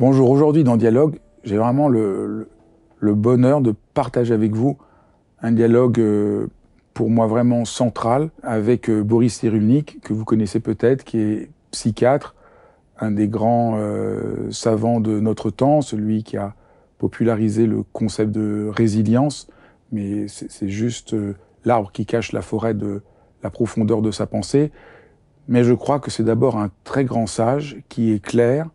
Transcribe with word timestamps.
Bonjour, 0.00 0.30
aujourd'hui 0.30 0.64
dans 0.64 0.78
Dialogue, 0.78 1.18
j'ai 1.44 1.58
vraiment 1.58 1.90
le, 1.90 2.48
bonheur 3.02 3.60
de 3.60 3.74
partager 3.92 4.32
avec 4.32 4.54
vous 4.54 4.78
un 5.42 5.52
dialogue 5.52 6.00
euh, 6.00 6.46
pour 6.94 7.10
moi 7.10 7.26
vraiment 7.26 7.66
central 7.66 8.30
avec 8.42 8.88
euh, 8.88 9.02
Boris 9.02 9.34
Cyrulnik, 9.34 10.00
que 10.00 10.14
vous 10.14 10.24
connaissez 10.24 10.58
peut-être, 10.58 11.04
qui 11.04 11.18
est 11.18 11.50
psychiatre, 11.70 12.34
un 12.98 13.10
des 13.10 13.28
grands 13.28 13.74
euh, 13.76 14.50
savants 14.50 15.00
de 15.00 15.20
notre 15.20 15.50
temps, 15.50 15.82
celui 15.82 16.22
qui 16.22 16.38
a 16.38 16.54
popularisé 16.96 17.66
le 17.66 17.82
concept 17.82 18.32
de 18.32 18.70
résilience, 18.74 19.48
mais 19.92 20.28
c'est 20.28 20.70
juste 20.70 21.14
l'arbre 21.66 21.92
qui 21.92 22.06
cache 22.06 22.32
la 22.32 22.40
forêt 22.40 22.72
de 22.72 23.02
la 23.42 23.50
profondeur 23.50 24.00
de 24.00 24.12
sa 24.12 24.24
pensée. 24.24 24.72
Mais 25.46 25.62
je 25.62 25.74
crois 25.74 26.00
que 26.00 26.10
c'est 26.10 26.24
d'abord 26.24 26.56
un 26.56 26.70
très 26.84 27.04
grand 27.04 27.26
sage 27.26 27.82
qui 27.90 28.12
est 28.12 28.24
clair, 28.24 28.70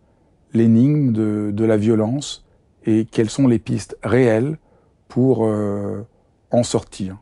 l'énigme 0.55 1.11
de, 1.11 1.65
la 1.65 1.77
violence 1.77 2.45
et 2.85 3.05
quelles 3.05 3.29
sont 3.29 3.47
les 3.47 3.59
pistes 3.59 3.97
réelles 4.03 4.57
pour 5.07 5.45
euh, 5.45 6.01
en 6.51 6.63
sortir. 6.63 7.17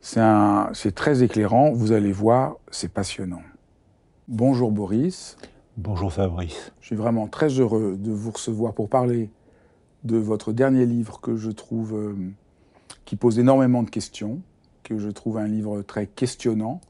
C'est 0.00 0.94
très 0.94 1.22
éclairant, 1.22 1.72
vous 1.72 1.92
allez 1.92 2.12
voir, 2.12 2.56
c'est 2.70 2.92
passionnant. 2.92 3.42
Bonjour 4.28 4.70
Boris. 4.70 5.36
Bonjour 5.76 6.12
Fabrice. 6.12 6.72
Je 6.80 6.86
suis 6.86 6.96
vraiment 6.96 7.26
très 7.26 7.48
heureux 7.48 7.96
de 7.98 8.12
vous 8.12 8.30
recevoir 8.30 8.74
pour 8.74 8.88
parler 8.88 9.30
de 10.04 10.16
votre 10.16 10.52
dernier 10.52 10.86
livre 10.86 11.20
que 11.20 11.36
je 11.36 11.50
trouve 11.50 11.94
euh, 11.94 12.14
qui 13.04 13.16
pose 13.16 13.38
énormément 13.38 13.82
de 13.82 13.90
questions, 13.90 14.40
que 14.82 14.98
je 14.98 15.08
trouve 15.08 15.38
un 15.38 15.48
livre 15.48 15.82
très 15.82 16.06
questionnant, 16.06 16.80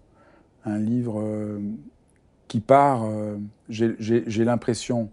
un 0.65 0.79
livre 0.79 1.21
euh, 1.21 1.61
qui 2.49 2.61
part, 2.61 3.09
j'ai 3.69 4.45
l'impression, 4.45 5.09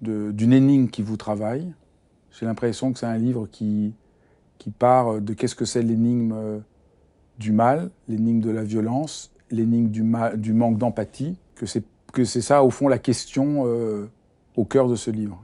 d'une 0.00 0.52
énigme 0.52 0.88
qui 0.88 1.02
vous 1.02 1.16
travaille. 1.16 1.72
J'ai 2.30 2.46
l'impression 2.46 2.92
que 2.92 2.98
c'est 2.98 3.06
un 3.06 3.18
livre 3.18 3.48
qui, 3.50 3.94
qui 4.58 4.70
part 4.70 5.20
de 5.20 5.32
qu'est-ce 5.32 5.54
que 5.54 5.64
c'est 5.64 5.82
l'énigme 5.82 6.32
euh, 6.32 6.58
du 7.38 7.52
mal, 7.52 7.90
l'énigme 8.08 8.40
de 8.40 8.50
la 8.50 8.64
violence, 8.64 9.32
l'énigme 9.50 9.88
du, 9.88 10.04
du 10.36 10.52
manque 10.52 10.78
d'empathie, 10.78 11.36
que 11.54 11.66
c'est, 11.66 11.84
que 12.12 12.24
c'est 12.24 12.42
ça, 12.42 12.62
au 12.62 12.70
fond, 12.70 12.88
la 12.88 12.98
question 12.98 13.64
euh, 13.66 14.08
au 14.56 14.64
cœur 14.64 14.88
de 14.88 14.96
ce 14.96 15.10
livre. 15.10 15.42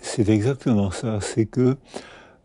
C'est 0.00 0.28
exactement 0.28 0.90
ça. 0.90 1.20
C'est 1.20 1.46
que 1.46 1.76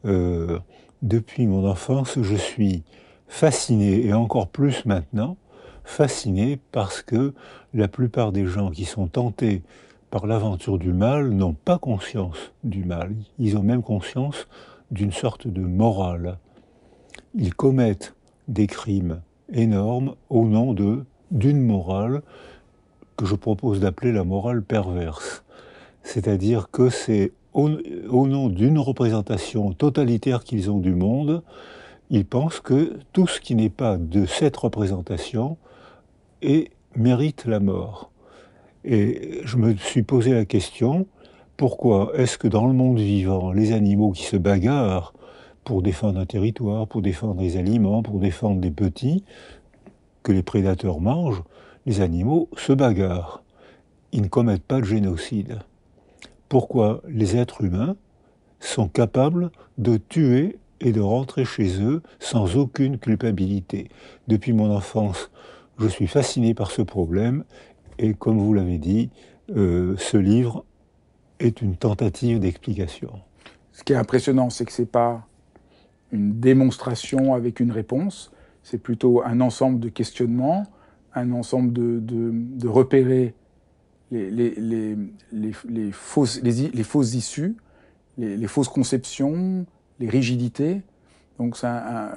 euh, 0.05 0.59
depuis 1.01 1.47
mon 1.47 1.67
enfance, 1.67 2.19
je 2.21 2.35
suis 2.35 2.83
fasciné, 3.27 4.05
et 4.05 4.13
encore 4.13 4.47
plus 4.49 4.85
maintenant, 4.85 5.37
fasciné 5.83 6.59
parce 6.71 7.01
que 7.01 7.33
la 7.73 7.87
plupart 7.87 8.31
des 8.31 8.45
gens 8.47 8.71
qui 8.71 8.85
sont 8.85 9.07
tentés 9.07 9.61
par 10.15 10.27
l'aventure 10.27 10.77
du 10.77 10.93
mal 10.93 11.31
n'ont 11.31 11.51
pas 11.51 11.77
conscience 11.77 12.53
du 12.63 12.85
mal. 12.85 13.13
Ils 13.37 13.57
ont 13.57 13.63
même 13.63 13.83
conscience 13.83 14.47
d'une 14.89 15.11
sorte 15.11 15.45
de 15.45 15.59
morale. 15.59 16.37
Ils 17.33 17.53
commettent 17.53 18.15
des 18.47 18.65
crimes 18.65 19.19
énormes 19.51 20.15
au 20.29 20.45
nom 20.45 20.71
de 20.71 21.03
d'une 21.31 21.59
morale 21.59 22.21
que 23.17 23.25
je 23.25 23.35
propose 23.35 23.81
d'appeler 23.81 24.13
la 24.13 24.23
morale 24.23 24.63
perverse. 24.63 25.43
C'est-à-dire 26.01 26.71
que 26.71 26.89
c'est 26.89 27.33
au, 27.51 27.67
nom 27.67 28.47
d'une 28.47 28.79
représentation 28.79 29.73
totalitaire 29.73 30.45
qu'ils 30.45 30.71
ont 30.71 30.79
du 30.79 30.95
monde, 30.95 31.43
ils 32.09 32.25
pensent 32.25 32.61
que 32.61 32.99
tout 33.11 33.27
ce 33.27 33.41
qui 33.41 33.53
n'est 33.53 33.69
pas 33.69 33.97
de 33.97 34.25
cette 34.25 34.55
représentation 34.55 35.57
est, 36.41 36.71
mérite 36.95 37.43
la 37.43 37.59
mort. 37.59 38.11
Et 38.87 39.41
je 39.43 39.57
me 39.57 39.75
suis 39.75 40.03
posé 40.03 40.31
la 40.31 40.45
question, 40.45 41.07
pourquoi 41.57 42.11
est-ce 42.13 42.37
que 42.37 42.47
dans 42.47 42.67
le 42.67 42.73
monde 42.73 42.99
vivant, 42.99 43.51
les 43.51 43.71
animaux 43.71 44.11
qui 44.11 44.23
se 44.23 44.37
bagarrent 44.37 45.15
pour 45.63 45.81
défendre 45.81 46.19
un 46.19 46.27
territoire, 46.27 46.87
pour 46.87 47.01
défendre 47.01 47.41
les 47.41 47.57
aliments, 47.57 48.03
pour 48.03 48.19
défendre 48.19 48.61
des 48.61 48.69
petits, 48.69 49.23
que 50.21 50.31
les 50.31 50.43
prédateurs 50.43 50.99
mangent, 50.99 51.41
les 51.87 52.01
animaux 52.01 52.47
se 52.55 52.73
bagarrent. 52.73 53.41
Ils 54.11 54.21
ne 54.21 54.27
commettent 54.27 54.61
pas 54.63 54.81
de 54.81 54.85
génocide. 54.85 55.57
Pourquoi 56.47 57.01
les 57.07 57.35
êtres 57.37 57.63
humains 57.63 57.95
sont 58.59 58.87
capables 58.87 59.49
de 59.79 59.97
tuer 59.97 60.57
et 60.79 60.91
de 60.91 61.01
rentrer 61.01 61.43
chez 61.43 61.81
eux 61.81 62.03
sans 62.19 62.55
aucune 62.55 62.99
culpabilité? 62.99 63.89
Depuis 64.27 64.53
mon 64.53 64.71
enfance, 64.71 65.31
je 65.79 65.87
suis 65.87 66.07
fasciné 66.07 66.53
par 66.53 66.69
ce 66.69 66.83
problème 66.83 67.45
et 67.97 68.13
comme 68.13 68.39
vous 68.39 68.53
l'avez 68.53 68.77
dit, 68.77 69.09
euh, 69.55 69.95
ce 69.97 70.17
livre 70.17 70.65
est 71.39 71.61
une 71.61 71.75
tentative 71.75 72.39
d'explication. 72.39 73.11
Ce 73.71 73.83
qui 73.83 73.93
est 73.93 73.97
impressionnant, 73.97 74.49
c'est 74.49 74.65
que 74.65 74.71
ce 74.71 74.81
n'est 74.81 74.87
pas 74.87 75.27
une 76.11 76.39
démonstration 76.39 77.33
avec 77.33 77.59
une 77.59 77.71
réponse, 77.71 78.31
c'est 78.63 78.77
plutôt 78.77 79.21
un 79.23 79.41
ensemble 79.41 79.79
de 79.79 79.89
questionnements, 79.89 80.63
un 81.13 81.31
ensemble 81.31 81.73
de, 81.73 81.99
de, 82.01 82.67
repérer 82.67 83.33
les, 84.11 84.31
les, 84.31 84.95
les, 85.31 85.91
fausses, 85.91 86.41
les, 86.41 86.83
fausses 86.83 87.13
issues, 87.13 87.55
les, 88.17 88.47
fausses 88.47 88.69
conceptions, 88.69 89.65
les 89.99 90.09
rigidités. 90.09 90.81
Donc 91.37 91.57
un, 91.63 92.11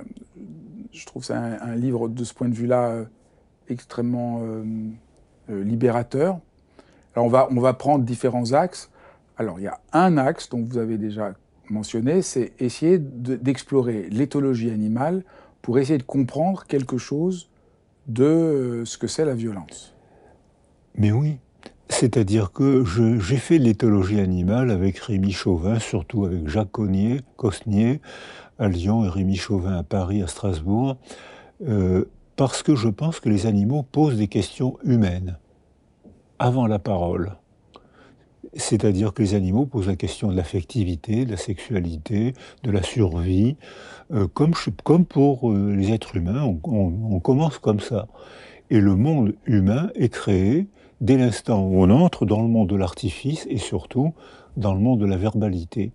je 0.93 1.07
trouve 1.07 1.23
que 1.23 1.27
c'est 1.27 1.35
un, 1.35 1.75
livre 1.77 2.09
de 2.09 2.25
ce 2.25 2.35
point 2.35 2.49
de 2.49 2.55
vue-là 2.55 2.89
euh, 2.89 3.05
extrêmement... 3.69 4.41
Euh, 4.43 4.65
libérateur. 5.49 6.39
Alors 7.15 7.27
on 7.27 7.31
va, 7.31 7.49
on 7.51 7.61
va 7.61 7.75
prendre 7.75 8.05
différents 8.05 8.53
axes. 8.53 8.91
Alors 9.37 9.59
il 9.59 9.65
y 9.65 9.69
a 9.69 9.79
un 9.93 10.19
axe 10.19 10.49
dont 10.49 10.63
vous 10.63 10.79
avez 10.79 10.99
déjà 10.99 11.35
mentionné, 11.71 12.23
c'est 12.23 12.53
essayer 12.59 12.99
d'explorer 12.99 14.09
l'éthologie 14.11 14.71
animale 14.71 15.25
pour 15.63 15.79
essayer 15.79 15.99
de 15.99 16.03
comprendre 16.03 16.65
quelque 16.67 16.99
chose 16.99 17.51
de 18.07 18.25
euh, 18.25 18.85
ce 18.85 18.99
que 18.99 19.07
c'est 19.07 19.25
la 19.25 19.35
violence. 19.35 19.95
Mais 20.97 21.13
oui, 21.13 21.39
c'est-à-dire 21.89 22.53
que 22.53 22.85
j'ai 22.85 23.37
fait 23.37 23.59
l'éthologie 23.59 24.21
animale 24.21 24.71
avec 24.71 24.99
Rémi 24.99 25.33
Chauvin, 25.33 25.79
surtout 25.79 26.25
avec 26.25 26.49
Jacques 26.49 26.73
Cognier, 26.73 27.21
Cosnier 27.37 28.01
à 28.59 28.69
Lyon 28.69 29.05
et 29.05 29.09
Rémi 29.09 29.37
Chauvin 29.37 29.77
à 29.77 29.83
Paris, 29.83 30.23
à 30.23 30.27
Strasbourg. 30.27 30.97
Euh, 31.67 32.05
parce 32.37 32.63
que 32.63 32.77
je 32.77 32.89
pense 32.89 33.21
que 33.21 33.29
les 33.29 33.47
animaux 33.47 33.83
posent 33.83 34.17
des 34.17 34.29
questions 34.29 34.79
humaines 34.85 35.39
avant 36.39 36.67
la 36.67 36.79
parole. 36.79 37.33
C'est-à-dire 38.55 39.13
que 39.13 39.23
les 39.23 39.35
animaux 39.35 39.67
posent 39.67 39.89
la 39.89 39.97
question 39.97 40.29
de 40.29 40.37
l'affectivité, 40.37 41.25
de 41.25 41.31
la 41.31 41.37
sexualité, 41.37 42.33
de 42.63 42.71
la 42.71 42.83
survie, 42.83 43.57
euh, 44.13 44.27
comme, 44.27 44.55
pour 45.05 45.51
euh, 45.51 45.75
les 45.75 45.93
êtres 45.93 46.17
humains, 46.17 46.43
on, 46.65 47.21
commence 47.21 47.59
comme 47.59 47.81
ça. 47.81 48.09
Et 48.71 48.81
le 48.81 48.97
monde 48.97 49.35
humain 49.47 49.91
est 49.95 50.09
créé 50.09 50.69
dès 51.01 51.17
l'instant 51.17 51.63
où 51.63 51.83
on 51.83 51.91
entre 51.91 52.27
dans 52.27 52.41
le 52.41 52.49
monde 52.49 52.69
de 52.69 52.77
l'artifice 52.77 53.47
et 53.51 53.59
surtout 53.59 54.15
dans 54.57 54.75
le 54.75 54.81
monde 54.81 55.01
de 55.01 55.07
la 55.07 55.17
verbalité. 55.17 55.93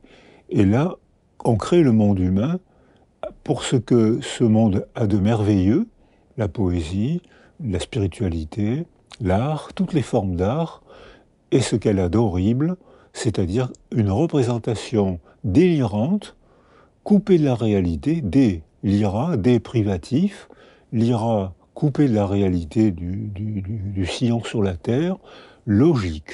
Et 0.50 0.66
là, 0.66 0.96
on 1.44 1.56
crée 1.56 1.82
le 1.82 1.92
monde 1.92 2.20
humain 2.20 2.60
pour 3.44 3.64
ce 3.64 3.76
que 3.76 4.20
ce 4.22 4.44
monde 4.44 4.86
a 4.96 5.08
de 5.08 5.18
merveilleux, 5.18 5.88
la 6.38 6.48
poésie, 6.48 7.22
la 7.64 7.80
spiritualité, 7.80 8.86
l'art, 9.22 9.70
toutes 9.74 9.94
les 9.94 10.02
formes 10.02 10.36
d'art, 10.36 10.84
et 11.52 11.62
ce 11.62 11.76
qu'elle 11.76 12.00
a 12.00 12.10
d'horrible, 12.10 12.78
c'est-à-dire 13.14 13.72
une 13.92 14.10
représentation 14.10 15.20
délirante 15.44 16.36
coupé 17.04 17.38
de 17.38 17.46
la 17.46 17.56
réalité, 17.56 18.22
des 18.22 18.64
l'IRA, 18.84 19.38
des 19.38 19.60
privatifs, 19.60 20.50
l'IRA 20.92 21.54
coupé 21.74 22.08
de 22.08 22.14
la 22.14 22.28
réalité 22.28 22.92
du, 22.92 23.32
du, 23.34 24.06
sillon 24.06 24.44
sur 24.44 24.62
la 24.62 24.76
Terre, 24.76 25.18
logique. 25.66 26.34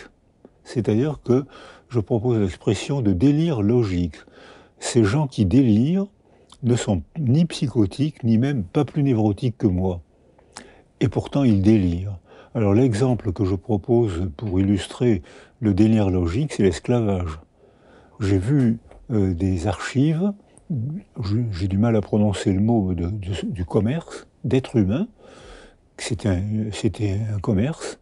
C'est-à-dire 0.64 1.20
que 1.24 1.46
je 1.90 2.00
propose 2.00 2.40
l'expression 2.40 3.02
de 3.02 3.14
délire 3.14 3.62
logique. 3.62 4.16
Ces 4.80 5.04
gens 5.04 5.28
qui 5.28 5.46
délirent 5.46 6.08
ne 6.64 6.76
sont 6.76 7.04
ni 7.18 7.46
psychotiques, 7.46 8.24
ni 8.24 8.38
même 8.38 8.64
pas 8.64 8.84
plus 8.84 9.04
névrotiques 9.04 9.58
que 9.58 9.68
moi. 9.68 10.02
Et 11.00 11.08
pourtant, 11.08 11.44
ils 11.44 11.62
délirent. 11.62 12.18
Alors 12.56 12.74
l'exemple 12.74 13.32
que 13.32 13.46
je 13.46 13.54
propose 13.54 14.32
pour 14.36 14.60
illustrer 14.60 15.22
le 15.60 15.74
délire 15.74 16.10
logique, 16.10 16.54
c'est 16.54 16.64
l'esclavage. 16.64 17.40
J'ai 18.20 18.40
vu 18.40 18.80
euh, 19.12 19.34
des 19.34 19.68
archives, 19.68 20.34
j'ai 21.52 21.68
du 21.68 21.78
mal 21.78 21.96
à 21.96 22.02
prononcer 22.02 22.52
le 22.52 22.60
mot 22.60 22.94
du 22.94 23.66
commerce, 23.66 24.28
d'êtres 24.44 24.78
humains, 24.78 25.08
c'était 25.98 26.30
un, 26.30 27.36
un 27.36 27.40
commerce, 27.40 28.00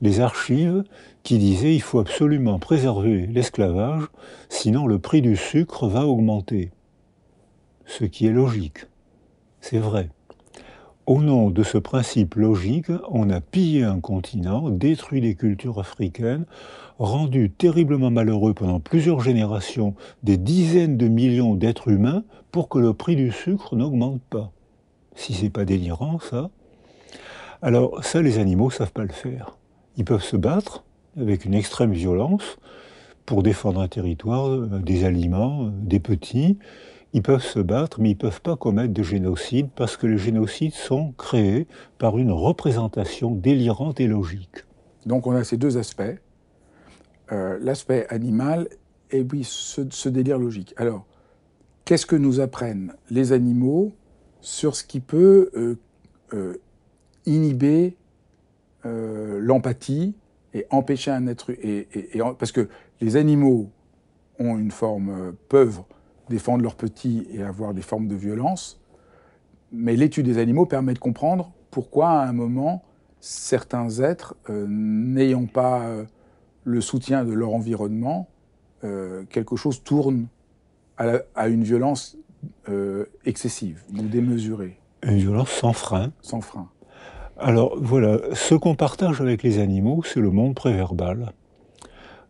les 0.00 0.20
archives 0.20 0.84
qui 1.22 1.38
disaient 1.38 1.74
il 1.74 1.82
faut 1.82 1.98
absolument 1.98 2.58
préserver 2.58 3.26
l'esclavage, 3.26 4.04
sinon 4.48 4.86
le 4.86 4.98
prix 4.98 5.22
du 5.22 5.36
sucre 5.36 5.88
va 5.88 6.06
augmenter. 6.06 6.70
Ce 7.86 8.04
qui 8.04 8.26
est 8.26 8.32
logique. 8.32 8.86
C'est 9.60 9.78
vrai. 9.78 10.08
Au 11.06 11.20
nom 11.20 11.50
de 11.50 11.64
ce 11.64 11.78
principe 11.78 12.36
logique, 12.36 12.92
on 13.10 13.28
a 13.30 13.40
pillé 13.40 13.82
un 13.82 13.98
continent, 13.98 14.70
détruit 14.70 15.20
les 15.20 15.34
cultures 15.34 15.80
africaines, 15.80 16.44
rendu 17.00 17.50
terriblement 17.50 18.12
malheureux 18.12 18.54
pendant 18.54 18.78
plusieurs 18.78 19.18
générations 19.18 19.96
des 20.22 20.36
dizaines 20.36 20.96
de 20.96 21.08
millions 21.08 21.56
d'êtres 21.56 21.88
humains 21.88 22.22
pour 22.52 22.68
que 22.68 22.78
le 22.78 22.94
prix 22.94 23.16
du 23.16 23.32
sucre 23.32 23.74
n'augmente 23.74 24.20
pas. 24.30 24.52
Si 25.16 25.34
c'est 25.34 25.50
pas 25.50 25.64
délirant, 25.64 26.20
ça. 26.20 26.50
Alors, 27.62 28.04
ça, 28.04 28.22
les 28.22 28.38
animaux 28.38 28.70
savent 28.70 28.92
pas 28.92 29.02
le 29.02 29.08
faire. 29.08 29.56
Ils 29.96 30.04
peuvent 30.04 30.22
se 30.22 30.36
battre 30.36 30.84
avec 31.20 31.44
une 31.44 31.54
extrême 31.54 31.92
violence 31.92 32.58
pour 33.26 33.42
défendre 33.42 33.80
un 33.80 33.88
territoire, 33.88 34.48
euh, 34.48 34.78
des 34.78 35.04
aliments, 35.04 35.64
euh, 35.64 35.70
des 35.72 36.00
petits, 36.00 36.58
ils 37.12 37.22
peuvent 37.22 37.42
se 37.42 37.58
battre, 37.58 38.00
mais 38.00 38.10
ils 38.10 38.14
ne 38.14 38.18
peuvent 38.18 38.40
pas 38.40 38.56
commettre 38.56 38.94
de 38.94 39.02
génocide 39.02 39.68
parce 39.74 39.96
que 39.96 40.06
les 40.06 40.18
génocides 40.18 40.72
sont 40.72 41.12
créés 41.12 41.66
par 41.98 42.18
une 42.18 42.32
représentation 42.32 43.30
délirante 43.30 44.00
et 44.00 44.06
logique. 44.06 44.64
Donc 45.04 45.26
on 45.26 45.32
a 45.32 45.44
ces 45.44 45.56
deux 45.56 45.76
aspects, 45.76 46.02
euh, 47.30 47.58
l'aspect 47.60 48.06
animal 48.08 48.68
et 49.10 49.22
puis 49.24 49.44
ce, 49.44 50.08
délire 50.08 50.38
logique. 50.38 50.72
Alors, 50.78 51.06
qu'est-ce 51.84 52.06
que 52.06 52.16
nous 52.16 52.40
apprennent 52.40 52.94
les 53.10 53.32
animaux 53.32 53.92
sur 54.40 54.74
ce 54.74 54.82
qui 54.82 55.00
peut 55.00 55.50
euh, 55.54 55.78
euh, 56.34 56.56
inhiber 57.26 57.96
l'empathie 58.84 60.16
et 60.54 60.66
empêcher 60.70 61.12
un 61.12 61.28
être... 61.28 61.52
Et, 61.52 61.86
parce 62.36 62.50
que 62.50 62.68
les 63.00 63.14
animaux 63.14 63.70
ont 64.40 64.58
une 64.58 64.72
forme, 64.72 65.32
peuvent 65.48 65.82
défendre 66.32 66.62
leurs 66.64 66.74
petits 66.74 67.28
et 67.32 67.42
avoir 67.42 67.74
des 67.74 67.82
formes 67.82 68.08
de 68.08 68.16
violence. 68.16 68.80
Mais 69.70 69.94
l'étude 69.94 70.26
des 70.26 70.38
animaux 70.38 70.66
permet 70.66 70.94
de 70.94 70.98
comprendre 70.98 71.52
pourquoi, 71.70 72.10
à 72.10 72.26
un 72.26 72.32
moment, 72.32 72.82
certains 73.20 73.88
êtres, 74.00 74.34
euh, 74.50 74.66
n'ayant 74.68 75.46
pas 75.46 75.82
euh, 75.82 76.04
le 76.64 76.80
soutien 76.80 77.24
de 77.24 77.32
leur 77.32 77.54
environnement, 77.54 78.28
euh, 78.84 79.24
quelque 79.30 79.56
chose 79.56 79.82
tourne 79.82 80.26
à, 80.98 81.48
une 81.48 81.64
violence 81.64 82.16
excessive 83.24 83.82
ou 83.92 84.02
démesurée. 84.02 84.78
Une 85.02 85.16
violence 85.16 85.50
sans 85.50 85.72
frein. 85.72 86.12
Sans 86.20 86.40
frein. 86.40 86.68
Alors 87.36 87.76
voilà, 87.80 88.20
ce 88.34 88.54
qu'on 88.54 88.76
partage 88.76 89.20
avec 89.20 89.42
les 89.42 89.58
animaux, 89.58 90.02
c'est 90.04 90.20
le 90.20 90.30
monde 90.30 90.54
préverbal. 90.54 91.32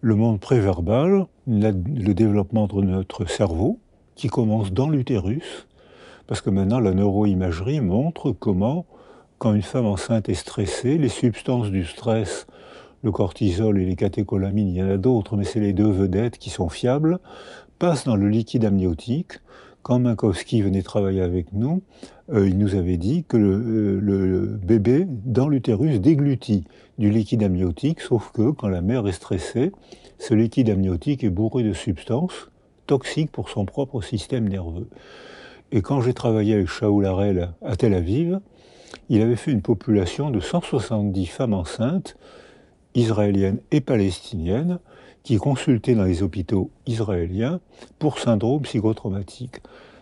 Le 0.00 0.14
monde 0.14 0.40
préverbal, 0.40 1.26
le 1.46 2.12
développement 2.14 2.66
de 2.66 2.80
notre 2.80 3.26
cerveau, 3.26 3.78
qui 4.14 4.28
commence 4.28 4.72
dans 4.72 4.88
l'utérus, 4.88 5.66
parce 6.26 6.40
que 6.40 6.50
maintenant 6.50 6.80
la 6.80 6.94
neuroimagerie 6.94 7.80
montre 7.80 8.32
comment, 8.32 8.86
quand 9.38 9.54
une 9.54 9.62
femme 9.62 9.86
enceinte 9.86 10.28
est 10.28 10.34
stressée, 10.34 10.98
les 10.98 11.08
substances 11.08 11.70
du 11.70 11.84
stress, 11.84 12.46
le 13.02 13.10
cortisol 13.10 13.80
et 13.80 13.84
les 13.84 13.96
catécholamines, 13.96 14.68
il 14.68 14.76
y 14.76 14.82
en 14.82 14.88
a 14.88 14.96
d'autres, 14.96 15.36
mais 15.36 15.44
c'est 15.44 15.60
les 15.60 15.72
deux 15.72 15.90
vedettes 15.90 16.38
qui 16.38 16.50
sont 16.50 16.68
fiables, 16.68 17.18
passent 17.78 18.04
dans 18.04 18.16
le 18.16 18.28
liquide 18.28 18.64
amniotique. 18.64 19.40
Quand 19.82 19.98
Minkowski 19.98 20.62
venait 20.62 20.82
travailler 20.82 21.22
avec 21.22 21.52
nous, 21.52 21.82
euh, 22.32 22.48
il 22.48 22.56
nous 22.56 22.76
avait 22.76 22.98
dit 22.98 23.24
que 23.24 23.36
euh, 23.36 23.98
le 24.00 24.46
bébé 24.62 25.06
dans 25.08 25.48
l'utérus 25.48 26.00
déglutit 26.00 26.62
du 26.98 27.10
liquide 27.10 27.42
amniotique, 27.42 28.00
sauf 28.00 28.30
que 28.30 28.52
quand 28.52 28.68
la 28.68 28.80
mère 28.80 29.08
est 29.08 29.12
stressée, 29.12 29.72
ce 30.18 30.34
liquide 30.34 30.70
amniotique 30.70 31.24
est 31.24 31.30
bourré 31.30 31.64
de 31.64 31.72
substances 31.72 32.51
toxique 32.86 33.30
pour 33.30 33.48
son 33.48 33.64
propre 33.64 34.00
système 34.02 34.48
nerveux. 34.48 34.88
Et 35.70 35.80
quand 35.80 36.00
j'ai 36.00 36.14
travaillé 36.14 36.54
avec 36.54 36.68
Shaul 36.68 37.06
Harel 37.06 37.52
à 37.62 37.76
Tel 37.76 37.94
Aviv, 37.94 38.40
il 39.08 39.22
avait 39.22 39.36
fait 39.36 39.52
une 39.52 39.62
population 39.62 40.30
de 40.30 40.40
170 40.40 41.26
femmes 41.26 41.54
enceintes, 41.54 42.16
israéliennes 42.94 43.60
et 43.70 43.80
palestiniennes, 43.80 44.78
qui 45.22 45.36
consultaient 45.36 45.94
dans 45.94 46.04
les 46.04 46.22
hôpitaux 46.22 46.70
israéliens 46.86 47.60
pour 47.98 48.18
syndrome 48.18 48.62
psychotraumatique. 48.62 49.60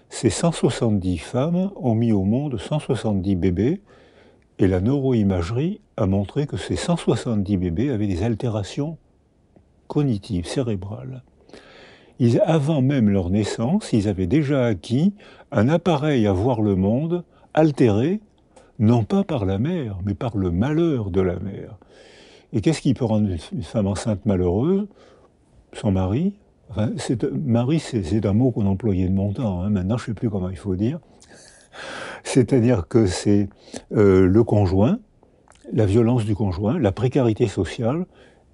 Ces 0.09 0.31
170 0.31 1.19
femmes 1.19 1.71
ont 1.77 1.95
mis 1.95 2.13
au 2.13 2.25
monde 2.25 2.59
170 2.59 3.37
bébés, 3.37 3.81
et 4.59 4.67
la 4.67 4.81
neuroimagerie 4.81 5.81
a 5.97 6.07
montré 6.07 6.47
que 6.47 6.57
ces 6.57 6.77
170 6.77 7.57
bébés 7.59 7.91
avaient 7.91 8.07
des 8.07 8.23
altérations 8.25 8.99
cognitives, 9.87 10.47
cérébrales 10.47 11.23
avant 12.45 12.83
même 12.83 13.09
leur 13.09 13.31
naissance, 13.31 13.93
ils 13.93 14.09
avaient 14.09 14.27
déjà 14.27 14.67
acquis 14.67 15.15
un 15.53 15.69
appareil 15.69 16.27
à 16.27 16.33
voir 16.33 16.61
le 16.61 16.77
monde 16.77 17.25
altéré, 17.55 18.21
non 18.79 19.05
pas 19.05 19.25
par 19.25 19.45
la 19.45 19.59
mère, 19.59 19.99
mais 20.05 20.15
par 20.15 20.37
le 20.37 20.51
malheur 20.51 21.11
de 21.11 21.21
la 21.21 21.39
mère. 21.39 21.79
Et 22.53 22.61
qu'est-ce 22.61 22.81
qui 22.81 22.95
peut 22.95 23.05
rendre 23.05 23.29
une 23.53 23.63
femme 23.63 23.87
enceinte 23.87 24.27
malheureuse? 24.27 24.87
Son 25.73 25.93
mari. 25.93 26.35
Enfin, 26.71 26.91
mari, 27.33 27.81
c'est 27.81 28.27
un 28.27 28.33
mot 28.33 28.51
qu'on 28.51 28.67
employait 28.67 29.09
de 29.09 29.15
mon 29.15 29.33
temps. 29.33 29.63
Hein. 29.63 29.71
Maintenant, 29.71 29.97
je 29.97 30.05
ne 30.05 30.07
sais 30.07 30.15
plus 30.15 30.31
comment 30.31 30.51
il 30.51 30.57
faut 30.57 30.77
dire. 30.77 31.01
C'est-à-dire 32.23 32.87
que 32.89 33.07
c'est 33.07 33.49
euh, 33.93 34.27
le 34.27 34.45
conjoint, 34.45 34.99
la 35.73 35.87
violence 35.87 36.25
du 36.25 36.35
conjoint, 36.35 36.79
la 36.79 36.93
précarité 36.93 37.47
sociale, 37.47 38.07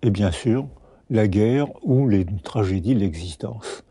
et 0.02 0.10
bien 0.10 0.30
sûr 0.30 0.66
la 1.10 1.28
guerre 1.28 1.68
ou 1.82 2.08
les 2.08 2.26
tragédies 2.42 2.94
de 2.94 3.00
l'existence. 3.00 3.84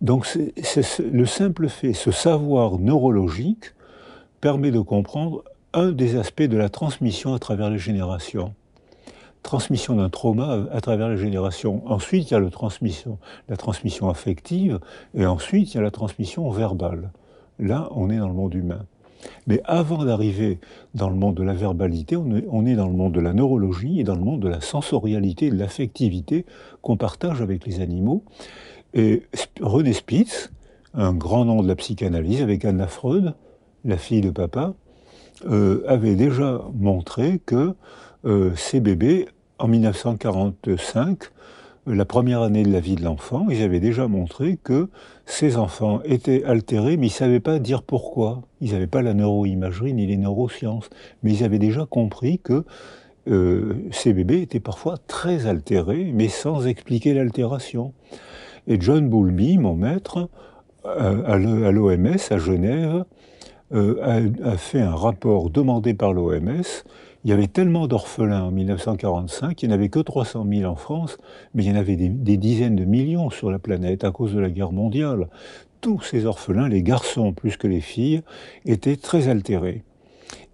Donc 0.00 0.26
c'est 0.26 0.52
le 1.00 1.26
simple 1.26 1.68
fait, 1.68 1.92
ce 1.92 2.10
savoir 2.10 2.78
neurologique 2.78 3.74
permet 4.40 4.70
de 4.70 4.80
comprendre 4.80 5.44
un 5.72 5.92
des 5.92 6.16
aspects 6.16 6.42
de 6.42 6.56
la 6.56 6.68
transmission 6.68 7.34
à 7.34 7.38
travers 7.38 7.70
les 7.70 7.78
générations. 7.78 8.54
Transmission 9.42 9.96
d'un 9.96 10.08
trauma 10.10 10.66
à 10.72 10.80
travers 10.80 11.08
les 11.08 11.16
générations. 11.16 11.82
Ensuite, 11.86 12.30
il 12.30 12.34
y 12.34 12.36
a 12.36 12.40
la 12.40 13.56
transmission 13.56 14.08
affective, 14.08 14.80
et 15.14 15.26
ensuite, 15.26 15.72
il 15.72 15.76
y 15.76 15.80
a 15.80 15.82
la 15.82 15.90
transmission 15.90 16.50
verbale. 16.50 17.10
Là, 17.58 17.88
on 17.92 18.10
est 18.10 18.18
dans 18.18 18.28
le 18.28 18.34
monde 18.34 18.54
humain. 18.54 18.86
Mais 19.46 19.60
avant 19.64 20.04
d'arriver 20.04 20.58
dans 20.94 21.08
le 21.08 21.16
monde 21.16 21.34
de 21.34 21.42
la 21.42 21.54
verbalité, 21.54 22.16
on 22.16 22.66
est, 22.66 22.74
dans 22.74 22.86
le 22.86 22.94
monde 22.94 23.12
de 23.12 23.20
la 23.20 23.32
neurologie 23.32 24.00
et 24.00 24.04
dans 24.04 24.14
le 24.14 24.22
monde 24.22 24.40
de 24.40 24.48
la 24.48 24.60
sensorialité, 24.60 25.50
de 25.50 25.56
l'affectivité 25.56 26.44
qu'on 26.82 26.96
partage 26.96 27.42
avec 27.42 27.66
les 27.66 27.80
animaux. 27.80 28.22
Et 28.94 29.22
René 29.60 29.92
Spitz, 29.92 30.50
un 30.94 31.12
grand 31.12 31.44
nom 31.44 31.62
de 31.62 31.68
la 31.68 31.76
psychanalyse, 31.76 32.42
avec 32.42 32.64
Anna 32.64 32.86
Freud, 32.86 33.34
la 33.84 33.98
fille 33.98 34.20
de 34.20 34.30
papa, 34.30 34.74
euh, 35.46 35.82
avait 35.88 36.14
déjà 36.14 36.62
montré 36.74 37.40
que 37.44 37.74
euh, 38.24 38.52
ces 38.56 38.80
bébés, 38.80 39.28
en 39.58 39.68
1945, 39.68 41.18
la 41.86 42.04
première 42.04 42.42
année 42.42 42.62
de 42.62 42.72
la 42.72 42.80
vie 42.80 42.96
de 42.96 43.04
l'enfant, 43.04 43.46
ils 43.50 43.62
avaient 43.62 43.80
déjà 43.80 44.08
montré 44.08 44.58
que 44.62 44.88
ces 45.26 45.56
enfants 45.56 46.00
étaient 46.04 46.44
altérés, 46.44 46.96
mais 46.96 47.06
ils 47.06 47.10
ne 47.10 47.14
savaient 47.14 47.40
pas 47.40 47.58
dire 47.58 47.82
pourquoi. 47.82 48.42
Ils 48.60 48.72
n'avaient 48.72 48.86
pas 48.86 49.02
la 49.02 49.14
neuroimagerie 49.14 49.92
ni 49.92 50.06
les 50.06 50.16
neurosciences, 50.16 50.88
mais 51.22 51.32
ils 51.32 51.44
avaient 51.44 51.58
déjà 51.58 51.86
compris 51.86 52.38
que 52.38 52.64
euh, 53.28 53.74
ces 53.90 54.12
bébés 54.12 54.42
étaient 54.42 54.60
parfois 54.60 54.96
très 55.06 55.46
altérés, 55.46 56.10
mais 56.14 56.28
sans 56.28 56.66
expliquer 56.66 57.14
l'altération. 57.14 57.92
Et 58.66 58.80
John 58.80 59.08
Boulby, 59.08 59.58
mon 59.58 59.74
maître, 59.74 60.28
euh, 60.86 61.22
à 61.26 61.38
l'OMS 61.72 62.16
à 62.30 62.38
Genève, 62.38 63.04
euh, 63.72 64.30
a, 64.42 64.56
fait 64.56 64.80
un 64.80 64.94
rapport 64.94 65.50
demandé 65.50 65.94
par 65.94 66.12
l'OMS 66.12 66.62
il 67.24 67.30
y 67.30 67.32
avait 67.32 67.46
tellement 67.46 67.86
d'orphelins 67.86 68.44
en 68.44 68.50
1945, 68.50 69.62
il 69.62 69.68
n'y 69.68 69.72
en 69.72 69.76
avait 69.76 69.88
que 69.88 69.98
300 69.98 70.46
000 70.46 70.70
en 70.70 70.76
France, 70.76 71.16
mais 71.54 71.64
il 71.64 71.70
y 71.70 71.72
en 71.72 71.76
avait 71.76 71.96
des, 71.96 72.36
dizaines 72.36 72.76
de 72.76 72.84
millions 72.84 73.30
sur 73.30 73.50
la 73.50 73.58
planète 73.58 74.04
à 74.04 74.10
cause 74.10 74.34
de 74.34 74.40
la 74.40 74.50
guerre 74.50 74.72
mondiale. 74.72 75.28
tous 75.80 76.02
ces 76.02 76.26
orphelins, 76.26 76.68
les 76.68 76.82
garçons 76.82 77.32
plus 77.32 77.56
que 77.56 77.66
les 77.66 77.80
filles, 77.80 78.20
étaient 78.66 78.96
très 78.96 79.28
altérés. 79.28 79.84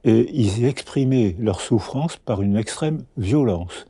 Et 0.04 0.30
ils 0.32 0.64
exprimaient 0.64 1.36
leur 1.38 1.60
souffrance 1.60 2.16
par 2.16 2.40
une 2.40 2.56
extrême 2.56 3.02
violence. 3.16 3.86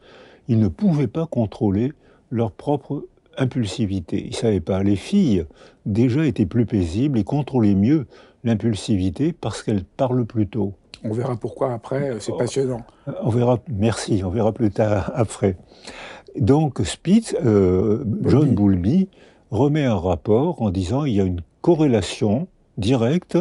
Ils 0.48 0.58
ne 0.58 0.68
pouvaient 0.68 1.06
pas 1.06 1.26
contrôler 1.26 1.92
leur 2.30 2.50
propre 2.50 3.06
impulsivité. 3.36 4.22
Ils 4.22 4.30
ne 4.30 4.34
savaient 4.34 4.60
pas. 4.60 4.82
Les 4.82 4.96
filles, 4.96 5.44
déjà, 5.86 6.26
étaient 6.26 6.46
plus 6.46 6.66
paisibles 6.66 7.18
et 7.18 7.24
contrôlaient 7.24 7.74
mieux 7.74 8.06
l'impulsivité 8.44 9.32
parce 9.32 9.62
qu'elles 9.62 9.84
parlent 9.84 10.26
plus 10.26 10.46
tôt. 10.46 10.74
On 11.04 11.12
verra 11.12 11.36
pourquoi 11.36 11.72
après, 11.72 12.16
c'est 12.20 12.36
passionnant. 12.36 12.82
On 13.22 13.30
verra, 13.30 13.58
merci, 13.68 14.22
on 14.24 14.30
verra 14.30 14.52
plus 14.52 14.70
tard 14.70 15.10
après. 15.14 15.56
Donc 16.36 16.80
Spitz, 16.84 17.34
euh, 17.44 18.04
John 18.24 18.54
Boulby, 18.54 19.08
remet 19.50 19.84
un 19.84 19.96
rapport 19.96 20.62
en 20.62 20.70
disant 20.70 21.04
il 21.04 21.14
y 21.14 21.20
a 21.20 21.24
une 21.24 21.40
corrélation 21.60 22.48
directe 22.78 23.38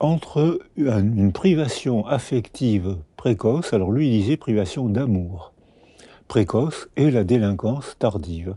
entre 0.00 0.58
une 0.76 1.32
privation 1.32 2.06
affective 2.06 2.96
précoce, 3.16 3.72
alors 3.72 3.92
lui 3.92 4.08
il 4.08 4.20
disait 4.20 4.36
privation 4.36 4.88
d'amour 4.88 5.52
précoce, 6.28 6.88
et 6.96 7.10
la 7.10 7.22
délinquance 7.22 7.96
tardive. 7.98 8.56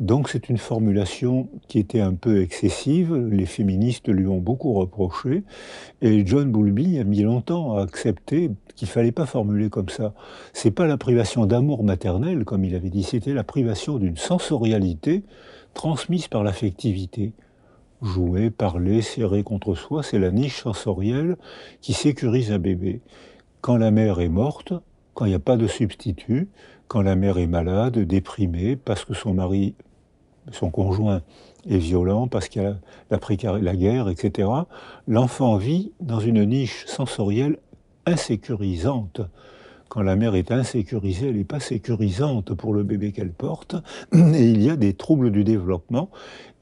Donc 0.00 0.28
c'est 0.28 0.48
une 0.48 0.58
formulation 0.58 1.48
qui 1.68 1.78
était 1.78 2.00
un 2.00 2.14
peu 2.14 2.42
excessive, 2.42 3.14
les 3.14 3.46
féministes 3.46 4.08
lui 4.08 4.26
ont 4.26 4.38
beaucoup 4.38 4.72
reproché, 4.72 5.44
et 6.02 6.26
John 6.26 6.50
Boulby 6.50 6.98
a 6.98 7.04
mis 7.04 7.22
longtemps 7.22 7.76
à 7.76 7.82
accepter 7.82 8.50
qu'il 8.74 8.88
fallait 8.88 9.12
pas 9.12 9.26
formuler 9.26 9.70
comme 9.70 9.88
ça. 9.88 10.12
C'est 10.52 10.72
pas 10.72 10.86
la 10.86 10.96
privation 10.96 11.46
d'amour 11.46 11.84
maternel, 11.84 12.44
comme 12.44 12.64
il 12.64 12.74
avait 12.74 12.90
dit, 12.90 13.04
c'était 13.04 13.34
la 13.34 13.44
privation 13.44 13.98
d'une 13.98 14.16
sensorialité 14.16 15.22
transmise 15.74 16.26
par 16.26 16.42
l'affectivité. 16.42 17.32
Jouer, 18.02 18.50
parler, 18.50 19.00
serrer 19.00 19.44
contre 19.44 19.76
soi, 19.76 20.02
c'est 20.02 20.18
la 20.18 20.32
niche 20.32 20.62
sensorielle 20.62 21.36
qui 21.80 21.92
sécurise 21.92 22.50
un 22.50 22.58
bébé. 22.58 23.00
Quand 23.60 23.76
la 23.76 23.92
mère 23.92 24.18
est 24.18 24.28
morte, 24.28 24.74
quand 25.14 25.24
il 25.24 25.28
n'y 25.28 25.34
a 25.34 25.38
pas 25.38 25.56
de 25.56 25.68
substitut, 25.68 26.48
quand 26.88 27.00
la 27.00 27.16
mère 27.16 27.38
est 27.38 27.46
malade, 27.46 27.98
déprimée, 27.98 28.76
parce 28.76 29.04
que 29.04 29.14
son 29.14 29.34
mari, 29.34 29.74
son 30.52 30.70
conjoint 30.70 31.22
est 31.68 31.78
violent, 31.78 32.28
parce 32.28 32.48
qu'il 32.48 32.62
y 32.62 32.66
a 32.66 32.76
la, 33.10 33.58
la 33.58 33.76
guerre, 33.76 34.08
etc., 34.08 34.48
l'enfant 35.08 35.56
vit 35.56 35.92
dans 36.00 36.20
une 36.20 36.44
niche 36.44 36.84
sensorielle 36.86 37.58
insécurisante. 38.06 39.20
Quand 39.88 40.02
la 40.02 40.16
mère 40.16 40.34
est 40.34 40.50
insécurisée, 40.50 41.28
elle 41.28 41.36
n'est 41.36 41.44
pas 41.44 41.60
sécurisante 41.60 42.54
pour 42.54 42.74
le 42.74 42.82
bébé 42.82 43.12
qu'elle 43.12 43.32
porte, 43.32 43.76
et 44.12 44.50
il 44.50 44.62
y 44.62 44.70
a 44.70 44.76
des 44.76 44.94
troubles 44.94 45.30
du 45.30 45.44
développement, 45.44 46.10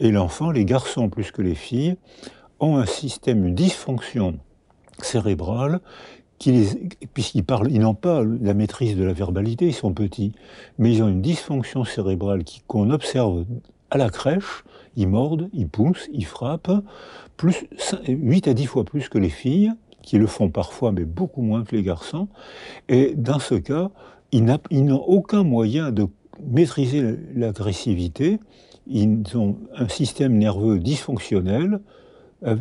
et 0.01 0.11
l'enfant, 0.11 0.51
les 0.51 0.65
garçons 0.65 1.09
plus 1.09 1.31
que 1.31 1.43
les 1.43 1.55
filles, 1.55 1.97
ont 2.61 2.77
un 2.77 2.87
système, 2.87 3.47
une 3.47 3.55
dysfonction 3.55 4.39
cérébrale 5.01 5.81
puisqu'ils 7.15 7.45
parlent, 7.45 7.71
ils 7.71 7.81
n'ont 7.81 7.95
pas 7.95 8.23
la 8.25 8.55
maîtrise 8.55 8.97
de 8.97 9.05
la 9.05 9.13
verbalité, 9.13 9.67
ils 9.67 9.75
sont 9.75 9.93
petits, 9.93 10.33
mais 10.79 10.93
ils 10.93 11.03
ont 11.03 11.09
une 11.09 11.23
dysfonction 11.23 11.85
cérébrale 11.85 12.43
qu'on 12.67 12.91
observe 12.91 13.45
à 13.93 13.99
la 13.99 14.09
crèche. 14.09 14.65
Ils 14.97 15.09
mordent, 15.09 15.49
ils 15.53 15.69
poussent, 15.69 16.09
ils 16.13 16.27
frappent, 16.27 16.73
plus 17.37 17.65
8 18.07 18.49
à 18.49 18.55
10 18.55 18.67
fois 18.67 18.85
plus 18.85 19.09
que 19.09 19.19
les 19.19 19.31
filles, 19.31 19.73
qui 20.03 20.19
le 20.19 20.27
font 20.27 20.51
parfois, 20.51 20.93
mais 20.93 21.05
beaucoup 21.05 21.43
moins 21.43 21.63
que 21.63 21.77
les 21.77 21.83
garçons. 21.83 22.29
Et 22.89 23.15
dans 23.17 23.39
ce 23.39 23.55
cas, 23.55 23.91
ils 24.33 24.45
n'ont 24.45 25.05
aucun 25.07 25.45
moyen 25.45 25.93
de 25.93 26.07
maîtriser 26.45 27.17
l'agressivité. 27.35 28.41
Ils 28.87 29.23
ont 29.35 29.57
un 29.77 29.89
système 29.89 30.37
nerveux 30.37 30.79
dysfonctionnel, 30.79 31.81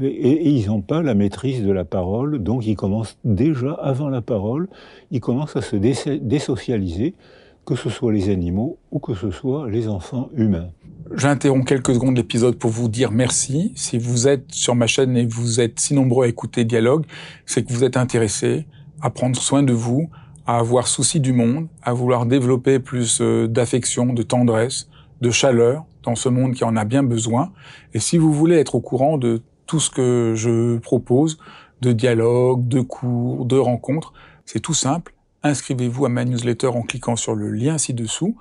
et, 0.04 0.50
ils 0.50 0.68
n'ont 0.68 0.82
pas 0.82 1.02
la 1.02 1.16
maîtrise 1.16 1.64
de 1.64 1.72
la 1.72 1.86
parole, 1.86 2.40
donc 2.40 2.68
ils 2.68 2.76
commencent 2.76 3.18
déjà, 3.24 3.74
avant 3.74 4.10
la 4.10 4.22
parole, 4.22 4.68
ils 5.10 5.22
commencent 5.22 5.56
à 5.56 5.62
se 5.62 5.76
désocialiser, 5.76 7.16
que 7.66 7.76
ce 7.76 7.90
soit 7.90 8.12
les 8.12 8.30
animaux 8.30 8.78
ou 8.92 9.00
que 9.00 9.14
ce 9.14 9.32
soit 9.32 9.70
les 9.70 9.88
enfants 9.88 10.30
humains. 10.36 10.70
J'interromps 11.16 11.66
quelques 11.66 11.94
secondes 11.94 12.18
l'épisode 12.18 12.56
pour 12.56 12.70
vous 12.70 12.88
dire 12.88 13.12
merci. 13.12 13.72
Si 13.76 13.98
vous 13.98 14.28
êtes 14.28 14.52
sur 14.52 14.76
ma 14.76 14.88
chaîne 14.88 15.18
et 15.18 15.26
vous 15.26 15.60
êtes 15.60 15.80
si 15.80 15.94
nombreux 15.94 16.26
à 16.26 16.28
écouter 16.28 16.64
Dialogue, 16.64 17.06
c'est 17.46 17.64
que 17.64 17.74
vous 17.74 17.84
êtes 17.84 17.98
intéressés 17.98 18.66
à 19.02 19.10
prendre 19.10 19.40
soin 19.40 19.64
de 19.64 19.74
vous, 19.74 20.10
à 20.46 20.58
avoir 20.58 20.88
souci 20.88 21.20
du 21.20 21.34
monde, 21.34 21.68
à 21.84 21.94
vouloir 21.94 22.26
développer 22.26 22.80
plus 22.80 23.20
euh, 23.22 23.48
d'affection, 23.48 24.14
de 24.14 24.24
tendresse, 24.24 24.90
de 25.22 25.32
chaleur 25.32 25.86
dans 26.04 26.16
ce 26.16 26.30
monde 26.30 26.54
qui 26.54 26.64
en 26.64 26.76
a 26.76 26.86
bien 26.86 27.04
besoin. 27.04 27.52
Et 27.94 28.00
si 28.00 28.18
vous 28.18 28.34
voulez 28.34 28.58
être 28.58 28.76
au 28.76 28.82
courant 28.82 29.18
de 29.18 29.42
tout 29.66 29.80
ce 29.80 29.90
que 29.90 30.34
je 30.36 30.78
propose 30.80 31.38
de 31.82 31.92
dialogue, 31.92 32.68
de 32.68 32.82
cours, 32.82 33.46
de 33.46 33.58
rencontres. 33.58 34.14
C'est 34.46 34.60
tout 34.60 34.74
simple. 34.74 35.14
Inscrivez-vous 35.44 36.06
à 36.06 36.10
ma 36.10 36.24
newsletter 36.24 36.68
en 36.68 36.84
cliquant 36.84 37.16
sur 37.16 37.36
le 37.36 37.50
lien 37.50 37.78
ci-dessous 37.78 38.36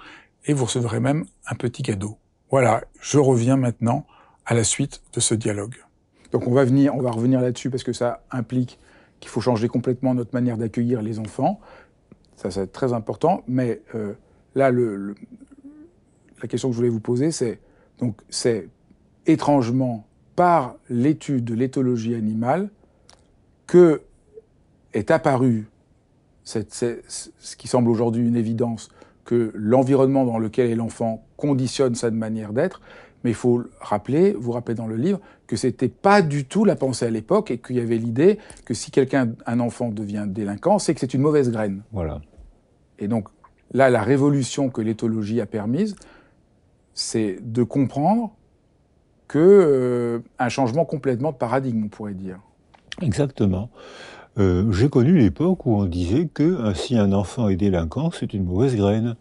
et 0.44 0.52
vous 0.52 0.66
recevrez 0.66 1.00
même 1.00 1.24
un 1.46 1.54
petit 1.54 1.82
cadeau. 1.82 2.18
Voilà, 2.50 2.84
je 3.00 3.18
reviens 3.18 3.56
maintenant 3.56 4.06
à 4.44 4.54
la 4.54 4.64
suite 4.64 5.02
de 5.12 5.20
ce 5.20 5.34
dialogue. 5.34 5.76
Donc 6.32 6.46
on 6.46 6.52
va 6.52 6.64
venir, 6.64 6.94
on 6.94 7.00
va 7.00 7.10
revenir 7.10 7.40
là-dessus 7.40 7.70
parce 7.70 7.84
que 7.84 7.92
ça 7.92 8.22
implique 8.30 8.78
qu'il 9.20 9.30
faut 9.30 9.40
changer 9.40 9.68
complètement 9.68 10.14
notre 10.14 10.34
manière 10.34 10.56
d'accueillir 10.56 11.02
les 11.02 11.18
enfants. 11.18 11.60
Ça, 12.36 12.50
c'est 12.50 12.72
très 12.72 12.92
important. 12.92 13.42
Mais 13.46 13.82
euh, 13.94 14.14
là, 14.54 14.70
la 14.70 16.48
question 16.48 16.68
que 16.68 16.72
je 16.72 16.76
voulais 16.76 16.88
vous 16.90 17.00
poser, 17.00 17.32
c'est 17.32 17.60
donc 17.98 18.16
c'est 18.30 18.68
étrangement 19.26 20.06
par 20.36 20.76
l'étude 20.88 21.44
de 21.44 21.54
l'éthologie 21.54 22.14
animale 22.14 22.70
que 23.66 24.02
est 24.94 25.10
apparu 26.58 27.02
ce 27.08 27.56
qui 27.56 27.68
semble 27.68 27.88
aujourd'hui 27.88 28.26
une 28.26 28.36
évidence, 28.36 28.90
que 29.24 29.52
l'environnement 29.54 30.24
dans 30.24 30.38
lequel 30.38 30.70
est 30.70 30.74
l'enfant 30.74 31.24
conditionne 31.36 31.94
sa 31.94 32.10
manière 32.10 32.52
d'être, 32.52 32.80
mais 33.22 33.30
il 33.30 33.36
faut 33.36 33.62
rappeler, 33.80 34.32
vous 34.32 34.52
rappeler 34.52 34.74
dans 34.74 34.86
le 34.86 34.96
livre, 34.96 35.20
que 35.46 35.56
c'était 35.56 35.88
pas 35.88 36.22
du 36.22 36.44
tout 36.44 36.64
la 36.64 36.76
pensée 36.76 37.06
à 37.06 37.10
l'époque 37.10 37.50
et 37.50 37.58
qu'il 37.58 37.76
y 37.76 37.80
avait 37.80 37.98
l'idée 37.98 38.38
que 38.64 38.74
si 38.74 38.90
quelqu'un, 38.90 39.32
un 39.46 39.60
enfant 39.60 39.90
devient 39.90 40.24
délinquant, 40.26 40.78
c'est 40.78 40.94
que 40.94 41.00
c'est 41.00 41.14
une 41.14 41.20
mauvaise 41.20 41.50
graine. 41.50 41.82
Voilà. 41.92 42.20
Et 42.98 43.08
donc 43.08 43.28
là, 43.72 43.90
la 43.90 44.02
révolution 44.02 44.70
que 44.70 44.80
l'éthologie 44.80 45.40
a 45.40 45.46
permise, 45.46 45.96
c'est 46.94 47.38
de 47.40 47.62
comprendre 47.62 48.32
que 49.28 49.38
euh, 49.38 50.18
un 50.38 50.48
changement 50.48 50.84
complètement 50.84 51.30
de 51.30 51.36
paradigme, 51.36 51.84
on 51.84 51.88
pourrait 51.88 52.14
dire. 52.14 52.40
Exactement. 53.00 53.70
Euh, 54.40 54.72
j'ai 54.72 54.88
connu 54.88 55.18
l'époque 55.18 55.66
où 55.66 55.74
on 55.74 55.84
disait 55.84 56.26
que 56.32 56.42
euh, 56.42 56.72
si 56.72 56.96
un 56.96 57.12
enfant 57.12 57.48
est 57.50 57.56
délinquant, 57.56 58.10
c'est 58.10 58.32
une 58.32 58.44
mauvaise 58.44 58.74
graine. 58.74 59.16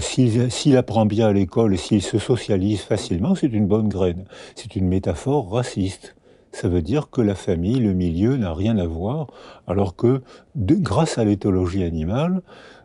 s'il 0.00 0.76
apprend 0.78 1.04
bien 1.04 1.28
à 1.28 1.32
l'école 1.32 1.74
et 1.74 1.76
s'il 1.76 2.00
se 2.00 2.18
socialise 2.18 2.80
facilement, 2.80 3.34
c'est 3.34 3.52
une 3.52 3.66
bonne 3.66 3.88
graine. 3.88 4.24
C'est 4.54 4.74
une 4.74 4.88
métaphore 4.88 5.50
raciste. 5.50 6.16
Ça 6.50 6.68
veut 6.68 6.80
dire 6.80 7.10
que 7.10 7.20
la 7.20 7.34
famille, 7.34 7.78
le 7.78 7.92
milieu 7.92 8.36
n'a 8.38 8.54
rien 8.54 8.78
à 8.78 8.86
voir, 8.86 9.26
alors 9.66 9.96
que 9.96 10.22
grâce 10.56 11.18
à 11.18 11.24
l'éthologie 11.24 11.82
animale, 11.82 12.42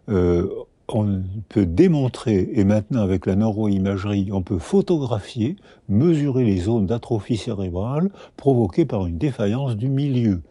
on 0.08 1.22
peut 1.50 1.68
démontrer, 1.68 2.50
et 2.54 2.64
maintenant 2.64 3.02
avec 3.02 3.28
la 3.28 3.36
neuroimagerie, 3.36 4.30
on 4.32 4.42
peut 4.42 4.58
photographier, 4.58 5.56
mesurer 5.88 6.44
les 6.44 6.58
zones 6.58 6.88
d'atrophie 6.88 7.38
cérébrale 7.38 8.10
provoquées 8.38 8.86
par 8.86 9.06
une 9.06 9.20
défaillance 9.20 9.78
du 9.78 9.88
milieu. 9.88 10.42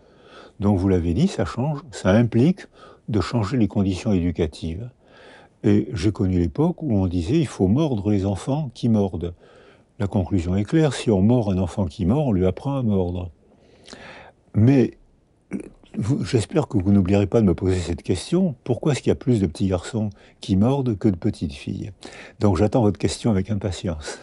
Donc 0.60 0.78
vous 0.78 0.88
l'avez 0.88 1.14
dit, 1.14 1.28
ça 1.28 1.44
change, 1.44 1.80
ça 1.90 2.10
implique 2.10 2.66
de 3.08 3.20
changer 3.20 3.56
les 3.56 3.68
conditions 3.68 4.12
éducatives. 4.12 4.90
Et 5.64 5.88
j'ai 5.92 6.12
connu 6.12 6.38
l'époque 6.38 6.82
où 6.82 6.94
on 6.94 7.06
disait 7.06 7.38
il 7.38 7.46
faut 7.46 7.68
mordre 7.68 8.10
les 8.10 8.26
enfants 8.26 8.70
qui 8.74 8.88
mordent. 8.88 9.34
La 9.98 10.06
conclusion 10.06 10.54
est 10.54 10.64
claire, 10.64 10.94
si 10.94 11.10
on 11.10 11.20
mord 11.20 11.50
un 11.50 11.58
enfant 11.58 11.86
qui 11.86 12.06
mord, 12.06 12.28
on 12.28 12.32
lui 12.32 12.46
apprend 12.46 12.76
à 12.76 12.82
mordre. 12.82 13.30
Mais 14.54 14.98
J'espère 16.22 16.68
que 16.68 16.78
vous 16.78 16.92
n'oublierez 16.92 17.26
pas 17.26 17.40
de 17.40 17.46
me 17.46 17.54
poser 17.54 17.80
cette 17.80 18.02
question. 18.02 18.54
Pourquoi 18.62 18.92
est-ce 18.92 19.00
qu'il 19.00 19.10
y 19.10 19.12
a 19.12 19.16
plus 19.16 19.40
de 19.40 19.46
petits 19.46 19.66
garçons 19.66 20.10
qui 20.40 20.54
mordent 20.54 20.96
que 20.96 21.08
de 21.08 21.16
petites 21.16 21.54
filles? 21.54 21.90
Donc 22.38 22.56
j'attends 22.56 22.82
votre 22.82 22.98
question 22.98 23.32
avec 23.32 23.50
impatience. 23.50 24.20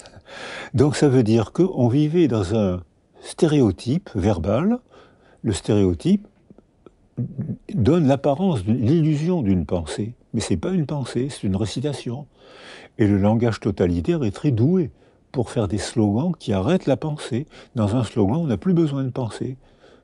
Donc 0.73 0.95
ça 0.95 1.09
veut 1.09 1.23
dire 1.23 1.51
qu'on 1.51 1.89
vivait 1.89 2.29
dans 2.29 2.55
un 2.55 2.81
stéréotype 3.19 4.09
verbal. 4.15 4.79
Le 5.45 5.53
stéréotype 5.53 6.27
donne 7.71 8.07
l'apparence, 8.07 8.65
l'illusion 8.65 9.43
d'une 9.43 9.67
pensée. 9.67 10.15
Mais 10.33 10.41
ce 10.41 10.53
n'est 10.53 10.57
pas 10.57 10.71
une 10.71 10.87
pensée, 10.87 11.29
c'est 11.29 11.43
une 11.43 11.55
récitation. 11.55 12.25
Et 12.97 13.05
le 13.05 13.19
langage 13.19 13.59
totalitaire 13.59 14.23
est 14.23 14.31
très 14.31 14.49
doué 14.49 14.89
pour 15.31 15.51
faire 15.51 15.67
des 15.67 15.77
slogans 15.77 16.31
qui 16.35 16.51
arrêtent 16.51 16.87
la 16.87 16.97
pensée. 16.97 17.45
Dans 17.75 17.95
un 17.95 18.03
slogan, 18.03 18.37
on 18.37 18.47
n'a 18.47 18.57
plus 18.57 18.73
besoin 18.73 19.03
de 19.03 19.11
penser. 19.11 19.55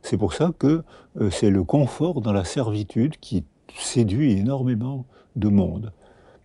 C'est 0.04 0.16
pour 0.16 0.34
ça 0.34 0.52
que 0.60 0.84
euh, 1.20 1.32
c'est 1.32 1.50
le 1.50 1.64
confort 1.64 2.22
dans 2.22 2.34
la 2.34 2.44
servitude 2.44 3.18
qui 3.20 3.44
séduit 3.76 4.34
énormément 4.34 5.06
de 5.38 5.48
monde. 5.50 5.92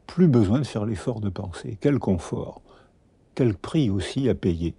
Plus 0.07 0.27
besoin 0.27 0.61
de 0.61 0.67
faire 0.67 0.87
l'effort 0.87 1.21
de 1.21 1.29
penser. 1.29 1.77
Quel 1.83 1.99
confort 1.99 2.63
Quel 3.35 3.53
prix 3.53 3.91
aussi 3.91 4.31
à 4.31 4.35
payer 4.35 4.75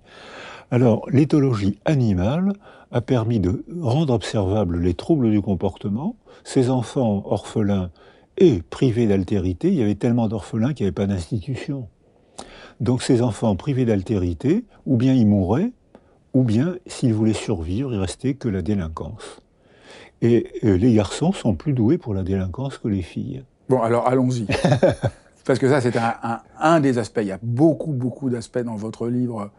Alors, 0.69 1.09
l'éthologie 1.09 1.79
animale 1.85 2.53
a 2.91 3.01
permis 3.01 3.39
de 3.39 3.63
rendre 3.79 4.13
observables 4.13 4.79
les 4.79 4.93
troubles 4.93 5.31
du 5.31 5.41
comportement. 5.41 6.15
Ces 6.43 6.69
enfants 6.69 7.23
orphelins 7.25 7.89
et 8.37 8.61
privés 8.69 9.07
d'altérité, 9.07 9.69
il 9.69 9.75
y 9.75 9.81
avait 9.81 9.95
tellement 9.95 10.27
d'orphelins 10.27 10.73
qu'il 10.73 10.85
n'y 10.85 10.87
avait 10.87 10.93
pas 10.93 11.07
d'institution. 11.07 11.87
Donc 12.79 13.01
ces 13.01 13.21
enfants 13.21 13.55
privés 13.55 13.85
d'altérité, 13.85 14.65
ou 14.85 14.97
bien 14.97 15.13
ils 15.13 15.25
mouraient, 15.25 15.71
ou 16.33 16.43
bien 16.43 16.75
s'ils 16.85 17.13
voulaient 17.13 17.33
survivre, 17.33 17.93
il 17.93 17.99
restait 17.99 18.35
que 18.35 18.47
la 18.47 18.61
délinquance. 18.61 19.41
Et 20.21 20.47
euh, 20.63 20.77
les 20.77 20.93
garçons 20.93 21.31
sont 21.31 21.55
plus 21.55 21.73
doués 21.73 21.97
pour 21.97 22.13
la 22.13 22.23
délinquance 22.23 22.77
que 22.77 22.87
les 22.87 23.01
filles. 23.01 23.43
Bon, 23.69 23.81
alors 23.81 24.07
allons-y. 24.07 24.45
Parce 25.45 25.59
que 25.59 25.69
ça, 25.69 25.79
c'est 25.79 25.93
un, 26.59 26.79
des 26.81 26.97
aspects. 26.97 27.21
Il 27.21 27.27
y 27.27 27.31
a 27.31 27.39
beaucoup, 27.41 27.93
beaucoup 27.93 28.29
d'aspects 28.29 28.59
dans 28.59 28.75
votre 28.75 29.07
livre 29.07 29.49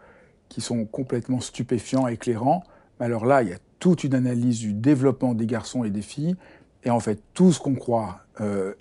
qui 0.49 0.61
sont 0.61 0.85
complètement 0.85 1.41
stupéfiants, 1.41 2.07
éclairants. 2.07 2.63
Mais 2.99 3.07
alors 3.07 3.27
là, 3.27 3.43
il 3.43 3.51
y 3.51 3.53
a 3.53 3.59
toute 3.79 4.05
une 4.05 4.15
analyse 4.15 4.59
du 4.59 4.73
développement 4.73 5.35
des 5.35 5.47
garçons 5.47 5.85
et 5.85 5.91
des 5.91 6.03
filles. 6.03 6.37
Et 6.85 6.91
en 6.91 7.01
fait, 7.01 7.21
tout 7.35 7.53
ce 7.53 7.61
qu'on 7.61 7.75
croit 7.75 8.21
euh, 8.41 8.73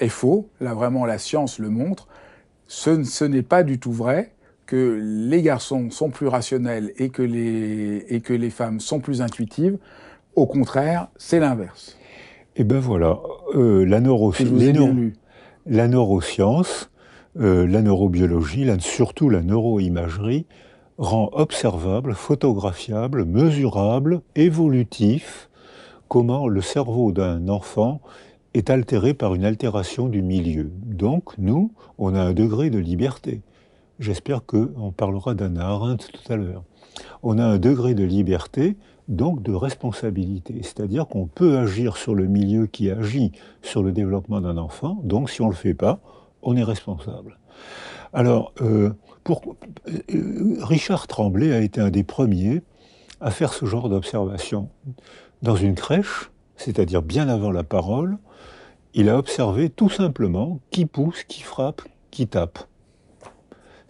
est 0.00 0.08
faux. 0.08 0.48
Là, 0.60 0.74
vraiment, 0.74 1.06
la 1.06 1.18
science 1.18 1.58
le 1.58 1.70
montre. 1.70 2.08
Ce, 2.66 3.02
ce 3.04 3.24
n'est 3.24 3.42
pas 3.42 3.62
du 3.62 3.78
tout 3.78 3.92
vrai 3.92 4.32
que 4.66 5.00
les 5.02 5.40
garçons 5.40 5.90
sont 5.90 6.10
plus 6.10 6.28
rationnels 6.28 6.92
et 6.98 7.08
que 7.08 7.22
les, 7.22 8.04
et 8.10 8.20
que 8.20 8.34
les 8.34 8.50
femmes 8.50 8.80
sont 8.80 9.00
plus 9.00 9.22
intuitives. 9.22 9.78
Au 10.36 10.46
contraire, 10.46 11.08
c'est 11.16 11.40
l'inverse. 11.40 11.96
Et 12.54 12.62
eh 12.62 12.64
ben 12.64 12.78
voilà, 12.78 13.20
euh, 13.54 13.84
la, 13.84 13.98
la, 13.98 14.00
neuroscience, 14.00 14.50
euh, 17.40 17.66
la 17.66 17.82
neurobiologie, 17.82 18.66
surtout 18.80 19.30
la 19.30 19.42
neuroimagerie, 19.42 20.46
rend 20.98 21.30
observable, 21.32 22.14
photographiable, 22.14 23.24
mesurable, 23.24 24.20
évolutif, 24.34 25.48
comment 26.08 26.48
le 26.48 26.60
cerveau 26.60 27.12
d'un 27.12 27.48
enfant 27.48 28.00
est 28.54 28.70
altéré 28.70 29.14
par 29.14 29.34
une 29.34 29.44
altération 29.44 30.08
du 30.08 30.22
milieu. 30.22 30.70
Donc, 30.84 31.38
nous, 31.38 31.72
on 31.98 32.14
a 32.14 32.20
un 32.20 32.32
degré 32.32 32.70
de 32.70 32.78
liberté. 32.78 33.42
J'espère 34.00 34.44
qu'on 34.44 34.92
parlera 34.96 35.34
d'Anna 35.34 35.68
Arendt 35.68 36.06
tout 36.12 36.32
à 36.32 36.36
l'heure. 36.36 36.64
On 37.22 37.38
a 37.38 37.44
un 37.44 37.58
degré 37.58 37.94
de 37.94 38.04
liberté 38.04 38.76
donc 39.08 39.42
de 39.42 39.52
responsabilité. 39.52 40.60
C'est-à-dire 40.62 41.06
qu'on 41.06 41.26
peut 41.26 41.58
agir 41.58 41.96
sur 41.96 42.14
le 42.14 42.26
milieu 42.26 42.66
qui 42.66 42.90
agit 42.90 43.32
sur 43.62 43.82
le 43.82 43.92
développement 43.92 44.40
d'un 44.40 44.58
enfant, 44.58 44.98
donc 45.02 45.30
si 45.30 45.40
on 45.40 45.46
ne 45.46 45.52
le 45.52 45.56
fait 45.56 45.74
pas, 45.74 46.00
on 46.42 46.56
est 46.56 46.62
responsable. 46.62 47.38
Alors, 48.12 48.52
euh, 48.60 48.90
euh, 49.30 50.56
Richard 50.60 51.06
Tremblay 51.06 51.52
a 51.52 51.60
été 51.60 51.80
un 51.80 51.90
des 51.90 52.04
premiers 52.04 52.62
à 53.20 53.30
faire 53.30 53.52
ce 53.52 53.66
genre 53.66 53.88
d'observation. 53.88 54.68
Dans 55.42 55.56
une 55.56 55.74
crèche, 55.74 56.30
c'est-à-dire 56.56 57.02
bien 57.02 57.28
avant 57.28 57.50
la 57.50 57.64
parole, 57.64 58.18
il 58.94 59.08
a 59.08 59.18
observé 59.18 59.70
tout 59.70 59.90
simplement 59.90 60.60
qui 60.70 60.86
pousse, 60.86 61.24
qui 61.24 61.42
frappe, 61.42 61.82
qui 62.10 62.26
tape. 62.26 62.58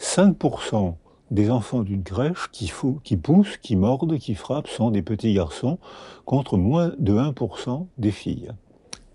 5% 0.01 0.95
des 1.31 1.51
enfants 1.51 1.83
d'une 1.83 2.03
crèche 2.03 2.49
qui, 2.53 2.73
qui, 3.05 3.17
poussent, 3.17 3.59
qui 3.59 3.77
mordent, 3.77 4.19
qui 4.19 4.35
frappent 4.35 4.69
sont 4.69 4.91
des 4.91 5.03
petits 5.03 5.35
garçons, 5.35 5.79
contre 6.25 6.57
moins 6.57 6.93
de 6.99 7.15
1% 7.15 7.87
des 7.99 8.11
filles. 8.11 8.51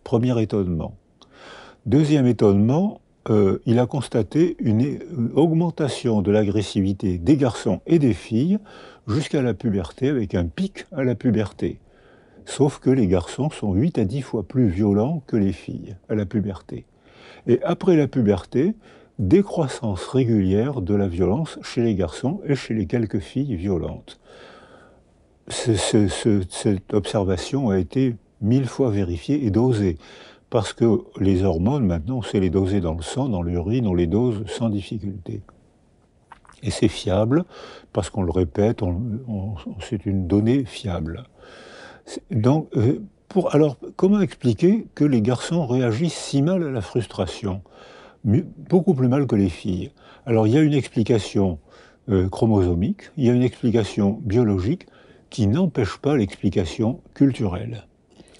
Premier 0.04 0.40
étonnement. 0.42 0.96
Deuxième 1.86 2.28
étonnement, 2.28 3.02
euh, 3.30 3.60
il 3.66 3.80
a 3.80 3.86
constaté 3.86 4.58
une, 4.60 5.00
augmentation 5.36 6.22
de 6.22 6.32
l'agressivité 6.32 7.18
des 7.18 7.38
garçons 7.38 7.82
et 7.88 8.00
des 8.00 8.14
filles 8.14 8.60
jusqu'à 9.08 9.42
la 9.42 9.54
puberté, 9.54 10.10
avec 10.10 10.36
un 10.36 10.46
pic 10.46 10.86
à 10.92 11.04
la 11.04 11.16
puberté. 11.16 11.80
Sauf 12.46 12.80
que 12.80 12.90
les 12.90 13.08
garçons 13.08 13.50
sont 13.50 13.74
8 13.74 14.00
à 14.00 14.06
10 14.06 14.22
fois 14.22 14.44
plus 14.44 14.68
violents 14.68 15.24
que 15.28 15.38
les 15.38 15.54
filles 15.54 15.96
à 16.10 16.16
la 16.16 16.26
puberté. 16.26 16.86
Et 17.48 17.62
après 17.64 17.96
la 17.96 18.08
puberté, 18.08 18.76
décroissance 19.20 20.06
régulière 20.08 20.82
de 20.82 20.96
la 20.96 21.08
violence 21.08 21.60
chez 21.62 21.82
les 21.82 21.96
garçons 21.96 22.42
et 22.46 22.56
chez 22.56 22.74
les 22.74 22.88
quelques 22.88 23.20
filles 23.20 23.56
violentes. 23.56 24.20
cette 25.48 26.94
observation 26.94 27.70
a 27.70 27.78
été 27.78 28.16
mille 28.42 28.68
fois 28.68 28.92
vérifiée 28.92 29.46
et 29.46 29.52
dosée, 29.52 29.98
parce 30.54 30.72
que 30.72 31.00
les 31.20 31.44
hormones, 31.44 31.84
maintenant, 31.84 32.18
on 32.18 32.22
sait 32.22 32.40
les 32.40 32.52
doser 32.52 32.80
dans 32.80 32.94
le 32.94 33.02
sang, 33.02 33.28
dans 33.28 33.42
l'urine, 33.42 33.88
on 33.88 33.96
les 33.96 34.06
dose 34.06 34.44
sans 34.46 34.70
difficulté. 34.70 35.42
Et 36.62 36.70
c'est 36.70 36.90
fiable, 36.90 37.44
parce 37.92 38.12
qu'on 38.12 38.22
le 38.22 38.30
répète, 38.30 38.82
c'est 39.80 40.06
une 40.06 40.28
donnée 40.28 40.64
fiable. 40.64 41.24
Donc, 42.30 42.68
euh, 42.78 43.02
alors, 43.50 43.78
comment 43.96 44.22
expliquer 44.22 44.86
que 44.94 45.04
les 45.04 45.24
garçons 45.24 45.66
réagissent 45.66 46.14
si 46.14 46.44
mal 46.44 46.62
à 46.62 46.70
la 46.70 46.82
frustration? 46.82 47.64
Beaucoup 48.24 48.94
plus 48.94 49.08
mal 49.08 49.26
que 49.26 49.36
les 49.36 49.50
filles. 49.50 49.90
Alors 50.28 50.46
il 50.46 50.54
y 50.54 50.58
a 50.60 50.62
une 50.62 50.76
explication 50.76 51.58
euh, 52.10 52.30
chromosomique, 52.30 53.10
il 53.18 53.26
y 53.26 53.30
a 53.32 53.34
une 53.34 53.42
explication 53.42 54.22
biologique 54.22 54.86
qui 55.32 55.48
n'empêche 55.48 55.98
pas 55.98 56.16
l'explication 56.16 57.02
culturelle. 57.16 57.88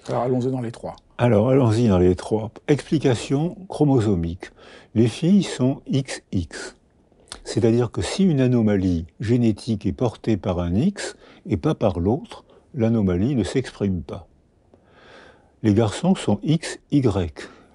Alors 0.08 0.22
allons-y 0.22 0.52
dans 0.52 0.60
les 0.60 0.70
trois. 0.70 0.94
Alors 1.16 1.48
allons-y 1.48 1.86
dans 1.86 1.98
les 1.98 2.16
trois. 2.16 2.50
Explication 2.66 3.56
chromosomique. 3.68 4.50
Les 4.96 5.06
filles 5.06 5.44
sont 5.44 5.80
XX. 5.88 6.74
C'est-à-dire 7.44 7.92
que 7.92 8.02
si 8.02 8.24
une 8.24 8.40
anomalie 8.40 9.06
génétique 9.20 9.86
est 9.86 9.92
portée 9.92 10.36
par 10.36 10.58
un 10.58 10.74
X 10.74 11.16
et 11.46 11.56
pas 11.56 11.76
par 11.76 12.00
l'autre, 12.00 12.44
l'anomalie 12.74 13.36
ne 13.36 13.44
s'exprime 13.44 14.02
pas. 14.02 14.26
Les 15.62 15.72
garçons 15.72 16.16
sont 16.16 16.40
XY 16.44 17.02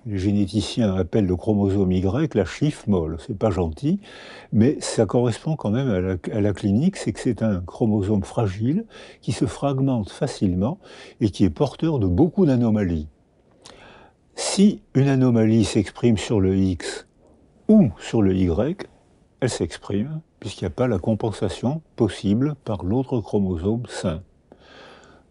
les 0.05 0.17
généticiens 0.17 0.95
appellent 0.95 1.27
le 1.27 1.35
chromosome 1.35 1.91
Y 1.91 2.33
la 2.33 2.45
chiffre 2.45 2.89
molle. 2.89 3.17
C'est 3.25 3.37
pas 3.37 3.51
gentil, 3.51 3.99
mais 4.51 4.77
ça 4.79 5.05
correspond 5.05 5.55
quand 5.55 5.69
même 5.69 6.17
à 6.33 6.41
la, 6.41 6.53
clinique, 6.53 6.95
c'est 6.95 7.11
que 7.11 7.19
c'est 7.19 7.43
un 7.43 7.61
chromosome 7.61 8.23
fragile 8.23 8.85
qui 9.21 9.31
se 9.31 9.45
fragmente 9.45 10.09
facilement 10.09 10.79
et 11.21 11.29
qui 11.29 11.43
est 11.43 11.49
porteur 11.49 11.99
de 11.99 12.07
beaucoup 12.07 12.45
d'anomalies. 12.45 13.07
Si 14.41 14.81
une 14.95 15.09
anomalie 15.09 15.65
s'exprime 15.65 16.17
sur 16.17 16.39
le 16.39 16.55
X 16.55 17.07
ou 17.67 17.91
sur 17.99 18.21
le 18.21 18.33
Y, 18.33 18.87
elle 19.41 19.49
s'exprime 19.49 20.21
puisqu'il 20.39 20.63
n'y 20.63 20.67
a 20.67 20.69
pas 20.69 20.87
la 20.87 20.97
compensation 20.97 21.81
possible 21.97 22.55
par 22.63 22.85
l'autre 22.85 23.19
chromosome 23.19 23.83
sain. 23.89 24.23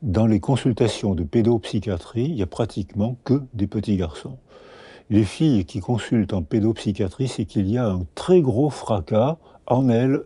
Dans 0.02 0.26
les 0.26 0.40
consultations 0.40 1.14
de 1.14 1.24
pédopsychiatrie, 1.24 2.26
il 2.26 2.34
n'y 2.34 2.42
a 2.42 2.46
pratiquement 2.46 3.16
que 3.24 3.40
des 3.54 3.66
petits 3.66 3.96
garçons 3.96 4.36
les 5.10 5.24
filles 5.24 5.64
qui 5.64 5.80
consultent 5.80 6.34
en 6.34 6.42
pédopsychiatrie, 6.42 7.28
c'est 7.28 7.46
qu'il 7.46 7.66
y 7.66 7.78
a 7.78 7.88
un 7.88 8.02
très 8.14 8.40
gros 8.42 8.68
fracas 8.68 9.38
en 9.66 9.88
elles, 9.88 10.20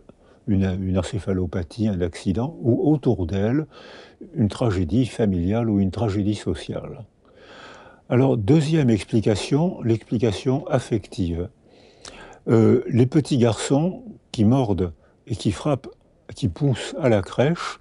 une, 0.47 0.97
encéphalopathie, 0.97 1.87
un 1.87 2.01
accident, 2.01 2.57
ou 2.61 2.91
autour 2.91 3.25
d'elles, 3.25 3.65
une 4.35 4.49
tragédie 4.49 5.05
familiale 5.05 5.69
ou 5.69 5.79
une 5.79 5.91
tragédie 5.91 6.35
sociale. 6.35 7.05
Alors, 8.13 8.37
deuxième 8.37 8.91
explication, 8.91 9.81
l'explication 9.81 10.67
affective. 10.67 11.49
Euh, 12.47 12.83
les 12.87 13.07
petits 13.07 13.39
garçons 13.39 14.03
qui 14.31 14.45
mordent 14.45 14.93
et 15.25 15.35
qui 15.35 15.51
frappent, 15.51 15.87
qui 16.35 16.47
poussent 16.47 16.93
à 17.01 17.09
la 17.09 17.23
crèche, 17.23 17.79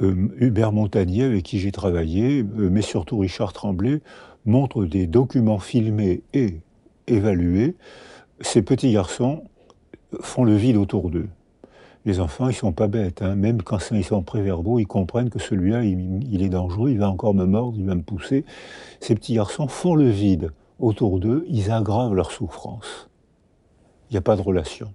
euh, 0.00 0.30
Hubert 0.38 0.72
Montagnier, 0.72 1.24
avec 1.24 1.42
qui 1.42 1.58
j'ai 1.58 1.70
travaillé, 1.70 2.38
euh, 2.38 2.70
mais 2.70 2.80
surtout 2.80 3.18
Richard 3.18 3.52
Tremblay, 3.52 4.00
montrent 4.46 4.86
des 4.86 5.06
documents 5.06 5.58
filmés 5.58 6.22
et 6.32 6.60
évalués. 7.06 7.76
Ces 8.40 8.62
petits 8.62 8.94
garçons 8.94 9.44
font 10.22 10.44
le 10.44 10.56
vide 10.56 10.78
autour 10.78 11.10
d'eux. 11.10 11.28
Les 12.04 12.18
enfants, 12.18 12.48
ils 12.48 12.54
sont 12.54 12.72
pas 12.72 12.88
bêtes. 12.88 13.22
Hein. 13.22 13.36
Même 13.36 13.62
quand 13.62 13.78
ils 13.92 14.04
sont 14.04 14.22
préverbaux, 14.22 14.78
ils 14.80 14.86
comprennent 14.86 15.30
que 15.30 15.38
celui-là, 15.38 15.84
il, 15.84 16.42
est 16.42 16.48
dangereux, 16.48 16.90
il 16.90 16.98
va 16.98 17.08
encore 17.08 17.34
me 17.34 17.44
mordre, 17.44 17.78
il 17.78 17.86
va 17.86 17.94
me 17.94 18.02
pousser. 18.02 18.44
Ces 19.00 19.14
petits 19.14 19.34
garçons 19.34 19.68
font 19.68 19.94
le 19.94 20.08
vide 20.08 20.50
autour 20.80 21.20
d'eux, 21.20 21.44
ils 21.48 21.70
aggravent 21.70 22.14
leur 22.14 22.32
souffrance. 22.32 23.08
Il 24.10 24.14
n'y 24.14 24.18
a 24.18 24.22
pas 24.22 24.36
de 24.36 24.42
relation. 24.42 24.92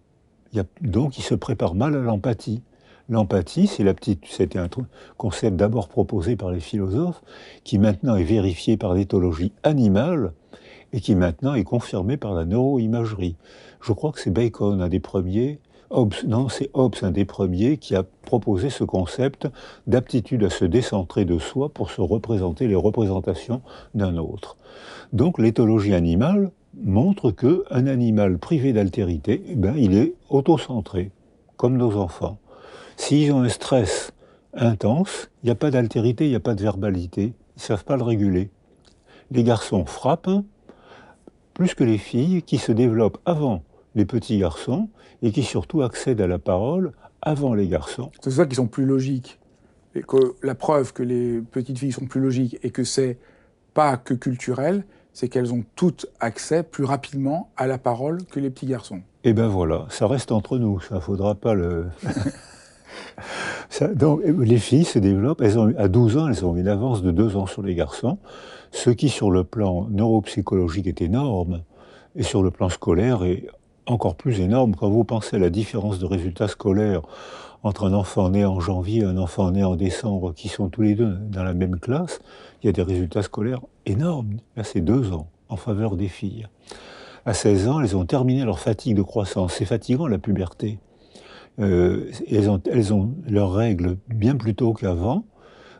donc, 0.82 1.17
ils 1.17 1.24
se 1.24 1.36
préparent 1.36 1.76
mal 1.76 1.96
à 1.96 2.02
l'empathie. 2.02 2.62
L'empathie, 3.10 3.67
c'est 3.67 3.86
la 3.86 3.93
petite, 3.93 4.26
c'était 4.28 4.60
un 4.60 4.67
concept 5.15 5.56
d'abord 5.56 5.88
proposé 5.88 6.36
par 6.36 6.52
les 6.52 6.60
philosophes, 6.60 7.22
qui 7.63 7.80
maintenant 7.80 8.17
est 8.17 8.24
vérifié 8.24 8.76
par 8.76 8.93
l'éthologie 8.93 9.54
animale 9.63 10.34
et 10.91 11.00
qui 11.00 11.15
maintenant 11.15 11.54
est 11.54 11.63
confirmé 11.63 12.17
par 12.17 12.34
la 12.34 12.43
neuroimagerie. 12.43 13.38
Je 13.82 13.93
crois 13.93 14.12
que 14.12 14.20
c'est 14.20 14.32
Bacon, 14.32 14.82
un 14.82 14.89
des 14.89 15.00
premiers, 15.00 15.60
Non, 15.89 16.50
c'est 16.50 16.69
Hobbes, 16.73 16.95
un 17.02 17.12
des 17.12 17.26
premiers, 17.26 17.78
qui 17.78 17.95
a 17.95 18.04
proposé 18.04 18.69
ce 18.69 18.84
concept 18.84 19.47
d'aptitude 19.88 20.43
à 20.43 20.50
se 20.50 20.65
décentrer 20.65 21.23
de 21.23 21.39
soi 21.39 21.69
pour 21.69 21.91
se 21.91 22.02
représenter 22.02 22.67
les 22.67 22.76
représentations 22.76 23.62
d'un 23.95 24.17
autre. 24.17 24.58
Donc 25.13 25.39
l'éthologie 25.39 25.93
animale 25.93 26.52
montre 26.84 27.32
qu'un 27.32 27.88
animal 27.88 28.38
privé 28.38 28.73
d'altérité, 28.73 29.41
ben, 29.56 29.76
il 29.78 29.95
est 29.95 30.13
autocentré, 30.30 31.12
comme 31.56 31.78
nos 31.78 31.95
enfants. 31.95 32.38
S'ils 32.97 33.32
ont 33.32 33.41
un 33.41 33.50
stress 33.50 34.12
intense, 34.54 35.30
il 35.41 35.47
n'y 35.47 35.52
a 35.52 35.56
pas 35.56 35.71
d'altérité, 35.71 36.26
il 36.26 36.30
n'y 36.30 36.36
a 36.36 36.41
pas 36.41 36.56
de 36.56 36.63
verbalité. 36.63 37.34
Ils 37.56 37.60
ne 37.60 37.62
savent 37.62 37.86
pas 37.86 37.97
le 37.97 38.04
réguler. 38.04 38.50
Les 39.32 39.43
garçons 39.43 39.86
frappent 39.86 40.30
plus 41.54 41.73
que 41.73 41.84
les 41.84 41.97
filles 41.97 42.43
qui 42.43 42.58
se 42.58 42.71
développent 42.71 43.19
avant 43.26 43.63
les 43.95 44.06
petits 44.06 44.38
garçons 44.38 44.89
et 45.22 45.32
qui 45.32 45.44
surtout 45.44 45.82
accèdent 45.82 46.22
à 46.22 46.28
la 46.28 46.40
parole 46.40 46.92
avant 47.22 47.54
les 47.54 47.68
garçons. 47.68 48.12
C'est 48.22 48.32
ça 48.32 48.46
qu'ils 48.46 48.56
sont 48.56 48.68
plus 48.68 48.86
logiques. 48.86 49.40
Et 49.96 50.02
que 50.02 50.36
la 50.44 50.56
preuve 50.56 50.94
que 50.94 51.04
les 51.04 51.42
petites 51.42 51.80
filles 51.80 51.92
sont 51.92 52.06
plus 52.06 52.22
logiques 52.22 52.60
et 52.64 52.70
que 52.70 52.84
c'est 52.84 53.18
pas 53.74 53.98
que 53.98 54.14
culturel, 54.14 54.86
c'est 55.14 55.30
qu'elles 55.30 55.52
ont 55.54 55.64
toutes 55.76 56.06
accès 56.20 56.62
plus 56.62 56.84
rapidement 56.84 57.50
à 57.58 57.66
la 57.66 57.80
parole 57.80 58.24
que 58.26 58.40
les 58.40 58.52
petits 58.52 58.68
garçons. 58.68 59.02
Eh 59.24 59.34
ben 59.34 59.48
voilà, 59.48 59.88
ça 59.90 60.08
reste 60.08 60.32
entre 60.32 60.60
nous, 60.60 60.80
ça 60.80 61.00
faudra 61.00 61.34
pas 61.34 61.56
le. 61.56 61.88
donc, 63.96 64.22
les 64.24 64.58
filles 64.58 64.86
se 64.86 65.00
développent, 65.00 65.42
elles 65.42 65.58
ont, 65.58 65.74
à 65.78 65.88
12 65.88 66.18
ans, 66.18 66.28
elles 66.28 66.46
ont 66.46 66.56
une 66.56 66.68
avance 66.68 67.02
de 67.02 67.10
2 67.10 67.36
ans 67.36 67.48
sur 67.48 67.64
les 67.64 67.74
garçons, 67.74 68.20
ce 68.72 68.92
qui, 68.92 69.10
sur 69.10 69.32
le 69.32 69.44
plan 69.44 69.88
neuropsychologique, 69.90 70.86
est 70.86 71.02
énorme, 71.02 71.64
et 72.16 72.24
sur 72.24 72.44
le 72.44 72.52
plan 72.52 72.70
scolaire, 72.70 73.24
est 73.24 73.48
encore 73.88 74.15
plus 74.15 74.39
énorme 74.39 74.76
quand 74.76 74.89
vous 74.89 75.04
pensez 75.04 75.38
à 75.38 75.39
la 75.39 75.50
différence 75.50 76.00
de 76.00 76.06
résultats 76.06 76.47
scolaires 76.47 77.02
entre 77.63 77.86
un 77.86 77.93
enfant 77.93 78.30
né 78.30 78.45
en 78.45 78.60
janvier 78.60 79.02
et 79.02 79.06
un 79.06 79.17
enfant 79.17 79.52
né 79.52 79.63
en 79.63 79.76
décembre, 79.76 80.34
qui 80.34 80.47
sont 80.47 80.69
tous 80.69 80.84
les 80.84 80.95
deux 80.95 81.17
dans 81.30 81.43
la 81.43 81.54
même 81.54 81.80
classe, 81.80 82.19
il 82.62 82.67
y 82.67 82.69
a 82.69 82.71
des 82.71 82.84
résultats 82.84 83.23
scolaires 83.23 83.62
énormes. 83.86 84.38
Là, 84.56 84.63
c'est 84.63 84.82
deux 84.82 85.12
ans 85.12 85.28
en 85.50 85.56
faveur 85.56 85.95
des 85.95 86.08
filles. 86.08 86.47
À 87.26 87.34
16 87.34 87.67
ans, 87.67 87.82
elles 87.82 87.97
ont 87.97 88.06
terminé 88.06 88.45
leur 88.45 88.60
fatigue 88.60 88.95
de 88.95 89.02
croissance. 89.02 89.54
C'est 89.54 89.65
fatigant, 89.65 90.08
la 90.08 90.17
puberté. 90.17 90.80
Euh, 91.60 92.12
elles, 92.30 92.50
ont, 92.50 92.62
elles 92.71 92.93
ont 92.93 93.13
leurs 93.28 93.52
règles 93.52 93.97
bien 94.08 94.36
plus 94.36 94.54
tôt 94.54 94.73
qu'avant, 94.73 95.26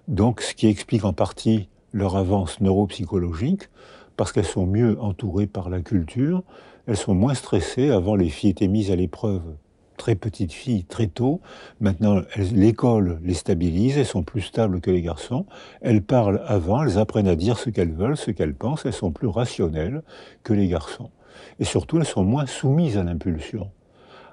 donc 0.08 0.42
ce 0.42 0.56
qui 0.56 0.68
explique 0.68 1.06
en 1.06 1.14
partie 1.14 1.70
leur 1.94 2.18
avance 2.18 2.60
neuropsychologique, 2.60 3.70
parce 4.18 4.32
qu'elles 4.32 4.46
sont 4.46 4.66
mieux 4.66 5.00
entourées 5.00 5.48
par 5.48 5.70
la 5.70 5.82
culture, 5.82 6.44
elles 6.88 6.98
sont 6.98 7.14
moins 7.14 7.34
stressées. 7.34 7.90
Avant, 7.90 8.16
les 8.16 8.30
filles 8.30 8.52
étaient 8.52 8.68
mises 8.68 8.92
à 8.92 8.96
l'épreuve 8.96 9.42
très 9.98 10.16
petites 10.16 10.54
filles 10.54 10.86
très 10.86 11.08
tôt. 11.08 11.42
Maintenant, 11.82 12.22
l'école 12.54 13.20
les 13.24 13.34
stabilise, 13.34 13.98
elles 13.98 14.06
sont 14.06 14.24
plus 14.24 14.42
stables 14.42 14.80
que 14.80 14.92
les 14.92 15.02
garçons. 15.02 15.46
Elles 15.82 16.02
parlent 16.02 16.42
avant, 16.46 16.84
elles 16.84 16.98
apprennent 16.98 17.28
à 17.28 17.36
dire 17.36 17.58
ce 17.58 17.70
qu'elles 17.70 17.94
veulent, 17.94 18.16
ce 18.16 18.32
qu'elles 18.32 18.54
pensent, 18.54 18.86
elles 18.86 18.94
sont 18.94 19.12
plus 19.12 19.28
rationnelles 19.28 20.04
que 20.44 20.54
les 20.54 20.68
garçons. 20.68 21.10
Et 21.60 21.66
surtout, 21.66 21.98
elles 21.98 22.06
sont 22.06 22.24
moins 22.24 22.46
soumises 22.46 22.98
à 22.98 23.04
l'impulsion. 23.04 23.70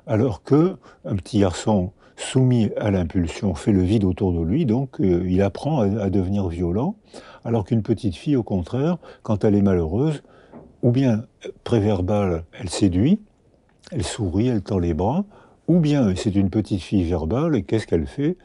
Alors 0.06 0.42
que 0.42 0.76
un 1.04 1.16
petit 1.16 1.40
garçon 1.40 1.92
soumis 2.16 2.70
à 2.76 2.90
l'impulsion 2.90 3.54
fait 3.54 3.72
le 3.72 3.82
vide 3.82 4.04
autour 4.04 4.32
de 4.32 4.42
lui, 4.42 4.66
donc 4.66 5.00
euh, 5.00 5.24
il 5.26 5.42
apprend 5.42 5.80
à, 5.80 6.10
devenir 6.10 6.48
violent, 6.48 6.94
alors 7.44 7.64
qu'une 7.64 7.82
petite 7.82 8.14
fille, 8.14 8.36
au 8.36 8.42
contraire, 8.42 8.98
quand 9.22 9.44
elle 9.44 9.54
est 9.54 9.62
malheureuse, 9.62 10.22
ou 10.84 10.92
bien 10.92 11.24
préverbale, 11.64 12.44
elle 12.60 12.68
séduit, 12.68 13.18
elle 13.90 14.04
sourit, 14.04 14.48
elle 14.48 14.62
tend 14.62 14.78
les 14.78 14.94
bras, 14.94 15.24
ou 15.66 15.80
bien 15.80 16.14
c'est 16.14 16.34
une 16.34 16.50
petite 16.50 16.82
fille 16.82 17.04
verbale, 17.04 17.56
et 17.56 17.62
qu'est-ce 17.62 17.86
qu'elle 17.86 18.06
fait? 18.06 18.36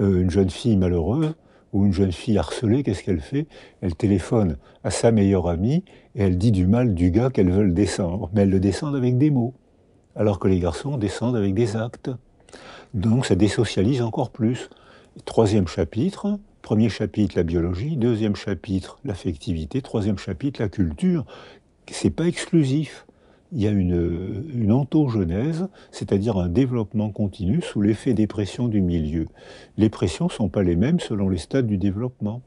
Euh, 0.00 0.20
Une 0.20 0.30
jeune 0.30 0.50
fille 0.50 0.76
malheureuse 0.76 1.34
ou 1.72 1.86
une 1.86 1.92
jeune 1.92 2.10
fille 2.10 2.38
harcelée, 2.38 2.82
qu'est-ce 2.82 3.04
qu'elle 3.04 3.20
fait? 3.20 3.46
Elle 3.82 3.94
téléphone 3.94 4.56
à 4.82 4.90
sa 4.90 5.12
meilleure 5.12 5.48
amie 5.48 5.84
et 6.16 6.22
elle 6.22 6.38
dit 6.38 6.50
du 6.50 6.66
mal 6.66 6.92
du 6.92 7.12
gars 7.12 7.30
qu'elle 7.30 7.50
veut 7.50 7.70
descendre. 7.70 8.30
Mais 8.34 8.42
elle 8.42 8.50
le 8.50 8.58
descend 8.58 8.96
avec 8.96 9.16
des 9.16 9.30
mots, 9.30 9.54
alors 10.16 10.40
que 10.40 10.48
les 10.48 10.58
garçons 10.58 10.96
descendent 10.96 11.36
avec 11.36 11.54
des 11.54 11.76
actes. 11.76 12.10
Donc 12.94 13.26
ça 13.26 13.36
désocialise 13.36 14.02
encore 14.02 14.30
plus. 14.30 14.70
Troisième 15.24 15.68
chapitre, 15.68 16.38
premier 16.62 16.88
chapitre 16.88 17.36
la 17.36 17.42
biologie, 17.44 17.96
deuxième 17.96 18.34
chapitre 18.34 18.98
l'affectivité, 19.04 19.82
troisième 19.82 20.18
chapitre 20.18 20.60
la 20.60 20.68
culture. 20.68 21.24
C'est 21.90 22.10
pas 22.10 22.26
exclusif 22.26 23.06
il 23.52 23.62
y 23.62 23.66
a 23.66 23.70
une, 23.70 24.44
une 24.54 24.84
c'est-à-dire 25.90 26.36
un 26.36 26.48
développement 26.48 27.10
continu 27.10 27.62
sous 27.62 27.80
l'effet 27.80 28.12
des 28.12 28.26
pressions 28.26 28.68
du 28.68 28.80
milieu. 28.80 29.26
Les 29.76 29.88
pressions 29.88 30.26
ne 30.26 30.30
sont 30.30 30.48
pas 30.48 30.62
les 30.62 30.76
mêmes 30.76 31.00
selon 31.00 31.28
les 31.28 31.38
stades 31.38 31.66
du 31.66 31.78
développement. 31.78 32.42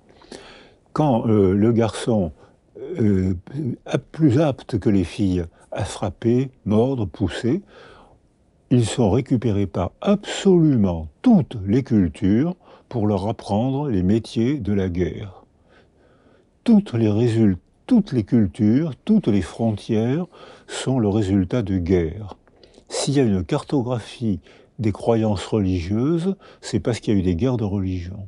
Quand 0.94 1.28
euh, 1.28 1.54
le 1.54 1.72
garçon 1.72 2.32
euh, 3.00 3.34
est 3.92 3.98
plus 4.12 4.40
apte 4.40 4.78
que 4.78 4.90
les 4.90 5.04
filles 5.04 5.46
à 5.72 5.86
frapper, 5.86 6.50
mordre, 6.66 7.06
pousser, 7.06 7.62
ils 8.72 8.86
sont 8.86 9.10
récupérés 9.10 9.68
par 9.68 9.92
absolument 10.02 11.08
toutes 11.22 11.58
les 11.66 11.84
cultures 11.84 12.56
pour 12.88 13.08
leur 13.08 13.28
apprendre 13.28 13.90
les 13.90 14.04
métiers 14.04 14.60
de 14.60 14.74
la 14.74 14.90
guerre. 14.90 15.46
Toutes 16.64 16.94
les 16.94 17.10
résultats 17.10 17.60
toutes 17.90 18.12
les 18.12 18.24
cultures, 18.24 18.92
toutes 19.04 19.30
les 19.30 19.42
frontières 19.42 20.28
sont 20.68 21.00
le 21.00 21.10
résultat 21.10 21.64
de 21.64 21.80
guerres. 21.80 22.38
S'il 22.88 23.16
y 23.16 23.20
a 23.20 23.24
une 23.24 23.44
cartographie 23.44 24.42
des 24.78 24.92
croyances 24.92 25.48
religieuses, 25.48 26.36
c'est 26.62 26.80
parce 26.80 27.00
qu'il 27.00 27.16
y 27.16 27.18
a 27.18 27.20
eu 27.20 27.24
des 27.24 27.36
guerres 27.36 27.58
de 27.58 27.64
religion. 27.64 28.28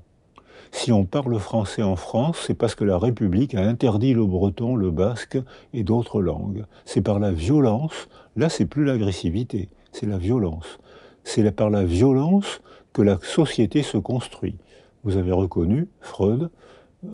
Si 0.71 0.91
on 0.91 1.05
parle 1.05 1.37
français 1.37 1.83
en 1.83 1.95
France, 1.95 2.45
c'est 2.47 2.55
parce 2.55 2.73
que 2.73 2.83
la 2.83 2.97
République 2.97 3.53
a 3.53 3.61
interdit 3.61 4.15
le 4.15 4.25
breton, 4.25 4.75
le 4.75 4.89
basque 4.89 5.37
et 5.75 5.83
d'autres 5.83 6.23
langues. 6.23 6.65
C'est 6.85 7.01
par 7.01 7.19
la 7.19 7.31
violence, 7.31 8.09
là 8.35 8.49
c'est 8.49 8.65
plus 8.65 8.83
l'agressivité, 8.83 9.69
c'est 9.91 10.07
la 10.07 10.17
violence. 10.17 10.79
C'est 11.23 11.55
par 11.55 11.69
la 11.69 11.83
violence 11.83 12.61
que 12.93 13.03
la 13.03 13.19
société 13.21 13.83
se 13.83 13.99
construit. 13.99 14.55
Vous 15.03 15.17
avez 15.17 15.31
reconnu 15.31 15.87
Freud, 15.99 16.49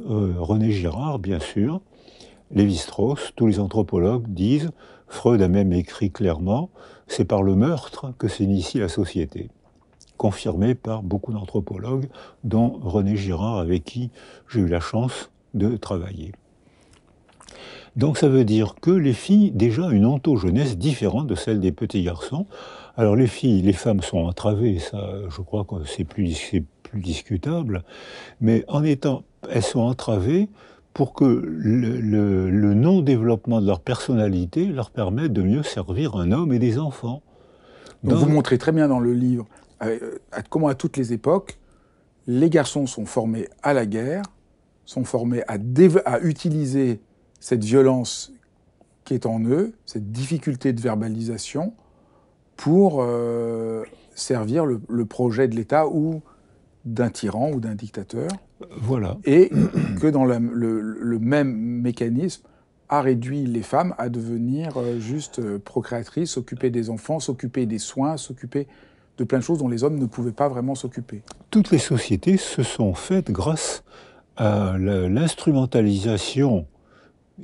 euh, 0.09 0.33
René 0.37 0.71
Girard, 0.71 1.19
bien 1.19 1.41
sûr, 1.41 1.81
Lévi-Strauss, 2.51 3.33
tous 3.35 3.47
les 3.47 3.59
anthropologues 3.59 4.27
disent, 4.27 4.71
Freud 5.07 5.41
a 5.41 5.47
même 5.47 5.73
écrit 5.73 6.11
clairement, 6.11 6.69
c'est 7.07 7.25
par 7.25 7.43
le 7.43 7.55
meurtre 7.55 8.13
que 8.17 8.27
s'initie 8.27 8.79
la 8.79 8.89
société. 8.89 9.49
Confirmé 10.17 10.75
par 10.75 11.03
beaucoup 11.03 11.31
d'anthropologues, 11.31 12.07
dont 12.43 12.79
René 12.81 13.15
Girard, 13.15 13.59
avec 13.59 13.83
qui 13.83 14.09
j'ai 14.49 14.61
eu 14.61 14.67
la 14.67 14.79
chance 14.79 15.29
de 15.53 15.77
travailler. 15.77 16.31
Donc 17.95 18.17
ça 18.17 18.29
veut 18.29 18.45
dire 18.45 18.75
que 18.79 18.91
les 18.91 19.13
filles, 19.13 19.51
déjà 19.51 19.89
une 19.89 20.05
ontogenèse 20.05 20.77
différente 20.77 21.27
de 21.27 21.35
celle 21.35 21.59
des 21.59 21.71
petits 21.71 22.03
garçons. 22.03 22.45
Alors 22.95 23.15
les 23.15 23.27
filles, 23.27 23.61
les 23.61 23.73
femmes 23.73 24.01
sont 24.01 24.19
entravées, 24.19 24.79
ça 24.79 24.99
je 25.29 25.41
crois 25.41 25.65
que 25.65 25.83
c'est 25.85 26.03
plus, 26.03 26.51
plus 26.83 27.01
discutable, 27.01 27.83
mais 28.39 28.63
en 28.67 28.83
étant, 28.83 29.23
elles 29.49 29.63
sont 29.63 29.81
entravées 29.81 30.47
pour 30.97 31.13
que 31.13 31.25
le, 31.25 32.73
non-développement 32.73 33.61
de 33.61 33.67
leur 33.67 33.81
personnalité 33.81 34.65
leur 34.65 34.89
permette 34.89 35.31
de 35.31 35.43
mieux 35.43 35.61
servir 35.61 36.15
un 36.15 36.31
homme 36.31 36.51
et 36.51 36.57
des 36.57 36.79
enfants. 36.79 37.21
Donc 38.03 38.15
vous 38.15 38.27
montrez 38.27 38.57
très 38.57 38.71
bien 38.71 38.87
dans 38.87 38.99
le 38.99 39.13
livre 39.13 39.45
euh, 39.83 40.17
comment 40.49 40.69
à 40.69 40.73
toutes 40.73 40.97
les 40.97 41.13
époques, 41.13 41.59
les 42.25 42.49
garçons 42.49 42.87
sont 42.87 43.05
formés 43.05 43.47
à 43.61 43.73
la 43.73 43.85
guerre, 43.85 44.23
sont 44.85 45.03
formés 45.03 45.43
à, 45.47 45.59
à 46.05 46.19
utiliser 46.21 46.99
cette 47.39 47.63
violence 47.63 48.33
qui 49.05 49.13
est 49.13 49.27
en 49.27 49.39
eux, 49.45 49.73
cette 49.85 50.11
difficulté 50.11 50.73
de 50.73 50.81
verbalisation, 50.81 51.73
pour 52.55 53.03
euh, 53.03 53.83
servir 54.15 54.65
le, 54.65 54.81
le, 54.89 55.05
projet 55.05 55.47
de 55.47 55.55
l'État 55.55 55.87
ou 55.87 56.23
d'un 56.85 57.11
tyran 57.11 57.51
ou 57.51 57.59
d'un 57.59 57.75
dictateur. 57.75 58.29
Voilà. 58.77 59.17
Et 59.25 59.51
que 60.01 60.07
dans 60.07 60.25
le, 60.25 60.39
même 61.19 61.55
mécanisme 61.55 62.43
a 62.89 63.01
réduit 63.01 63.45
les 63.45 63.63
femmes 63.63 63.93
à 63.97 64.09
devenir 64.09 64.77
euh, 64.77 64.99
juste 64.99 65.39
euh, 65.39 65.59
procréatrices, 65.59 66.31
s'occuper 66.31 66.69
des 66.69 66.89
enfants, 66.89 67.19
s'occuper 67.19 67.65
des 67.65 67.79
soins, 67.79 68.15
s'occuper 68.15 68.67
de 69.17 69.23
plein 69.23 69.39
de 69.39 69.43
choses 69.43 69.57
dont 69.59 69.67
les 69.67 69.83
hommes 69.83 69.97
ne 69.97 70.05
pouvaient 70.05 70.31
pas 70.31 70.47
vraiment 70.47 70.75
s'occuper. 70.75 71.21
Toutes 71.51 71.71
les 71.71 71.79
sociétés 71.79 72.37
se 72.37 72.63
sont 72.63 72.93
faites 72.93 73.31
grâce 73.31 73.83
à 74.37 74.77
l'instrumentalisation 74.77 76.67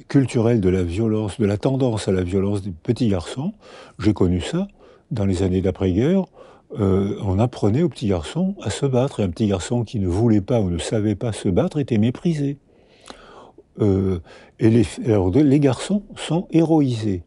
culturelle 0.08 0.62
de 0.62 0.70
la 0.70 0.84
violence, 0.84 1.40
de 1.40 1.46
la 1.46 1.58
tendance 1.58 2.08
à 2.08 2.12
la 2.12 2.24
violence 2.24 2.62
des 2.62 2.72
petits 2.72 3.10
garçons. 3.10 3.54
J'ai 4.00 4.14
connu 4.14 4.42
ça 4.42 4.68
dans 5.12 5.26
les 5.26 5.44
années 5.44 5.62
d'après-guerre. 5.62 6.26
Euh, 6.80 7.18
on 7.24 7.40
apprenait 7.40 7.84
aux 7.84 7.90
petits 7.90 8.08
garçons 8.08 8.56
à 8.62 8.70
se 8.70 8.86
battre. 8.86 9.20
Et 9.20 9.24
un 9.24 9.30
petit 9.30 9.48
garçon 9.48 9.84
qui 9.84 10.00
ne 10.00 10.08
voulait 10.08 10.42
pas 10.42 10.62
ou 10.62 10.70
ne 10.70 10.78
savait 10.78 11.16
pas 11.16 11.32
se 11.32 11.50
battre 11.50 11.80
était 11.80 11.98
méprisé. 11.98 12.58
Euh, 13.80 14.20
et 14.60 14.70
les, 14.70 14.86
les 15.08 15.60
garçons 15.60 16.04
sont 16.16 16.48
héroïsés. 16.52 17.24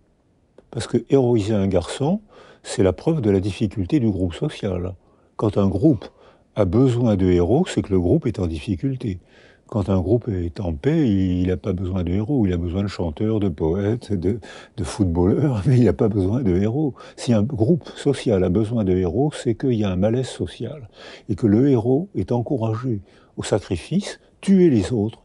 Parce 0.71 0.87
que 0.87 0.99
héroïser 1.11 1.55
un 1.55 1.69
garçon, 1.69 2.21
c'est 2.63 2.83
la 2.83 2.93
preuve 2.93 3.21
de 3.21 3.31
la 3.31 3.41
difficulté 3.41 4.01
du 4.01 4.11
groupe 4.11 4.35
social. 4.35 4.95
Quand 5.37 5.59
un 5.59 5.69
groupe 5.69 6.07
a 6.55 6.65
besoin 6.65 7.17
de 7.17 7.27
héros, 7.27 7.67
c'est 7.67 7.83
que 7.83 7.93
le 7.93 8.01
groupe 8.01 8.27
est 8.27 8.39
en 8.39 8.47
difficulté. 8.47 9.19
Quand 9.69 9.89
un 9.89 10.01
groupe 10.01 10.29
est 10.29 10.61
en 10.61 10.73
paix, 10.73 11.09
il 11.09 11.49
n'a 11.49 11.57
pas 11.57 11.73
besoin 11.73 12.05
de 12.05 12.13
héros, 12.13 12.47
il 12.47 12.53
a 12.53 12.57
besoin 12.57 12.85
de 12.85 12.89
chanteurs, 12.89 13.41
de 13.41 13.49
poètes, 13.49 14.13
de, 14.13 14.39
footballeurs, 14.85 15.63
mais 15.67 15.79
il 15.79 15.85
n'a 15.85 15.93
pas 15.93 16.09
besoin 16.09 16.43
de 16.43 16.57
héros. 16.57 16.95
Si 17.17 17.33
un 17.33 17.43
groupe 17.43 17.89
social 17.97 18.45
a 18.45 18.49
besoin 18.49 18.85
de 18.85 18.97
héros, 18.97 19.33
c'est 19.33 19.57
qu'il 19.57 19.75
y 19.75 19.83
a 19.83 19.91
un 19.91 19.97
malaise 19.97 20.29
social 20.29 20.89
et 21.29 21.35
que 21.35 21.49
le 21.49 21.69
héros 21.69 22.09
est 22.15 22.31
encouragé 22.31 23.01
au 23.37 23.43
sacrifice, 23.43 24.21
tuer 24.41 24.71
les 24.71 24.93
autres 24.93 25.25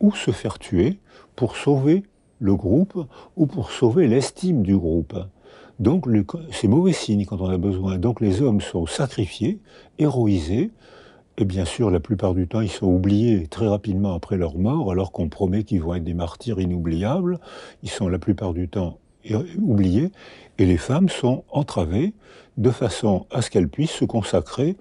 ou 0.00 0.14
se 0.14 0.30
faire 0.30 0.58
tuer 0.58 0.98
pour 1.34 1.56
sauver 1.56 2.02
le 2.40 2.54
groupe 2.54 3.06
ou 3.36 3.46
pour 3.46 3.70
sauver 3.70 4.08
l'estime 4.08 4.62
du 4.62 4.76
groupe. 4.76 5.14
Donc 5.80 6.06
c'est 6.50 6.68
mauvais 6.68 6.92
signe 6.92 7.26
quand 7.26 7.42
on 7.42 7.50
a 7.50 7.58
besoin. 7.58 7.98
Donc 7.98 8.22
les 8.22 8.40
hommes 8.40 8.62
sont 8.62 8.86
sacrifiés, 8.86 9.60
héroïsés, 9.98 10.70
et 11.38 11.44
bien 11.44 11.64
sûr, 11.64 11.90
la 11.90 12.00
plupart 12.00 12.34
du 12.34 12.48
temps, 12.48 12.60
ils 12.60 12.70
sont 12.70 12.86
oubliés 12.86 13.46
très 13.46 13.66
rapidement 13.66 14.14
après 14.14 14.36
leur 14.36 14.56
mort, 14.56 14.90
alors 14.90 15.12
qu'on 15.12 15.28
promet 15.28 15.64
qu'ils 15.64 15.82
vont 15.82 15.94
être 15.94 16.04
des 16.04 16.14
martyrs 16.14 16.60
inoubliables. 16.60 17.38
Ils 17.82 17.90
sont 17.90 18.08
la 18.08 18.18
plupart 18.18 18.54
du 18.54 18.68
temps 18.68 18.98
oubliés, 19.58 20.12
et 20.58 20.66
les 20.66 20.76
femmes 20.76 21.08
sont 21.08 21.44
entravées 21.50 22.14
de 22.56 22.70
façon 22.70 23.26
à 23.30 23.42
ce 23.42 23.50
qu'elles 23.50 23.68
puissent 23.68 23.90
se 23.90 24.04
consacrer 24.04 24.76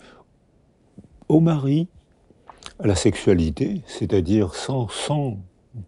au 1.27 1.39
mari, 1.39 1.87
à 2.79 2.87
la 2.87 2.95
sexualité, 2.95 3.81
c'est-à-dire 3.87 4.53
sans, 4.53 4.87
sans 4.87 5.39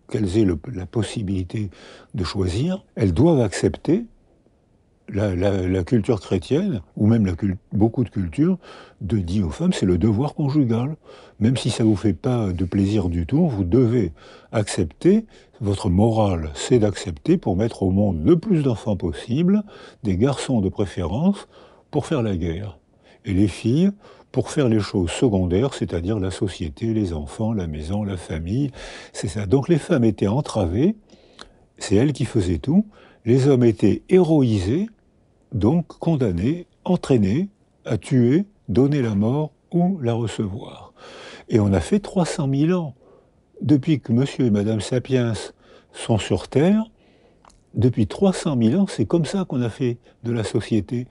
qu'elles 0.09 0.37
aient 0.37 0.47
la 0.73 0.85
possibilité 0.85 1.69
de 2.13 2.23
choisir, 2.23 2.83
elles 2.95 3.13
doivent 3.13 3.41
accepter 3.41 4.05
la, 5.09 5.83
culture 5.83 6.19
chrétienne, 6.19 6.81
ou 6.95 7.07
même 7.07 7.33
beaucoup 7.71 8.03
de 8.03 8.09
cultures, 8.09 8.57
de 9.01 9.17
dire 9.17 9.47
aux 9.47 9.51
femmes, 9.51 9.73
c'est 9.73 9.85
le 9.85 9.97
devoir 9.97 10.33
conjugal. 10.33 10.95
Même 11.39 11.57
si 11.57 11.69
ça 11.69 11.83
ne 11.83 11.89
vous 11.89 11.95
fait 11.95 12.13
pas 12.13 12.51
de 12.51 12.65
plaisir 12.65 13.09
du 13.09 13.25
tout, 13.25 13.47
vous 13.47 13.63
devez 13.63 14.11
accepter, 14.51 15.25
votre 15.59 15.89
morale, 15.89 16.51
c'est 16.53 16.79
d'accepter 16.79 17.37
pour 17.37 17.55
mettre 17.55 17.83
au 17.83 17.89
monde 17.89 18.21
le 18.23 18.37
plus 18.37 18.63
d'enfants 18.63 18.95
possible, 18.95 19.63
des 20.03 20.17
garçons 20.17 20.61
de 20.61 20.69
préférence, 20.69 21.47
pour 21.89 22.05
faire 22.05 22.21
la 22.21 22.35
guerre. 22.35 22.77
Et 23.25 23.33
les 23.33 23.47
filles, 23.47 23.91
pour 24.31 24.51
faire 24.51 24.69
les 24.69 24.79
choses 24.79 25.09
secondaires, 25.09 25.73
c'est-à-dire 25.73 26.19
la 26.19 26.31
société, 26.31 26.93
les 26.93 27.13
enfants, 27.13 27.53
la 27.53 27.67
maison, 27.67 28.03
la 28.03 28.17
famille. 28.17 28.71
C'est 29.13 29.27
ça. 29.27 29.45
Donc 29.45 29.67
les 29.67 29.79
femmes 29.79 30.03
étaient 30.03 30.27
entravées, 30.27 30.95
c'est 31.77 31.95
elles 31.95 32.13
qui 32.13 32.25
faisaient 32.25 32.59
tout. 32.59 32.85
Les 33.25 33.47
hommes 33.47 33.63
étaient 33.63 34.03
héroïsés, 34.09 34.89
donc 35.53 35.87
condamnés, 35.87 36.67
entraînés 36.85 37.49
à 37.85 37.97
tuer, 37.97 38.45
donner 38.69 39.01
la 39.01 39.15
mort 39.15 39.51
ou 39.71 39.99
la 40.01 40.13
recevoir. 40.13 40.93
Et 41.49 41.59
on 41.59 41.71
a 41.73 41.79
fait 41.79 41.99
300 41.99 42.49
000 42.53 42.79
ans. 42.79 42.95
Depuis 43.61 43.99
que 43.99 44.11
monsieur 44.11 44.45
et 44.45 44.51
madame 44.51 44.81
Sapiens 44.81 45.33
sont 45.93 46.17
sur 46.17 46.47
Terre, 46.47 46.83
depuis 47.73 48.07
300 48.07 48.57
000 48.61 48.81
ans, 48.81 48.87
c'est 48.87 49.05
comme 49.05 49.25
ça 49.25 49.45
qu'on 49.45 49.61
a 49.61 49.69
fait 49.69 49.97
de 50.23 50.31
la 50.31 50.43
société. 50.43 51.07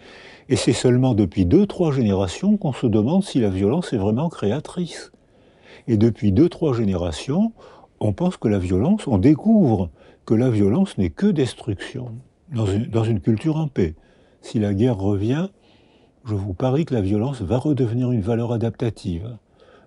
Et 0.48 0.56
c'est 0.56 0.72
seulement 0.72 1.14
depuis 1.14 1.44
deux, 1.44 1.66
trois 1.66 1.92
générations 1.92 2.56
qu'on 2.56 2.72
se 2.72 2.86
demande 2.86 3.24
si 3.24 3.40
la 3.40 3.50
violence 3.50 3.92
est 3.92 3.98
vraiment 3.98 4.28
créatrice. 4.28 5.12
Et 5.88 5.96
depuis 5.96 6.32
deux, 6.32 6.48
trois 6.48 6.74
générations, 6.74 7.52
on 8.00 8.12
pense 8.12 8.36
que 8.36 8.48
la 8.48 8.58
violence, 8.58 9.06
on 9.06 9.18
découvre 9.18 9.90
que 10.24 10.34
la 10.34 10.50
violence 10.50 10.98
n'est 10.98 11.10
que 11.10 11.26
destruction 11.26 12.12
dans 12.50 13.04
une 13.04 13.20
culture 13.20 13.56
en 13.56 13.68
paix 13.68 13.94
si 14.46 14.60
la 14.60 14.74
guerre 14.74 14.96
revient, 14.96 15.48
je 16.24 16.34
vous 16.34 16.54
parie 16.54 16.84
que 16.84 16.94
la 16.94 17.00
violence 17.00 17.42
va 17.42 17.58
redevenir 17.58 18.12
une 18.12 18.20
valeur 18.20 18.52
adaptative. 18.52 19.36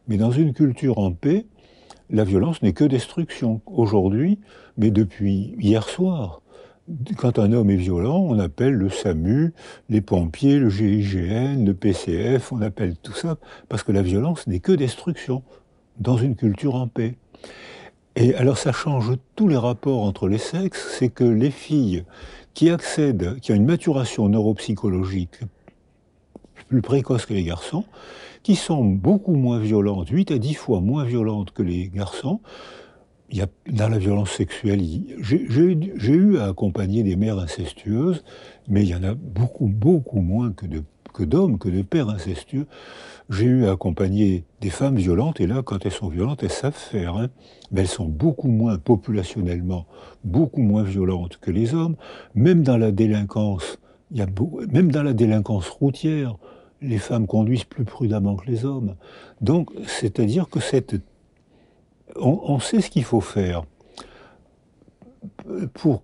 Mais 0.07 0.17
dans 0.17 0.31
une 0.31 0.53
culture 0.53 0.97
en 0.97 1.13
paix, 1.13 1.45
la 2.09 2.25
violence 2.25 2.61
n'est 2.61 2.73
que 2.73 2.83
destruction. 2.83 3.61
Aujourd'hui, 3.65 4.39
mais 4.77 4.91
depuis 4.91 5.55
hier 5.59 5.87
soir, 5.87 6.41
quand 7.17 7.39
un 7.39 7.53
homme 7.53 7.69
est 7.69 7.77
violent, 7.77 8.17
on 8.17 8.37
appelle 8.37 8.73
le 8.73 8.89
SAMU, 8.89 9.53
les 9.87 10.01
pompiers, 10.01 10.59
le 10.59 10.69
GIGN, 10.69 11.63
le 11.63 11.73
PCF, 11.73 12.51
on 12.51 12.61
appelle 12.61 12.97
tout 12.97 13.13
ça, 13.13 13.37
parce 13.69 13.83
que 13.83 13.93
la 13.93 14.01
violence 14.01 14.45
n'est 14.47 14.59
que 14.59 14.73
destruction 14.73 15.43
dans 15.99 16.17
une 16.17 16.35
culture 16.35 16.75
en 16.75 16.87
paix. 16.87 17.15
Et 18.15 18.35
alors 18.35 18.57
ça 18.57 18.73
change 18.73 19.13
tous 19.37 19.47
les 19.47 19.55
rapports 19.55 20.03
entre 20.03 20.27
les 20.27 20.39
sexes, 20.39 20.97
c'est 20.97 21.09
que 21.09 21.23
les 21.23 21.51
filles 21.51 22.03
qui 22.53 22.69
accèdent, 22.69 23.39
qui 23.39 23.51
ont 23.51 23.55
une 23.55 23.65
maturation 23.65 24.27
neuropsychologique 24.29 25.39
plus 26.67 26.81
précoce 26.81 27.25
que 27.25 27.33
les 27.33 27.43
garçons, 27.43 27.83
qui 28.43 28.55
sont 28.55 28.85
beaucoup 28.85 29.33
moins 29.33 29.59
violentes, 29.59 30.09
8 30.09 30.31
à 30.31 30.38
10 30.38 30.53
fois 30.53 30.81
moins 30.81 31.03
violentes 31.03 31.51
que 31.51 31.63
les 31.63 31.89
garçons. 31.89 32.39
Dans 33.67 33.89
la 33.89 33.97
violence 33.97 34.31
sexuelle, 34.31 34.81
j'ai 35.19 36.13
eu 36.13 36.38
à 36.38 36.45
accompagner 36.45 37.03
des 37.03 37.15
mères 37.15 37.38
incestueuses, 37.38 38.23
mais 38.67 38.83
il 38.83 38.89
y 38.89 38.95
en 38.95 39.03
a 39.03 39.13
beaucoup, 39.13 39.67
beaucoup 39.67 40.21
moins 40.21 40.51
que 40.51 40.65
de 40.65 40.83
que 41.11 41.23
d'hommes, 41.23 41.57
que 41.57 41.69
de 41.69 41.81
pères 41.81 42.09
incestueux. 42.09 42.67
J'ai 43.29 43.45
eu 43.45 43.65
à 43.65 43.71
accompagner 43.71 44.45
des 44.61 44.69
femmes 44.69 44.95
violentes, 44.95 45.39
et 45.39 45.47
là, 45.47 45.61
quand 45.63 45.85
elles 45.85 45.91
sont 45.91 46.09
violentes, 46.09 46.43
elles 46.43 46.51
savent 46.51 46.73
faire. 46.73 47.15
Hein. 47.17 47.27
Mais 47.71 47.81
elles 47.81 47.87
sont 47.87 48.05
beaucoup 48.05 48.47
moins 48.47 48.77
populationnellement, 48.77 49.85
beaucoup 50.23 50.61
moins 50.61 50.83
violentes 50.83 51.37
que 51.37 51.51
les 51.51 51.73
hommes. 51.75 51.95
Même 52.33 52.63
dans 52.63 52.77
la 52.77 52.91
délinquance, 52.91 53.79
y 54.11 54.21
a 54.21 54.27
même 54.71 54.91
dans 54.91 55.03
la 55.03 55.13
délinquance 55.13 55.69
routière, 55.69 56.37
les 56.81 56.97
femmes 56.97 57.27
conduisent 57.27 57.65
plus 57.65 57.85
prudemment 57.85 58.35
que 58.35 58.49
les 58.49 58.65
hommes. 58.65 58.95
Donc, 59.41 59.69
c'est-à-dire 59.85 60.49
que 60.49 60.59
cette, 60.59 60.95
on 62.15 62.59
sait 62.59 62.81
ce 62.81 62.89
qu'il 62.89 63.03
faut 63.03 63.21
faire 63.21 63.63
pour 65.73 66.03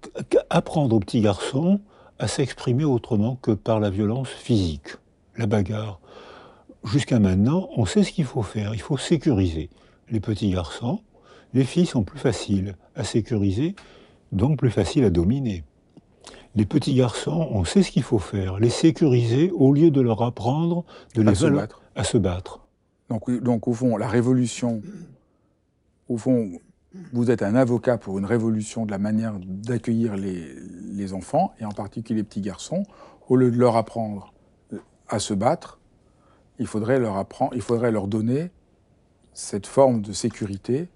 apprendre 0.49 0.95
aux 0.95 0.99
petits 0.99 1.21
garçons 1.21 1.79
à 2.19 2.28
s'exprimer 2.28 2.86
autrement 2.86 3.36
que 3.41 3.51
par 3.51 3.80
la 3.80 3.89
violence 3.89 4.30
physique, 4.30 4.95
la 5.38 5.47
bagarre. 5.47 5.99
Jusqu'à 6.84 7.19
maintenant, 7.19 7.69
on 7.75 7.86
sait 7.86 8.04
ce 8.04 8.12
qu'il 8.12 8.25
faut 8.25 8.43
faire. 8.43 8.73
Il 8.73 8.82
faut 8.82 8.97
sécuriser 8.97 9.69
les 10.10 10.19
petits 10.19 10.51
garçons. 10.51 10.99
Les 11.54 11.63
filles 11.63 11.86
sont 11.86 12.04
plus 12.04 12.19
faciles 12.19 12.75
à 12.95 13.04
sécuriser, 13.04 13.75
donc 14.32 14.60
plus 14.60 14.71
faciles 14.71 15.04
à 15.04 15.10
dominer. 15.10 15.63
Les 16.56 16.65
petits 16.65 16.93
garçons, 16.93 17.49
on 17.51 17.65
sait 17.65 17.84
ce 17.84 17.91
qu'il 17.91 18.04
faut 18.04 18.19
faire, 18.19 18.60
les 18.60 18.69
sécuriser 18.69 19.51
au 19.51 19.73
lieu 19.73 19.91
de 19.91 19.99
leur 19.99 20.21
apprendre 20.21 20.86
de 21.13 21.21
les 21.21 21.30
à 21.30 21.36
se 21.36 21.47
battre. 21.47 21.82
À 21.95 22.04
se 22.04 22.17
battre. 22.17 22.67
Donc, 23.10 23.30
donc 23.41 23.67
au 23.67 23.73
fond, 23.73 23.97
la 23.97 24.08
révolution, 24.08 24.82
au 26.08 26.17
fond, 26.17 26.51
vous 27.13 27.31
êtes 27.31 27.43
un 27.43 27.55
avocat 27.55 27.97
pour 27.97 28.17
une 28.19 28.25
révolution 28.25 28.86
de 28.86 28.91
la 28.91 28.97
manière 28.97 29.34
d'accueillir 29.39 30.15
les, 30.15 31.13
enfants, 31.13 31.53
et 31.60 31.65
en 31.65 31.71
particulier 31.71 32.19
les 32.19 32.23
petits 32.23 32.41
garçons. 32.41 32.84
Au 33.27 33.36
lieu 33.36 33.51
de 33.51 33.58
leur 33.58 33.75
apprendre 33.75 34.34
à 35.08 35.19
se 35.19 35.34
battre, 35.34 35.79
il 36.60 36.67
faudrait 36.67 36.99
leur, 36.99 37.17
apprendre, 37.17 37.53
il 37.55 37.62
faudrait 37.62 37.91
leur 37.91 38.08
donner 38.08 38.49
cette 39.34 39.67
forme 39.67 40.01
de 40.01 40.13
sécurité 40.13 40.88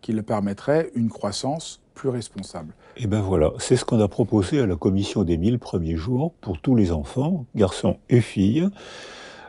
qui 0.00 0.12
leur 0.12 0.24
permettrait 0.24 0.90
une 0.94 1.08
croissance 1.08 1.80
plus 1.94 2.08
responsable. 2.08 2.74
Et 2.96 3.06
bien 3.06 3.20
voilà, 3.20 3.50
c'est 3.58 3.76
ce 3.76 3.84
qu'on 3.84 4.00
a 4.00 4.08
proposé 4.08 4.60
à 4.60 4.66
la 4.66 4.76
commission 4.76 5.24
des 5.24 5.36
1000 5.36 5.58
premiers 5.58 5.96
jours 5.96 6.32
pour 6.40 6.60
tous 6.60 6.76
les 6.76 6.92
enfants, 6.92 7.46
garçons 7.56 7.98
et 8.08 8.20
filles. 8.20 8.68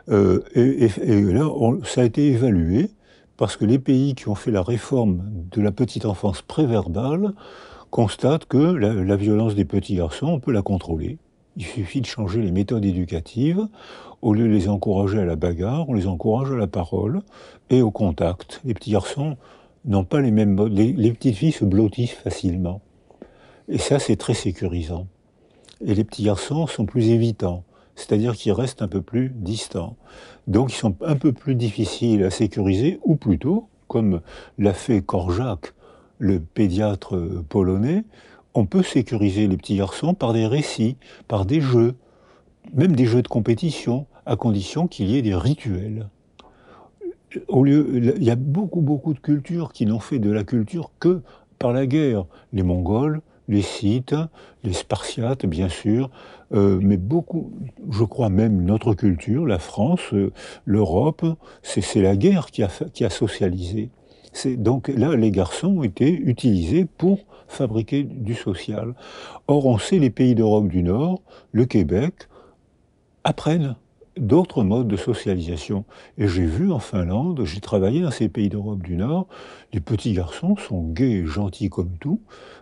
Euh, 0.08 0.42
et, 0.54 0.88
là, 1.22 1.48
ça 1.84 2.00
a 2.00 2.04
été 2.04 2.26
évalué 2.28 2.90
parce 3.40 3.56
que 3.56 3.64
les 3.64 3.78
pays 3.78 4.14
qui 4.14 4.28
ont 4.28 4.34
fait 4.34 4.50
la 4.50 4.62
réforme 4.62 5.22
de 5.50 5.62
la 5.62 5.72
petite 5.72 6.04
enfance 6.04 6.42
préverbale 6.42 7.32
constatent 7.88 8.44
que 8.44 8.58
la, 8.58 9.16
violence 9.16 9.54
des 9.54 9.64
petits 9.64 9.94
garçons, 9.94 10.26
on 10.26 10.40
peut 10.40 10.52
la 10.52 10.60
contrôler. 10.60 11.16
Il 11.56 11.64
suffit 11.64 12.02
de 12.02 12.06
changer 12.06 12.42
les 12.42 12.52
méthodes 12.52 12.84
éducatives. 12.84 13.66
Au 14.20 14.34
lieu 14.34 14.46
de 14.46 14.52
les 14.52 14.68
encourager 14.68 15.18
à 15.20 15.24
la 15.24 15.36
bagarre, 15.36 15.88
on 15.88 15.94
les 15.94 16.06
encourage 16.06 16.52
à 16.52 16.56
la 16.56 16.66
parole 16.66 17.22
et 17.70 17.80
au 17.80 17.90
contact. 17.90 18.60
Les 18.66 18.74
petits 18.74 18.90
garçons 18.90 19.38
n'ont 19.86 20.04
pas 20.04 20.20
les 20.20 20.32
mêmes 20.32 20.52
modes. 20.52 20.74
Les, 20.74 20.92
les 20.92 21.10
petites 21.10 21.36
filles 21.36 21.52
se 21.52 21.64
blottissent 21.64 22.12
facilement. 22.12 22.82
Et 23.68 23.78
ça, 23.78 23.98
c'est 23.98 24.16
très 24.16 24.34
sécurisant. 24.34 25.06
Et 25.82 25.94
les 25.94 26.04
petits 26.04 26.24
garçons 26.24 26.66
sont 26.66 26.84
plus 26.84 27.08
évitants 27.08 27.64
c'est-à-dire 27.94 28.34
qu'ils 28.34 28.52
restent 28.52 28.82
un 28.82 28.88
peu 28.88 29.02
plus 29.02 29.30
distants. 29.34 29.96
Donc 30.46 30.72
ils 30.72 30.76
sont 30.76 30.94
un 31.04 31.16
peu 31.16 31.32
plus 31.32 31.54
difficiles 31.54 32.24
à 32.24 32.30
sécuriser, 32.30 32.98
ou 33.04 33.16
plutôt, 33.16 33.68
comme 33.88 34.20
l'a 34.58 34.72
fait 34.72 35.02
Korjak, 35.02 35.74
le 36.18 36.40
pédiatre 36.40 37.16
polonais, 37.48 38.04
on 38.54 38.66
peut 38.66 38.82
sécuriser 38.82 39.46
les 39.46 39.56
petits 39.56 39.76
garçons 39.76 40.14
par 40.14 40.32
des 40.32 40.46
récits, 40.46 40.96
par 41.28 41.46
des 41.46 41.60
jeux, 41.60 41.94
même 42.74 42.94
des 42.94 43.06
jeux 43.06 43.22
de 43.22 43.28
compétition, 43.28 44.06
à 44.26 44.36
condition 44.36 44.86
qu'il 44.86 45.08
y 45.08 45.16
ait 45.16 45.22
des 45.22 45.34
rituels. 45.34 46.08
Au 47.48 47.62
lieu, 47.62 48.14
il 48.16 48.24
y 48.24 48.30
a 48.30 48.36
beaucoup, 48.36 48.80
beaucoup 48.80 49.14
de 49.14 49.20
cultures 49.20 49.72
qui 49.72 49.86
n'ont 49.86 50.00
fait 50.00 50.18
de 50.18 50.30
la 50.30 50.42
culture 50.42 50.90
que 50.98 51.22
par 51.58 51.72
la 51.72 51.86
guerre. 51.86 52.26
Les 52.52 52.62
Mongols, 52.62 53.20
les 53.50 53.62
Scythes, 53.62 54.14
les 54.62 54.72
Spartiates, 54.72 55.44
bien 55.44 55.68
sûr, 55.68 56.08
euh, 56.52 56.78
mais 56.80 56.96
beaucoup, 56.96 57.52
je 57.90 58.04
crois 58.04 58.28
même 58.30 58.62
notre 58.62 58.94
culture, 58.94 59.44
la 59.44 59.58
France, 59.58 60.14
euh, 60.14 60.32
l'Europe, 60.64 61.26
c'est 61.62 62.00
la 62.00 62.16
guerre 62.16 62.46
qui 62.46 62.62
a, 62.62 62.68
qui 62.94 63.04
a 63.04 63.10
socialisé. 63.10 63.90
Donc 64.56 64.88
là, 64.88 65.16
les 65.16 65.32
garçons 65.32 65.78
ont 65.78 65.82
été 65.82 66.12
utilisés 66.12 66.84
pour 66.84 67.18
fabriquer 67.48 68.04
du 68.04 68.34
social. 68.34 68.94
Or, 69.48 69.66
on 69.66 69.78
sait 69.78 69.98
les 69.98 70.10
pays 70.10 70.36
d'Europe 70.36 70.68
du 70.68 70.84
Nord, 70.84 71.20
le 71.50 71.64
Québec, 71.64 72.28
apprennent 73.24 73.74
d'autres 74.16 74.62
modes 74.62 74.88
de 74.88 74.96
socialisation. 74.96 75.84
Et 76.18 76.28
j'ai 76.28 76.44
vu 76.44 76.72
en 76.72 76.78
Finlande, 76.78 77.44
j'ai 77.44 77.60
travaillé 77.60 78.02
dans 78.02 78.10
ces 78.10 78.28
pays 78.28 78.48
d'Europe 78.48 78.82
du 78.82 78.96
Nord, 78.96 79.26
les 79.72 79.80
petits 79.80 80.12
garçons 80.12 80.56
sont 80.56 80.82
gays 80.82 81.10
et 81.10 81.26
gentils 81.26 81.70
comme 81.70 81.96
tout, 82.00 82.20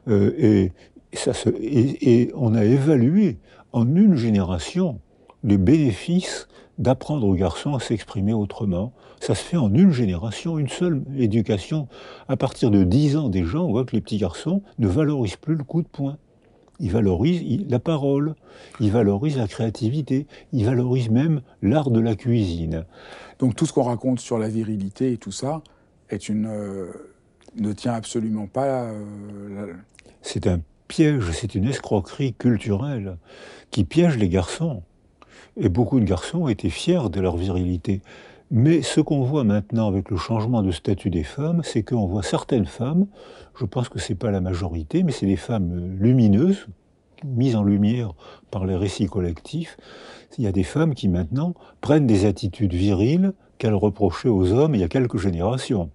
euh, 0.08 0.32
et, 0.38 0.72
ça 1.12 1.32
se, 1.32 1.48
et, 1.60 2.30
on 2.34 2.54
a 2.54 2.64
évalué 2.64 3.38
en 3.72 3.94
une 3.94 4.16
génération 4.16 5.00
les 5.44 5.58
bénéfices 5.58 6.48
d'apprendre 6.78 7.26
aux 7.26 7.34
garçons 7.34 7.74
à 7.74 7.80
s'exprimer 7.80 8.32
autrement. 8.32 8.92
Ça 9.20 9.34
se 9.34 9.42
fait 9.42 9.56
en 9.56 9.72
une 9.74 9.90
génération, 9.90 10.58
une 10.58 10.68
seule 10.68 11.02
éducation. 11.16 11.88
À 12.28 12.36
partir 12.36 12.70
de 12.70 12.84
10 12.84 13.16
ans 13.16 13.28
déjà, 13.28 13.58
on 13.58 13.70
voit 13.70 13.84
que 13.84 13.96
les 13.96 14.00
petits 14.00 14.18
garçons 14.18 14.62
ne 14.78 14.86
valorisent 14.86 15.36
plus 15.36 15.56
le 15.56 15.64
coup 15.64 15.82
de 15.82 15.88
poing 15.88 16.18
il 16.80 16.90
valorise 16.90 17.64
la 17.68 17.78
parole, 17.78 18.34
il 18.80 18.90
valorise 18.90 19.36
la 19.36 19.48
créativité, 19.48 20.26
il 20.52 20.64
valorise 20.64 21.10
même 21.10 21.42
l'art 21.62 21.90
de 21.90 22.00
la 22.00 22.14
cuisine. 22.14 22.84
Donc 23.38 23.56
tout 23.56 23.66
ce 23.66 23.72
qu'on 23.72 23.84
raconte 23.84 24.20
sur 24.20 24.38
la 24.38 24.48
virilité 24.48 25.12
et 25.12 25.16
tout 25.16 25.32
ça 25.32 25.62
est 26.10 26.28
une, 26.28 26.46
euh, 26.46 26.92
ne 27.56 27.72
tient 27.72 27.92
absolument 27.92 28.46
pas. 28.46 28.84
Euh, 28.84 29.72
c'est 30.22 30.46
un 30.46 30.60
piège, 30.88 31.30
c'est 31.32 31.54
une 31.54 31.68
escroquerie 31.68 32.34
culturelle 32.34 33.18
qui 33.70 33.84
piège 33.84 34.16
les 34.16 34.28
garçons. 34.28 34.82
Et 35.56 35.68
beaucoup 35.68 35.98
de 36.00 36.04
garçons 36.04 36.48
étaient 36.48 36.70
fiers 36.70 37.10
de 37.10 37.20
leur 37.20 37.36
virilité. 37.36 38.00
Mais 38.50 38.80
ce 38.80 39.00
qu'on 39.00 39.22
voit 39.22 39.44
maintenant 39.44 39.88
avec 39.88 40.10
le 40.10 40.16
changement 40.16 40.62
de 40.62 40.70
statut 40.70 41.10
des 41.10 41.24
femmes, 41.24 41.60
c'est 41.64 41.82
qu'on 41.82 42.06
voit 42.06 42.22
certaines 42.22 42.66
femmes, 42.66 43.06
je 43.58 43.64
pense 43.64 43.88
que 43.88 43.98
ce 43.98 44.12
n'est 44.12 44.16
pas 44.16 44.30
la 44.30 44.40
majorité, 44.40 45.02
mais 45.02 45.12
c'est 45.12 45.26
des 45.26 45.36
femmes 45.36 45.96
lumineuses, 45.98 46.66
mises 47.24 47.56
en 47.56 47.64
lumière 47.64 48.12
par 48.50 48.64
les 48.64 48.76
récits 48.76 49.06
collectifs. 49.06 49.76
Il 50.38 50.44
y 50.44 50.46
a 50.46 50.52
des 50.52 50.62
femmes 50.62 50.94
qui 50.94 51.08
maintenant 51.08 51.54
prennent 51.80 52.06
des 52.06 52.26
attitudes 52.26 52.74
viriles 52.74 53.32
qu'elles 53.58 53.74
reprochaient 53.74 54.28
aux 54.28 54.52
hommes 54.52 54.74
il 54.74 54.80
y 54.80 54.84
a 54.84 54.88
quelques 54.88 55.18
générations. 55.18 55.90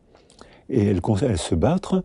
Et 0.69 0.85
elles, 0.85 1.01
elles 1.21 1.37
se 1.37 1.55
battent, 1.55 1.95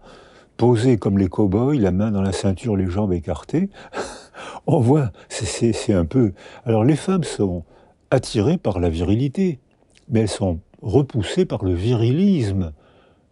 posées 0.56 0.98
comme 0.98 1.18
les 1.18 1.28
cow-boys, 1.28 1.76
la 1.76 1.90
main 1.90 2.10
dans 2.10 2.22
la 2.22 2.32
ceinture, 2.32 2.76
les 2.76 2.88
jambes 2.88 3.12
écartées. 3.12 3.70
On 4.66 4.78
voit, 4.78 5.10
c'est 5.28 5.92
un 5.92 6.04
peu... 6.04 6.32
Alors 6.64 6.84
les 6.84 6.96
femmes 6.96 7.24
sont 7.24 7.64
attirées 8.10 8.58
par 8.58 8.78
la 8.78 8.88
virilité 8.88 9.58
mais 10.10 10.20
elles 10.20 10.28
sont 10.28 10.60
repoussées 10.82 11.44
par 11.44 11.64
le 11.64 11.74
virilisme, 11.74 12.72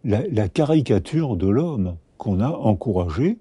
la, 0.03 0.49
caricature 0.49 1.35
de 1.35 1.47
l'homme 1.47 1.97
qu'on 2.17 2.39
a 2.39 2.49
encouragé 2.49 3.37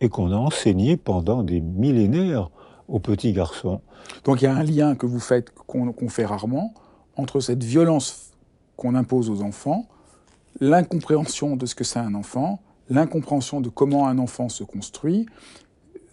et 0.00 0.08
qu'on 0.08 0.32
a 0.32 0.36
enseigné 0.36 0.96
pendant 0.96 1.42
des 1.42 1.60
millénaires 1.60 2.50
aux 2.88 3.00
petits 3.00 3.32
garçons. 3.32 3.80
Donc 4.24 4.42
il 4.42 4.44
y 4.44 4.48
a 4.48 4.54
un 4.54 4.62
lien 4.62 4.94
que 4.94 5.06
vous 5.06 5.20
faites, 5.20 5.50
qu'on 5.66 6.08
fait 6.08 6.24
rarement, 6.24 6.74
entre 7.16 7.40
cette 7.40 7.62
violence 7.62 8.30
qu'on 8.76 8.94
impose 8.94 9.30
aux 9.30 9.42
enfants, 9.42 9.86
l'incompréhension 10.60 11.56
de 11.56 11.66
ce 11.66 11.74
que 11.74 11.84
c'est 11.84 11.98
un 11.98 12.14
enfant, 12.14 12.60
l'incompréhension 12.88 13.60
de 13.60 13.68
comment 13.68 14.08
un 14.08 14.18
enfant 14.18 14.48
se 14.48 14.64
construit, 14.64 15.26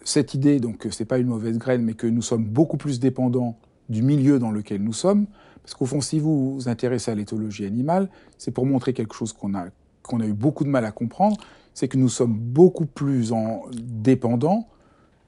cette 0.04 0.34
idée, 0.34 0.60
donc 0.60 0.86
c'est 0.90 1.04
pas 1.04 1.18
une 1.18 1.26
mauvaise 1.26 1.58
graine, 1.58 1.82
mais 1.82 1.94
que 1.94 2.06
nous 2.06 2.22
sommes 2.22 2.44
beaucoup 2.44 2.76
plus 2.76 3.00
dépendants 3.00 3.56
du 3.88 4.02
milieu 4.02 4.38
dans 4.38 4.50
lequel 4.50 4.82
nous 4.82 4.92
sommes, 4.92 5.26
parce 5.62 5.74
qu'au 5.74 5.86
fond, 5.86 6.00
si 6.00 6.18
vous 6.18 6.54
vous 6.54 6.68
intéressez 6.68 7.10
à 7.10 7.14
l'éthologie 7.14 7.66
animale, 7.66 8.08
c'est 8.38 8.50
pour 8.50 8.64
montrer 8.64 8.92
quelque 8.92 9.14
chose 9.14 9.32
qu'on 9.32 9.54
a, 9.54 9.66
qu'on 10.02 10.20
a 10.20 10.26
eu 10.26 10.32
beaucoup 10.32 10.64
de 10.64 10.70
mal 10.70 10.84
à 10.84 10.92
comprendre, 10.92 11.36
c'est 11.78 11.86
que 11.86 11.96
nous 11.96 12.08
sommes 12.08 12.34
beaucoup 12.34 12.86
plus 12.86 13.30
en 13.30 13.62
dépendants 13.70 14.66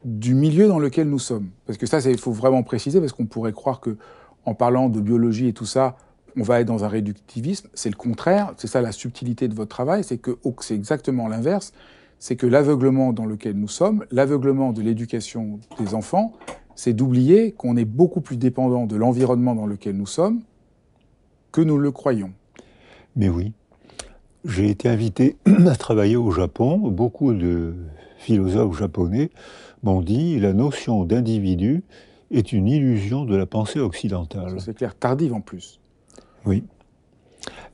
du 0.04 0.34
milieu 0.34 0.66
dans 0.66 0.80
lequel 0.80 1.08
nous 1.08 1.20
sommes. 1.20 1.50
Parce 1.64 1.78
que 1.78 1.86
ça, 1.86 2.00
il 2.00 2.18
faut 2.18 2.32
vraiment 2.32 2.64
préciser, 2.64 2.98
parce 2.98 3.12
qu'on 3.12 3.26
pourrait 3.26 3.52
croire 3.52 3.78
que 3.78 3.96
en 4.44 4.54
parlant 4.54 4.88
de 4.88 5.00
biologie 5.00 5.46
et 5.46 5.52
tout 5.52 5.64
ça, 5.64 5.96
on 6.36 6.42
va 6.42 6.60
être 6.60 6.66
dans 6.66 6.82
un 6.82 6.88
réductivisme. 6.88 7.68
C'est 7.74 7.88
le 7.88 7.94
contraire, 7.94 8.52
c'est 8.56 8.66
ça 8.66 8.80
la 8.80 8.90
subtilité 8.90 9.46
de 9.46 9.54
votre 9.54 9.68
travail, 9.68 10.02
c'est 10.02 10.18
que 10.18 10.38
c'est 10.58 10.74
exactement 10.74 11.28
l'inverse. 11.28 11.72
C'est 12.18 12.34
que 12.34 12.48
l'aveuglement 12.48 13.12
dans 13.12 13.26
lequel 13.26 13.54
nous 13.54 13.68
sommes, 13.68 14.04
l'aveuglement 14.10 14.72
de 14.72 14.82
l'éducation 14.82 15.60
des 15.78 15.94
enfants, 15.94 16.32
c'est 16.74 16.94
d'oublier 16.94 17.52
qu'on 17.52 17.76
est 17.76 17.84
beaucoup 17.84 18.22
plus 18.22 18.36
dépendant 18.36 18.86
de 18.86 18.96
l'environnement 18.96 19.54
dans 19.54 19.66
lequel 19.66 19.96
nous 19.96 20.06
sommes 20.06 20.40
que 21.52 21.60
nous 21.60 21.78
le 21.78 21.92
croyons. 21.92 22.32
Mais 23.14 23.28
oui. 23.28 23.52
J'ai 24.44 24.70
été 24.70 24.88
invité 24.88 25.36
à 25.66 25.76
travailler 25.76 26.16
au 26.16 26.30
Japon. 26.30 26.78
Beaucoup 26.78 27.32
de 27.34 27.74
philosophes 28.18 28.78
japonais 28.78 29.30
m'ont 29.82 30.00
dit 30.00 30.38
la 30.38 30.52
notion 30.52 31.04
d'individu 31.04 31.82
est 32.30 32.52
une 32.52 32.68
illusion 32.68 33.24
de 33.24 33.36
la 33.36 33.46
pensée 33.46 33.80
occidentale. 33.80 34.56
C'est 34.60 34.74
clair, 34.74 34.94
tardive 34.94 35.34
en 35.34 35.40
plus. 35.40 35.80
Oui. 36.46 36.64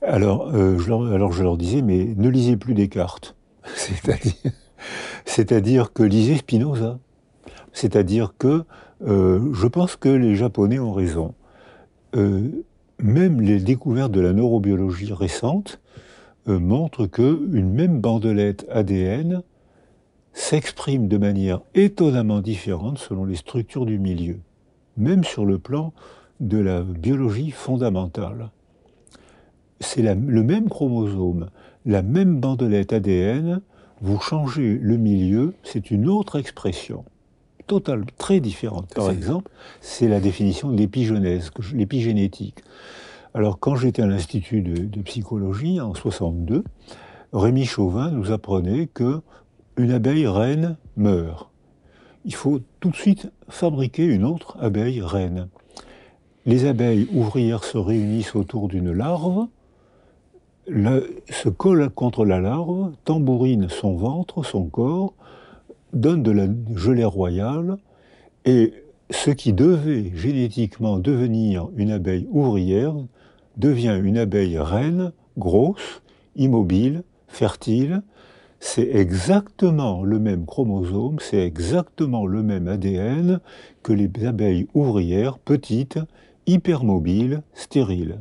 Alors, 0.01 0.49
euh, 0.53 0.77
je 0.77 0.89
leur, 0.89 1.11
alors 1.11 1.31
je 1.31 1.43
leur 1.43 1.57
disais, 1.57 1.81
mais 1.81 2.13
ne 2.15 2.29
lisez 2.29 2.57
plus 2.57 2.73
Descartes. 2.73 3.35
C'est-à-dire 5.25 5.93
que 5.93 6.03
lisez 6.03 6.37
Spinoza. 6.37 6.99
C'est-à-dire 7.73 8.33
que 8.37 8.63
euh, 9.05 9.53
je 9.53 9.67
pense 9.67 9.95
que 9.95 10.09
les 10.09 10.35
Japonais 10.35 10.79
ont 10.79 10.93
raison. 10.93 11.33
Euh, 12.15 12.49
même 12.99 13.41
les 13.41 13.59
découvertes 13.59 14.11
de 14.11 14.21
la 14.21 14.33
neurobiologie 14.33 15.13
récente 15.13 15.79
euh, 16.47 16.59
montrent 16.59 17.07
qu'une 17.07 17.71
même 17.71 17.99
bandelette 17.99 18.65
ADN 18.69 19.43
s'exprime 20.33 21.07
de 21.07 21.17
manière 21.17 21.61
étonnamment 21.73 22.41
différente 22.41 22.99
selon 22.99 23.25
les 23.25 23.35
structures 23.35 23.85
du 23.85 23.99
milieu, 23.99 24.39
même 24.95 25.23
sur 25.23 25.45
le 25.45 25.57
plan 25.57 25.93
de 26.39 26.57
la 26.57 26.81
biologie 26.81 27.51
fondamentale. 27.51 28.51
C'est 29.79 30.01
le 30.01 30.43
même 30.43 30.69
chromosome, 30.69 31.49
la 31.85 32.01
même 32.01 32.39
bandelette 32.39 32.93
ADN, 32.93 33.61
vous 34.01 34.19
changez 34.19 34.77
le 34.81 34.97
milieu, 34.97 35.53
c'est 35.63 35.91
une 35.91 36.07
autre 36.07 36.37
expression 36.37 37.03
totale, 37.67 38.05
très 38.17 38.39
différente. 38.39 38.93
Par 38.95 39.11
exemple, 39.11 39.51
c'est 39.81 40.07
la 40.07 40.19
définition 40.19 40.71
de 40.71 40.77
l'épigénèse, 40.77 41.51
l'épigénétique. 41.73 42.63
Alors, 43.33 43.59
quand 43.59 43.75
j'étais 43.75 44.01
à 44.01 44.07
l'Institut 44.07 44.61
de, 44.61 45.01
psychologie 45.01 45.79
en 45.81 45.93
62, 45.93 46.63
Rémi 47.33 47.65
Chauvin 47.65 48.09
nous 48.11 48.31
apprenait 48.31 48.87
que 48.87 49.21
une 49.77 49.91
abeille 49.91 50.27
reine 50.27 50.77
meurt. 50.95 51.51
Il 52.25 52.33
faut 52.33 52.59
tout 52.79 52.89
de 52.89 52.95
suite 52.95 53.31
fabriquer 53.47 54.05
une 54.05 54.23
autre 54.23 54.57
abeille 54.59 55.01
reine. 55.01 55.49
Les 56.45 56.65
abeilles 56.65 57.07
ouvrières 57.13 57.63
se 57.63 57.77
réunissent 57.77 58.35
autour 58.35 58.69
d'une 58.69 58.91
larve, 58.91 59.47
se 60.67 61.49
collent 61.49 61.89
contre 61.89 62.25
la 62.25 62.39
larve, 62.39 62.91
tambourinent 63.03 63.69
son 63.69 63.95
ventre, 63.95 64.43
son 64.43 64.65
corps, 64.65 65.13
donne 65.93 66.23
de 66.23 66.31
la 66.31 66.47
gelée 66.75 67.05
royale 67.05 67.77
et 68.45 68.73
ce 69.09 69.31
qui 69.31 69.53
devait 69.53 70.11
génétiquement 70.15 70.99
devenir 70.99 71.69
une 71.77 71.91
abeille 71.91 72.27
ouvrière 72.31 72.93
devient 73.55 73.99
une 74.01 74.17
abeille 74.17 74.59
reine, 74.59 75.11
grosse, 75.37 76.01
immobile, 76.35 77.03
fertile. 77.27 78.01
C'est 78.59 78.89
exactement 78.95 80.03
le 80.03 80.19
même 80.19 80.45
chromosome, 80.45 81.17
c'est 81.19 81.45
exactement 81.45 82.25
le 82.25 82.41
même 82.43 82.67
ADN 82.67 83.39
que 83.83 83.93
les 83.93 84.09
abeilles 84.25 84.67
ouvrières 84.73 85.37
petites, 85.37 85.99
hypermobiles, 86.47 87.43
stériles. 87.53 88.19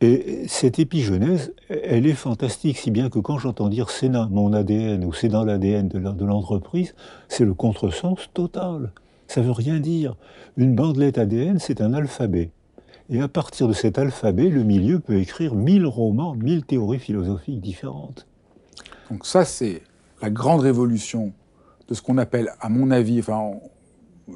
Et 0.00 0.46
cette 0.48 0.78
épigenèse, 0.78 1.54
elle 1.70 2.06
est 2.06 2.12
fantastique, 2.12 2.76
si 2.76 2.90
bien 2.90 3.08
que 3.08 3.18
quand 3.18 3.38
j'entends 3.38 3.70
dire 3.70 3.88
c'est 3.88 4.10
dans 4.10 4.28
mon 4.28 4.52
ADN 4.52 5.04
ou 5.04 5.14
c'est 5.14 5.28
dans 5.28 5.44
l'ADN 5.44 5.88
de 5.88 6.24
l'entreprise, 6.24 6.94
c'est 7.28 7.44
le 7.44 7.54
contresens 7.54 8.28
total. 8.34 8.92
Ça 9.28 9.40
veut 9.40 9.52
rien 9.52 9.80
dire. 9.80 10.16
Une 10.56 10.74
bandelette 10.74 11.18
ADN, 11.18 11.58
c'est 11.58 11.80
un 11.80 11.94
alphabet. 11.94 12.50
Et 13.10 13.20
à 13.20 13.28
partir 13.28 13.68
de 13.68 13.72
cet 13.72 13.98
alphabet, 13.98 14.48
le 14.48 14.62
milieu 14.62 14.98
peut 14.98 15.18
écrire 15.18 15.54
mille 15.54 15.86
romans, 15.86 16.34
mille 16.34 16.64
théories 16.64 16.98
philosophiques 16.98 17.60
différentes. 17.60 18.26
Donc 19.10 19.26
ça, 19.26 19.44
c'est 19.44 19.82
la 20.22 20.30
grande 20.30 20.60
révolution 20.60 21.32
de 21.88 21.94
ce 21.94 22.00
qu'on 22.00 22.16
appelle, 22.16 22.52
à 22.60 22.70
mon 22.70 22.90
avis, 22.90 23.18
enfin, 23.18 23.52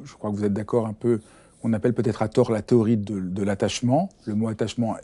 je 0.05 0.12
crois 0.14 0.30
que 0.30 0.36
vous 0.36 0.45
êtes 0.45 0.53
d'accord 0.53 0.86
un 0.86 0.93
peu, 0.93 1.20
on 1.62 1.72
appelle 1.72 1.95
peut-être 1.95 2.20
à 2.20 2.28
tort 2.28 2.53
la 2.53 2.61
théorie 2.61 2.99
de, 2.99 3.43
l'attachement. 3.43 4.11
Le 4.26 4.34
mot 4.34 4.49
attachement 4.49 4.97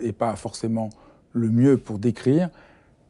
n'est 0.00 0.12
pas 0.12 0.36
forcément 0.36 0.90
le 1.32 1.50
mieux 1.50 1.76
pour 1.76 1.98
décrire, 1.98 2.48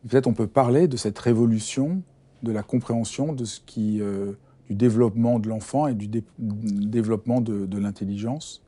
peut-être 0.08 0.26
on 0.26 0.32
peut 0.32 0.46
parler 0.46 0.88
de 0.88 0.96
cette 0.96 1.18
révolution 1.18 2.02
de 2.42 2.52
la 2.52 2.62
compréhension 2.62 3.32
de 3.32 3.44
ce 3.44 3.60
qui, 3.60 4.00
euh, 4.00 4.32
du 4.74 4.78
développement 4.78 5.38
de 5.38 5.48
l'enfant 5.48 5.86
et 5.86 5.94
du 5.94 6.08
développement 6.38 7.40
de, 7.40 7.78
l'intelligence 7.78 8.62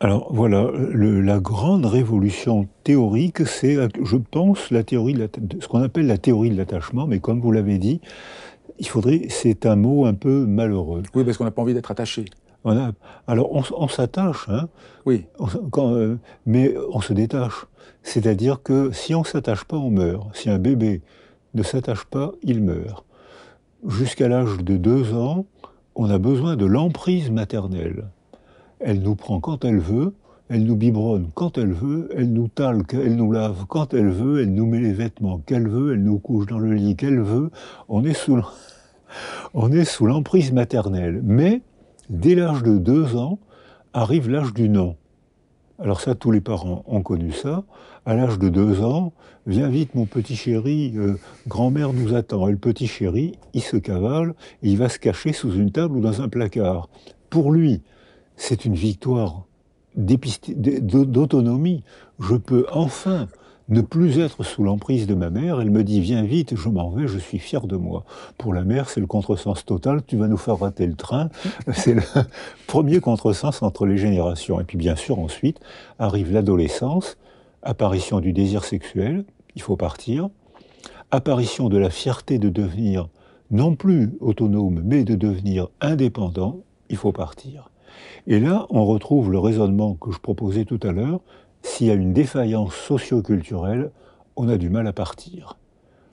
Alors 0.00 0.32
voilà, 0.32 0.70
la 0.92 1.38
grande 1.38 1.86
révolution 1.86 2.66
théorique, 2.82 3.46
c'est, 3.46 3.76
je 4.02 4.16
pense, 4.16 4.70
la 4.70 4.82
théorie 4.82 5.14
de 5.14 5.28
ce 5.60 5.68
qu'on 5.68 5.82
appelle 5.82 6.06
la 6.06 6.18
théorie 6.18 6.50
de 6.50 6.56
l'attachement, 6.56 7.06
mais 7.06 7.20
comme 7.20 7.40
vous 7.40 7.52
l'avez 7.52 7.78
dit, 7.78 8.00
il 8.78 8.88
faudrait, 8.88 9.22
c'est 9.28 9.66
un 9.66 9.76
mot 9.76 10.06
un 10.06 10.14
peu 10.14 10.46
malheureux. 10.46 11.02
Oui, 11.14 11.24
parce 11.24 11.36
qu'on 11.36 11.44
n'a 11.44 11.50
pas 11.50 11.62
envie 11.62 11.74
d'être 11.74 11.90
attaché. 11.90 12.24
On 12.64 12.76
a, 12.76 12.92
alors 13.28 13.52
on, 13.52 13.88
s'attache, 13.88 14.48
hein, 14.48 14.68
oui. 15.06 15.26
quand, 15.70 15.94
euh, 15.94 16.18
mais 16.44 16.74
on 16.92 17.00
se 17.00 17.12
détache. 17.12 17.66
C'est-à-dire 18.02 18.62
que 18.62 18.90
si 18.92 19.14
on 19.14 19.20
ne 19.20 19.26
s'attache 19.26 19.64
pas, 19.64 19.76
on 19.76 19.90
meurt. 19.90 20.34
Si 20.34 20.50
un 20.50 20.58
bébé 20.58 21.02
ne 21.54 21.62
s'attache 21.62 22.04
pas, 22.04 22.32
il 22.42 22.62
meurt. 22.62 23.04
Jusqu'à 23.86 24.26
l'âge 24.26 24.58
de 24.58 24.76
deux 24.76 25.14
ans, 25.14 25.46
on 25.94 26.10
a 26.10 26.18
besoin 26.18 26.56
de 26.56 26.66
l'emprise 26.66 27.30
maternelle. 27.30 28.08
Elle 28.80 29.00
nous 29.02 29.14
prend 29.14 29.38
quand 29.38 29.64
elle 29.64 29.78
veut, 29.78 30.14
elle 30.48 30.64
nous 30.64 30.74
biberonne 30.74 31.28
quand 31.32 31.58
elle 31.58 31.72
veut, 31.72 32.08
elle 32.16 32.32
nous 32.32 32.48
talque, 32.48 32.94
elle 32.94 33.14
nous 33.14 33.30
lave 33.30 33.66
quand 33.68 33.94
elle 33.94 34.10
veut, 34.10 34.42
elle 34.42 34.52
nous 34.52 34.66
met 34.66 34.80
les 34.80 34.92
vêtements 34.92 35.38
qu'elle 35.38 35.68
veut, 35.68 35.92
elle 35.92 36.02
nous 36.02 36.18
couche 36.18 36.46
dans 36.46 36.58
le 36.58 36.74
lit 36.74 36.96
qu'elle 36.96 37.20
veut. 37.20 37.50
On 37.88 38.04
est 38.04 38.14
sous, 38.14 38.40
on 39.54 39.70
est 39.70 39.84
sous 39.84 40.06
l'emprise 40.06 40.52
maternelle. 40.52 41.20
Mais 41.22 41.62
dès 42.10 42.34
l'âge 42.34 42.64
de 42.64 42.78
deux 42.78 43.14
ans, 43.14 43.38
arrive 43.92 44.28
l'âge 44.28 44.54
du 44.54 44.68
non. 44.68 44.96
Alors 45.80 46.00
ça, 46.00 46.16
tous 46.16 46.32
les 46.32 46.40
parents 46.40 46.82
ont 46.88 47.02
connu 47.02 47.30
ça. 47.30 47.62
À 48.04 48.14
l'âge 48.14 48.38
de 48.40 48.48
deux 48.48 48.82
ans, 48.82 49.12
viens 49.46 49.68
vite 49.68 49.94
mon 49.94 50.06
petit 50.06 50.34
chéri, 50.34 50.92
euh, 50.96 51.16
grand-mère 51.46 51.92
nous 51.92 52.16
attend. 52.16 52.48
Et 52.48 52.50
le 52.50 52.58
petit 52.58 52.88
chéri, 52.88 53.38
il 53.54 53.62
se 53.62 53.76
cavale, 53.76 54.34
et 54.62 54.70
il 54.70 54.76
va 54.76 54.88
se 54.88 54.98
cacher 54.98 55.32
sous 55.32 55.52
une 55.52 55.70
table 55.70 55.96
ou 55.96 56.00
dans 56.00 56.20
un 56.20 56.28
placard. 56.28 56.88
Pour 57.30 57.52
lui, 57.52 57.82
c'est 58.34 58.64
une 58.64 58.74
victoire 58.74 59.44
d'autonomie. 59.94 61.84
Je 62.18 62.34
peux 62.34 62.66
enfin 62.72 63.28
ne 63.68 63.80
plus 63.80 64.18
être 64.18 64.42
sous 64.42 64.62
l'emprise 64.62 65.06
de 65.06 65.14
ma 65.14 65.30
mère. 65.30 65.60
Elle 65.60 65.70
me 65.70 65.84
dit 65.84 66.00
Viens 66.00 66.22
vite, 66.22 66.56
je 66.56 66.68
m'en 66.68 66.90
vais, 66.90 67.06
je 67.06 67.18
suis 67.18 67.38
fier 67.38 67.66
de 67.66 67.76
moi. 67.76 68.04
Pour 68.38 68.54
la 68.54 68.64
mère, 68.64 68.88
c'est 68.88 69.00
le 69.00 69.06
contresens 69.06 69.64
total 69.64 70.02
tu 70.06 70.16
vas 70.16 70.28
nous 70.28 70.36
faire 70.36 70.58
rater 70.58 70.86
le 70.86 70.94
train. 70.94 71.28
C'est 71.72 71.94
le 71.94 72.02
premier 72.66 73.00
contresens 73.00 73.62
entre 73.62 73.86
les 73.86 73.98
générations. 73.98 74.60
Et 74.60 74.64
puis, 74.64 74.78
bien 74.78 74.96
sûr, 74.96 75.18
ensuite 75.18 75.60
arrive 75.98 76.32
l'adolescence, 76.32 77.16
apparition 77.62 78.20
du 78.20 78.32
désir 78.32 78.64
sexuel 78.64 79.24
il 79.58 79.62
faut 79.62 79.76
partir, 79.76 80.28
apparition 81.10 81.68
de 81.68 81.78
la 81.78 81.90
fierté 81.90 82.38
de 82.38 82.48
devenir 82.48 83.08
non 83.50 83.74
plus 83.74 84.12
autonome, 84.20 84.82
mais 84.84 85.02
de 85.02 85.16
devenir 85.16 85.68
indépendant 85.80 86.60
il 86.90 86.96
faut 86.96 87.10
partir. 87.10 87.70
Et 88.28 88.38
là, 88.38 88.66
on 88.70 88.84
retrouve 88.86 89.32
le 89.32 89.40
raisonnement 89.40 89.94
que 89.94 90.12
je 90.12 90.18
proposais 90.18 90.64
tout 90.64 90.78
à 90.84 90.92
l'heure. 90.92 91.20
S'il 91.68 91.86
y 91.86 91.90
a 91.90 91.94
une 91.94 92.12
défaillance 92.12 92.74
socio-culturelle, 92.74 93.90
on 94.36 94.48
a 94.48 94.56
du 94.56 94.68
mal 94.68 94.86
à 94.88 94.92
partir. 94.92 95.56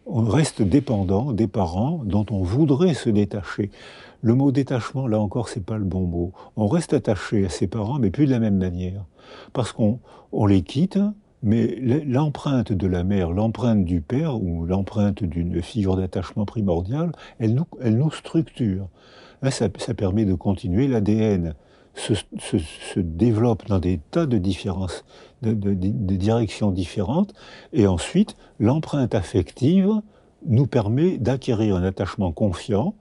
On 0.06 0.24
reste 0.26 0.62
dépendant 0.62 1.32
des 1.32 1.48
parents 1.48 2.02
dont 2.04 2.26
on 2.30 2.44
voudrait 2.44 2.94
se 2.94 3.10
détacher. 3.10 3.72
Le 4.22 4.36
mot 4.36 4.52
détachement, 4.52 5.08
là 5.08 5.20
encore, 5.20 5.48
c'est 5.50 5.66
pas 5.66 5.78
le 5.78 5.86
bon 5.86 6.02
mot. 6.02 6.34
On 6.56 6.68
reste 6.68 6.94
attaché 6.94 7.46
à 7.46 7.50
ses 7.50 7.68
parents, 7.68 7.98
mais 7.98 8.12
plus 8.12 8.28
de 8.28 8.32
la 8.32 8.40
même 8.40 8.58
manière. 8.58 9.06
Parce 9.54 9.72
qu'on 9.72 10.00
on 10.34 10.46
les 10.46 10.62
quitte, 10.62 11.00
mais 11.42 11.80
l'empreinte 12.06 12.74
de 12.74 12.86
la 12.86 13.04
mère, 13.04 13.32
l'empreinte 13.32 13.86
du 13.86 14.02
père 14.02 14.40
ou 14.40 14.66
l'empreinte 14.66 15.24
d'une 15.24 15.64
figure 15.64 15.96
d'attachement 15.96 16.46
primordiale, 16.46 17.14
elle 17.40 17.56
nous, 17.56 18.12
structure. 18.12 18.90
Ça, 19.42 19.70
ça, 19.78 19.94
permet 19.94 20.26
de 20.26 20.36
continuer 20.36 20.88
l'ADN 20.88 21.56
se, 21.96 23.00
développe 23.00 23.66
dans 23.68 23.80
des 23.80 24.00
tas 24.12 24.26
de 24.26 24.38
différences, 24.38 25.06
de, 25.42 25.74
directions 26.16 26.72
différentes, 26.72 27.34
et 27.74 27.88
ensuite 27.88 28.36
l'empreinte 28.60 29.16
affective 29.16 29.90
nous 30.46 30.68
permet 30.68 31.18
d'acquérir 31.18 31.76
un 31.76 31.84
attachement 31.84 32.32
confiant. 32.32 32.96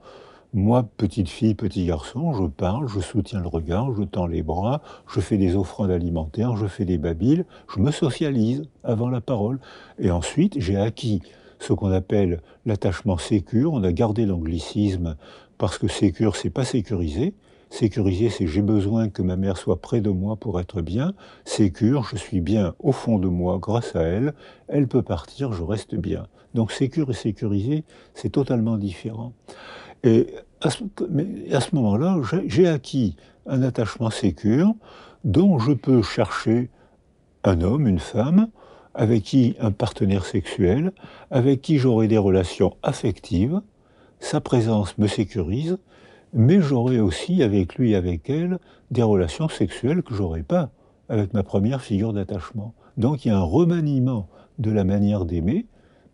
Moi, 0.53 0.87
petite 0.97 1.27
fille, 1.27 1.53
petit 1.53 1.85
garçon, 1.85 2.33
je 2.33 2.45
parle, 2.45 2.87
je 2.87 3.01
soutiens 3.01 3.41
le 3.41 3.47
regard, 3.47 3.93
je 3.93 4.03
tends 4.03 4.25
les 4.25 4.41
bras, 4.41 4.81
je 5.07 5.19
fais 5.19 5.37
des 5.37 5.55
offrandes 5.55 5.91
alimentaires, 5.91 6.55
je 6.55 6.65
fais 6.65 6.85
des 6.85 6.97
babiles, 6.97 7.45
je 7.73 7.81
me 7.81 7.91
socialise 7.91 8.63
avant 8.83 9.09
la 9.09 9.19
parole. 9.19 9.59
Et 9.99 10.11
ensuite, 10.11 10.55
j'ai 10.57 10.77
acquis 10.77 11.21
ce 11.59 11.73
qu'on 11.73 11.91
appelle 11.91 12.41
l'attachement 12.65 13.17
sécure. 13.17 13.73
On 13.73 13.83
a 13.83 13.91
gardé 13.91 14.25
l'anglicisme 14.25 15.17
parce 15.57 15.77
que 15.77 15.89
sécure, 15.89 16.37
c'est 16.37 16.49
pas 16.49 16.63
sécurisé. 16.63 17.33
Sécuriser, 17.75 18.29
c'est 18.29 18.47
j'ai 18.47 18.61
besoin 18.61 19.09
que 19.09 19.21
ma 19.21 19.35
mère 19.35 19.57
soit 19.57 19.81
près 19.81 19.99
de 19.99 20.09
moi 20.09 20.37
pour 20.37 20.61
être 20.61 20.81
bien. 20.81 21.13
Sécure, 21.43 22.07
je 22.09 22.15
suis 22.15 22.39
bien 22.39 22.73
au 22.79 22.93
fond 22.93 23.19
de 23.19 23.27
moi 23.27 23.59
grâce 23.61 23.97
à 23.97 24.03
elle. 24.03 24.33
Elle 24.69 24.87
peut 24.87 25.01
partir, 25.01 25.51
je 25.51 25.61
reste 25.61 25.93
bien. 25.93 26.27
Donc 26.53 26.71
sécure 26.71 27.09
et 27.09 27.13
sécuriser, 27.13 27.83
c'est 28.13 28.29
totalement 28.29 28.77
différent. 28.77 29.33
Et 30.05 30.27
à 30.61 30.69
ce, 30.69 30.85
à 31.51 31.59
ce 31.59 31.75
moment-là, 31.75 32.17
j'ai 32.45 32.65
acquis 32.65 33.17
un 33.45 33.61
attachement 33.61 34.09
sécure 34.09 34.73
dont 35.25 35.59
je 35.59 35.73
peux 35.73 36.01
chercher 36.01 36.69
un 37.43 37.59
homme, 37.59 37.87
une 37.87 37.99
femme, 37.99 38.47
avec 38.93 39.23
qui 39.23 39.57
un 39.59 39.71
partenaire 39.71 40.25
sexuel, 40.25 40.93
avec 41.29 41.61
qui 41.61 41.77
j'aurai 41.77 42.07
des 42.07 42.17
relations 42.17 42.77
affectives. 42.83 43.59
Sa 44.21 44.39
présence 44.39 44.97
me 44.97 45.07
sécurise 45.07 45.77
mais 46.35 46.61
j'aurai 46.61 46.99
aussi 46.99 47.41
avec 47.41 47.75
lui 47.75 47.93
et 47.93 47.95
avec 47.95 48.29
elle 48.29 48.59
des 48.91 49.01
relations 49.01 49.47
sexuelles 49.47 50.03
que 50.03 50.13
j'aurais 50.13 50.43
pas 50.43 50.69
avec 51.09 51.33
ma 51.33 51.43
première 51.43 51.81
figure 51.81 52.13
d'attachement. 52.13 52.73
Donc 52.97 53.25
il 53.25 53.29
y 53.29 53.31
a 53.31 53.37
un 53.37 53.43
remaniement 53.43 54.27
de 54.59 54.69
la 54.69 54.83
manière 54.83 55.25
d'aimer, 55.25 55.65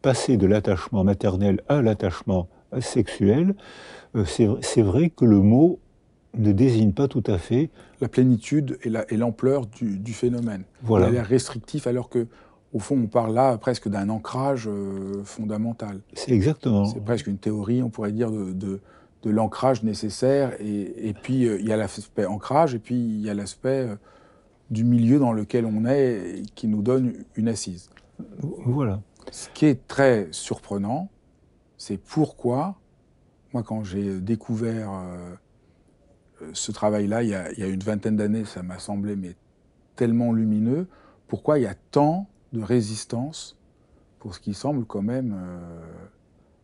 passer 0.02 0.38
de 0.38 0.46
l'attachement 0.46 1.04
maternel 1.04 1.62
à 1.68 1.82
l'attachement 1.82 2.48
sexuel. 2.80 3.56
Euh, 4.16 4.26
c'est 4.26 4.82
vrai 4.82 5.10
que 5.10 5.26
le 5.26 5.40
mot 5.40 5.80
ne 6.38 6.52
désigne 6.52 6.94
pas 6.94 7.08
tout 7.08 7.24
à 7.28 7.38
fait 7.38 7.70
la 8.00 8.08
plénitude 8.08 8.78
et 8.84 9.18
l'ampleur 9.18 9.66
du, 9.66 10.14
phénomène. 10.14 10.64
Voilà. 10.82 11.08
Il 11.08 11.10
a 11.10 11.12
l'air 11.14 11.26
restrictif 11.26 11.88
alors 11.88 12.10
que 12.10 12.28
au 12.74 12.80
fond, 12.80 12.98
on 13.04 13.08
parle 13.08 13.34
là 13.34 13.58
presque 13.58 13.90
d'un 13.90 14.08
ancrage 14.08 14.66
euh, 14.66 15.24
fondamental. 15.26 16.00
C'est 16.14 16.32
exactement. 16.32 16.86
C'est 16.86 17.04
presque 17.04 17.28
une 17.28 17.38
théorie, 17.38 17.84
on 17.84 17.90
pourrait 17.90 18.14
dire, 18.14 18.32
de, 18.32 18.54
de 18.54 18.80
l'ancrage 19.30 19.84
nécessaire. 19.84 20.54
Et, 20.60 21.14
puis, 21.22 21.46
euh, 21.46 21.60
il 21.60 21.68
y 21.68 21.74
a 21.74 21.78
l'aspect 21.78 22.26
ancrage, 22.26 22.76
et 22.76 22.80
puis 22.80 22.96
il 22.96 23.22
y 23.22 23.30
a 23.30 23.34
l'aspect 23.34 23.88
euh, 23.88 23.96
du 24.70 24.84
milieu 24.84 25.20
dans 25.20 25.34
lequel 25.34 25.66
on 25.66 25.86
est 25.86 26.44
qui 26.56 26.68
nous 26.68 26.82
donne 26.82 27.14
une 27.36 27.48
assise. 27.48 27.90
Voilà. 28.40 29.02
Ce 29.32 29.50
qui 29.50 29.66
est 29.66 29.88
très 29.88 30.28
surprenant, 30.32 31.10
c'est 31.78 31.98
pourquoi, 31.98 32.80
moi, 33.54 33.64
quand 33.64 33.84
j'ai 33.84 34.20
découvert 34.20 34.92
euh, 34.92 35.36
ce 36.54 36.72
travail-là, 36.72 37.24
il, 37.24 37.30
y 37.30 37.36
a 37.36 37.68
une 37.68 37.84
vingtaine 37.84 38.16
d'années, 38.16 38.46
ça 38.46 38.64
m'a 38.64 38.80
semblé 38.80 39.16
mais 39.16 39.36
tellement 39.96 40.34
lumineux, 40.34 40.88
pourquoi 41.28 41.60
il 41.60 41.64
y 41.64 41.68
a 41.68 41.76
tant 41.92 42.28
de 42.54 42.62
résistance 42.62 43.58
pour 44.20 44.34
ce 44.36 44.40
qui 44.40 44.54
semble 44.54 44.86
quand 44.86 45.02
même 45.02 45.36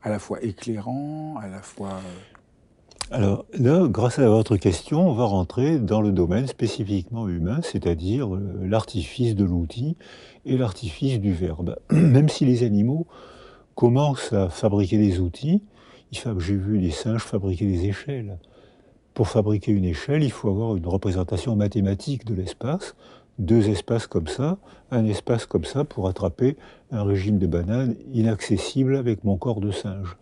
à 0.01 0.09
la 0.09 0.19
fois 0.19 0.41
éclairant, 0.41 1.37
à 1.37 1.47
la 1.47 1.61
fois 1.61 1.99
alors 3.09 3.45
là, 3.57 3.87
grâce 3.87 4.19
à 4.19 4.27
votre 4.27 4.57
question, 4.57 5.09
on 5.09 5.13
va 5.13 5.23
rentrer 5.23 5.79
dans 5.79 6.01
le 6.01 6.11
domaine 6.11 6.45
spécifiquement 6.45 7.29
humain, 7.29 7.59
c'est-à-dire 7.63 8.35
euh, 8.35 8.59
l'artifice 8.63 9.33
de 9.33 9.45
l'outil 9.45 9.95
et 10.45 10.57
l'artifice 10.57 11.17
du 11.19 11.31
verbe. 11.31 11.77
Même 11.91 12.27
si 12.27 12.43
les 12.43 12.63
animaux 12.63 13.07
commencent 13.75 14.33
à 14.33 14.49
fabriquer 14.49 14.97
des 14.97 15.21
outils, 15.21 15.61
j'ai 16.11 16.55
vu 16.55 16.79
des 16.79 16.91
singes 16.91 17.23
fabriquer 17.23 17.65
des 17.65 17.85
échelles. 17.85 18.39
Pour 19.13 19.29
fabriquer 19.29 19.71
une 19.71 19.85
échelle, 19.85 20.21
il 20.21 20.31
faut 20.31 20.49
avoir 20.49 20.75
une 20.75 20.85
représentation 20.85 21.55
mathématique 21.55 22.25
de 22.25 22.33
l'espace, 22.33 22.95
deux 23.39 23.69
espaces 23.69 24.07
comme 24.07 24.27
ça, 24.27 24.57
un 24.91 25.05
espace 25.05 25.45
comme 25.45 25.65
ça 25.65 25.85
pour 25.85 26.09
attraper 26.09 26.57
un 26.91 27.03
régime 27.03 27.37
de 27.37 27.47
banane 27.47 27.95
inaccessible 28.13 28.97
avec 28.97 29.23
mon 29.23 29.37
corps 29.37 29.61
de 29.61 29.71
singe 29.71 30.17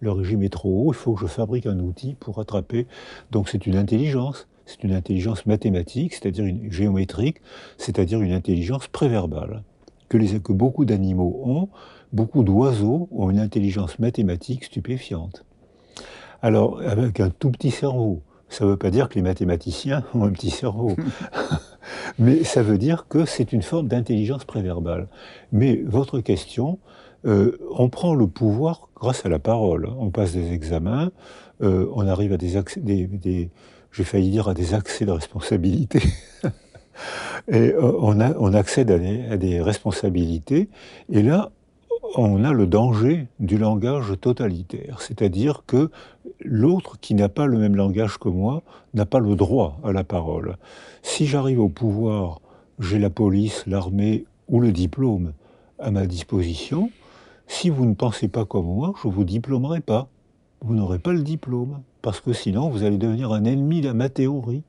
le 0.00 0.12
régime 0.12 0.42
est 0.42 0.52
trop 0.52 0.86
haut, 0.86 0.92
il 0.92 0.96
faut 0.96 1.14
que 1.14 1.20
je 1.20 1.26
fabrique 1.26 1.66
un 1.66 1.78
outil 1.78 2.14
pour 2.18 2.38
attraper. 2.40 2.86
Donc 3.30 3.48
c'est 3.48 3.66
une 3.66 3.76
intelligence, 3.76 4.48
c'est 4.66 4.82
une 4.82 4.92
intelligence 4.92 5.46
mathématique, 5.46 6.14
c'est-à-dire 6.14 6.44
une 6.44 6.72
géométrique, 6.72 7.42
c'est-à-dire 7.76 8.20
une 8.20 8.32
intelligence 8.32 8.88
préverbale, 8.88 9.62
que, 10.08 10.16
les, 10.16 10.40
que 10.40 10.52
beaucoup 10.52 10.84
d'animaux 10.84 11.40
ont. 11.44 11.68
Beaucoup 12.12 12.42
d'oiseaux 12.42 13.08
ont 13.12 13.30
une 13.30 13.38
intelligence 13.38 13.98
mathématique 14.00 14.64
stupéfiante. 14.64 15.44
Alors, 16.42 16.80
avec 16.80 17.20
un 17.20 17.30
tout 17.30 17.50
petit 17.50 17.70
cerveau. 17.70 18.22
Ça 18.48 18.64
ne 18.64 18.70
veut 18.70 18.76
pas 18.76 18.90
dire 18.90 19.08
que 19.08 19.14
les 19.14 19.22
mathématiciens 19.22 20.02
ont 20.12 20.24
un 20.24 20.30
petit 20.30 20.50
cerveau. 20.50 20.96
Mais 22.18 22.42
ça 22.42 22.62
veut 22.62 22.78
dire 22.78 23.06
que 23.08 23.24
c'est 23.24 23.52
une 23.52 23.62
forme 23.62 23.86
d'intelligence 23.86 24.44
préverbale. 24.44 25.06
Mais 25.52 25.80
votre 25.86 26.18
question, 26.20 26.80
euh, 27.26 27.58
on 27.70 27.88
prend 27.88 28.14
le 28.14 28.26
pouvoir 28.26 28.89
grâce 29.00 29.26
à 29.26 29.28
la 29.28 29.38
parole. 29.38 29.88
On 29.98 30.10
passe 30.10 30.32
des 30.32 30.52
examens, 30.52 31.10
euh, 31.62 31.90
on 31.94 32.06
arrive 32.06 32.32
à 32.32 32.36
des, 32.36 32.56
accès, 32.56 32.80
à 32.80 34.54
des 34.54 34.74
accès 34.74 35.06
de 35.06 35.10
responsabilité. 35.10 36.00
Et 37.48 37.72
euh, 37.72 37.92
on, 37.98 38.52
accède 38.52 38.90
à 38.90 39.36
des 39.36 39.60
responsabilités. 39.60 40.68
Et 41.10 41.22
là, 41.22 41.50
on 42.16 42.44
a 42.44 42.52
le 42.52 42.66
danger 42.66 43.28
du 43.38 43.56
langage 43.56 44.12
totalitaire, 44.20 45.00
c'est-à-dire 45.00 45.62
que 45.66 45.90
l'autre 46.40 46.98
qui 47.00 47.14
n'a 47.14 47.28
pas 47.28 47.46
le 47.46 47.58
même 47.58 47.76
langage 47.76 48.18
que 48.18 48.28
moi 48.28 48.62
n'a 48.94 49.06
pas 49.06 49.20
le 49.20 49.34
droit 49.36 49.78
à 49.84 49.92
la 49.92 50.04
parole. 50.04 50.56
Si 51.02 51.26
j'arrive 51.26 51.60
au 51.60 51.68
pouvoir, 51.68 52.40
j'ai 52.78 52.98
la 52.98 53.10
police, 53.10 53.64
l'armée 53.66 54.24
ou 54.48 54.60
le 54.60 54.72
diplôme 54.72 55.32
à 55.78 55.90
ma 55.90 56.06
disposition. 56.06 56.90
Si 57.52 57.68
vous 57.68 57.84
ne 57.84 57.94
pensez 57.94 58.28
pas 58.28 58.44
comme 58.44 58.66
moi, 58.66 58.94
je 59.02 59.08
ne 59.08 59.12
vous 59.12 59.24
diplômerai 59.24 59.80
pas. 59.80 60.08
Vous 60.62 60.72
n'aurez 60.72 61.00
pas 61.00 61.12
le 61.12 61.22
diplôme, 61.22 61.80
parce 62.00 62.20
que 62.20 62.32
sinon 62.32 62.70
vous 62.70 62.84
allez 62.84 62.96
devenir 62.96 63.32
un 63.32 63.44
ennemi 63.44 63.80
de 63.80 63.90
ma 63.90 64.08
théorie. 64.08 64.62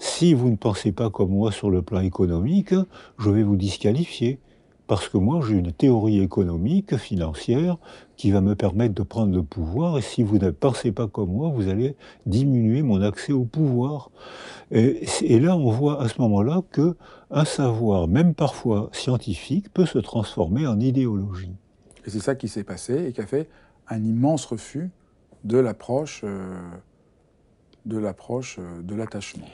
Si 0.00 0.34
vous 0.34 0.50
ne 0.50 0.56
pensez 0.56 0.90
pas 0.90 1.08
comme 1.08 1.30
moi 1.30 1.52
sur 1.52 1.70
le 1.70 1.82
plan 1.82 2.00
économique, 2.00 2.74
je 3.16 3.30
vais 3.30 3.44
vous 3.44 3.54
disqualifier 3.54 4.40
parce 4.88 5.08
que 5.08 5.18
moi 5.18 5.40
j'ai 5.46 5.54
une 5.54 5.72
théorie 5.72 6.20
économique, 6.20 6.96
financière, 6.96 7.78
qui 8.16 8.32
va 8.32 8.40
me 8.40 8.56
permettre 8.56 8.94
de 8.94 9.04
prendre 9.04 9.32
le 9.32 9.44
pouvoir, 9.44 9.96
et 9.96 10.02
si 10.02 10.24
vous 10.24 10.38
ne 10.38 10.50
pensez 10.50 10.90
pas 10.90 11.06
comme 11.06 11.30
moi, 11.30 11.48
vous 11.54 11.68
allez 11.68 11.94
diminuer 12.26 12.82
mon 12.82 13.00
accès 13.02 13.32
au 13.32 13.44
pouvoir. 13.44 14.10
Et, 14.72 15.38
là, 15.38 15.56
on 15.56 15.70
voit 15.70 16.02
à 16.02 16.08
ce 16.08 16.20
moment-là 16.20 16.62
que 16.72 16.96
un 17.30 17.44
savoir, 17.44 18.08
même 18.08 18.34
parfois 18.34 18.90
scientifique, 18.92 19.72
peut 19.72 19.86
se 19.86 20.00
transformer 20.00 20.66
en 20.66 20.80
idéologie. 20.80 21.54
Et 22.06 22.10
c'est 22.10 22.20
ça 22.20 22.34
qui 22.34 22.48
s'est 22.48 22.64
passé 22.64 23.06
et 23.06 23.12
qui 23.12 23.20
a 23.20 23.26
fait 23.26 23.48
un 23.88 24.02
immense 24.02 24.44
refus 24.46 24.90
de 25.44 25.58
l'approche 25.58 26.22
euh, 26.24 26.58
de 27.86 27.98
l'approche 27.98 28.58
euh, 28.58 28.82
de 28.82 28.94
l'attachement. 28.94 29.46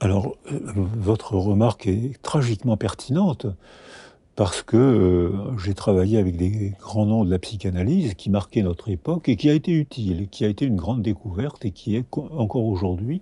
Alors, 0.00 0.36
euh, 0.50 0.58
votre 0.96 1.36
remarque 1.36 1.86
est 1.86 2.20
tragiquement 2.22 2.76
pertinente 2.76 3.46
parce 4.34 4.62
que 4.62 5.30
j'ai 5.62 5.74
travaillé 5.74 6.16
avec 6.16 6.38
des 6.38 6.72
grands 6.80 7.04
noms 7.04 7.24
de 7.24 7.30
la 7.30 7.38
psychanalyse 7.38 8.14
qui 8.14 8.30
marquaient 8.30 8.62
notre 8.62 8.88
époque 8.88 9.28
et 9.28 9.36
qui 9.36 9.50
a 9.50 9.52
été 9.52 9.72
utile, 9.72 10.28
qui 10.30 10.46
a 10.46 10.48
été 10.48 10.64
une 10.64 10.76
grande 10.76 11.02
découverte 11.02 11.66
et 11.66 11.70
qui 11.70 11.96
est 11.96 12.06
encore 12.16 12.64
aujourd'hui 12.64 13.20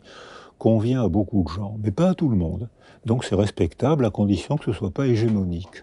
convient 0.60 1.02
à 1.02 1.08
beaucoup 1.08 1.42
de 1.42 1.48
gens, 1.48 1.76
mais 1.82 1.90
pas 1.90 2.10
à 2.10 2.14
tout 2.14 2.28
le 2.28 2.36
monde. 2.36 2.68
Donc 3.06 3.24
c'est 3.24 3.34
respectable 3.34 4.04
à 4.04 4.10
condition 4.10 4.56
que 4.56 4.66
ce 4.66 4.70
ne 4.70 4.74
soit 4.76 4.90
pas 4.92 5.08
hégémonique. 5.08 5.82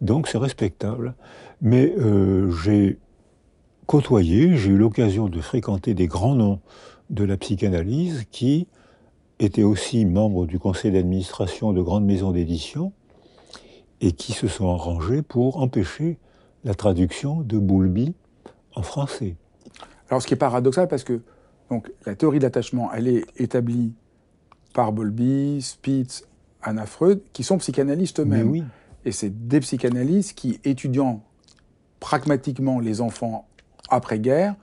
Donc 0.00 0.28
c'est 0.28 0.38
respectable. 0.38 1.14
Mais 1.60 1.92
euh, 1.98 2.50
j'ai 2.62 2.98
côtoyé, 3.86 4.56
j'ai 4.56 4.70
eu 4.70 4.76
l'occasion 4.76 5.28
de 5.28 5.40
fréquenter 5.40 5.94
des 5.94 6.06
grands 6.06 6.34
noms 6.34 6.60
de 7.10 7.24
la 7.24 7.36
psychanalyse 7.36 8.24
qui 8.30 8.66
étaient 9.38 9.62
aussi 9.62 10.04
membres 10.06 10.46
du 10.46 10.58
conseil 10.58 10.92
d'administration 10.92 11.72
de 11.72 11.82
grandes 11.82 12.04
maisons 12.04 12.32
d'édition 12.32 12.92
et 14.00 14.12
qui 14.12 14.32
se 14.32 14.48
sont 14.48 14.72
arrangés 14.72 15.22
pour 15.22 15.58
empêcher 15.58 16.18
la 16.64 16.74
traduction 16.74 17.42
de 17.42 17.58
Boulby 17.58 18.14
en 18.74 18.82
français. 18.82 19.36
Alors 20.08 20.20
ce 20.20 20.26
qui 20.26 20.34
est 20.34 20.38
paradoxal 20.38 20.88
parce 20.88 21.04
que 21.04 21.20
donc, 21.70 21.90
la 22.04 22.14
théorie 22.14 22.38
de 22.38 22.44
l'attachement, 22.44 22.92
elle 22.92 23.08
est 23.08 23.24
établie 23.36 23.92
par 24.72 24.92
Bowlby, 24.92 25.60
Spitz, 25.62 26.24
Anna 26.62 26.86
Freud, 26.86 27.20
qui 27.32 27.42
sont 27.42 27.58
psychanalystes 27.58 28.20
eux-mêmes. 28.20 28.50
Oui. 28.50 28.64
Et 29.06 29.12
c'est 29.12 29.46
des 29.46 29.60
psychanalystes 29.60 30.36
qui, 30.36 30.60
étudiant 30.64 31.22
pragmatiquement 32.00 32.80
les 32.80 33.00
enfants 33.00 33.46
après-guerre, 33.88 34.56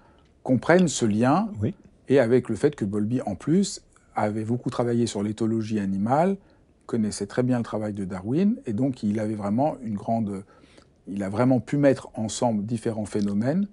comprennent 0.44 0.90
ce 0.90 1.06
lien, 1.06 1.50
oui. 1.62 1.74
et 2.10 2.20
avec 2.20 2.50
le 2.50 2.56
fait 2.56 2.76
que 2.76 2.84
Bowlby, 2.84 3.22
en 3.22 3.36
plus, 3.36 3.82
avait 4.16 4.44
beaucoup 4.44 4.70
travaillé 4.70 5.08
sur 5.08 5.24
l'éthologie 5.24 5.80
animale, 5.80 6.38
connaissait 6.86 7.26
très 7.26 7.42
bien 7.42 7.58
le 7.58 7.64
travail 7.64 7.94
de 7.94 8.04
Darwin 8.04 8.58
et 8.66 8.74
donc 8.74 9.02
il 9.02 9.20
avait 9.22 9.36
vraiment 9.36 9.78
une 9.82 9.96
grande, 9.96 10.44
il 11.08 11.24
a 11.24 11.30
vraiment 11.30 11.62
pu 11.62 11.78
mettre 11.78 12.10
ensemble 12.14 12.66
différents 12.66 13.06
phénomènes. 13.06 13.68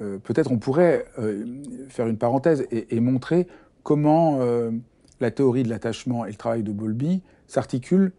Euh, 0.00 0.18
peut-être 0.18 0.52
on 0.52 0.58
pourrait 0.58 1.06
euh, 1.18 1.44
faire 1.88 2.06
une 2.06 2.16
parenthèse 2.16 2.64
et, 2.70 3.00
montrer 3.00 3.48
comment 3.82 4.38
euh, 4.40 4.70
la 5.20 5.32
théorie 5.32 5.64
de 5.64 5.68
l'attachement 5.68 6.24
et 6.24 6.30
le 6.30 6.36
travail 6.36 6.62
de 6.62 6.72
Bowlby 6.72 7.22
s'articulent 7.48 8.12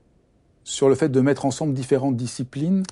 sur 0.65 0.89
le 0.89 0.95
fait 0.95 1.07
de 1.07 1.21
mettre 1.21 1.45
ensemble 1.45 1.73
différentes 1.73 2.17
disciplines, 2.17 2.83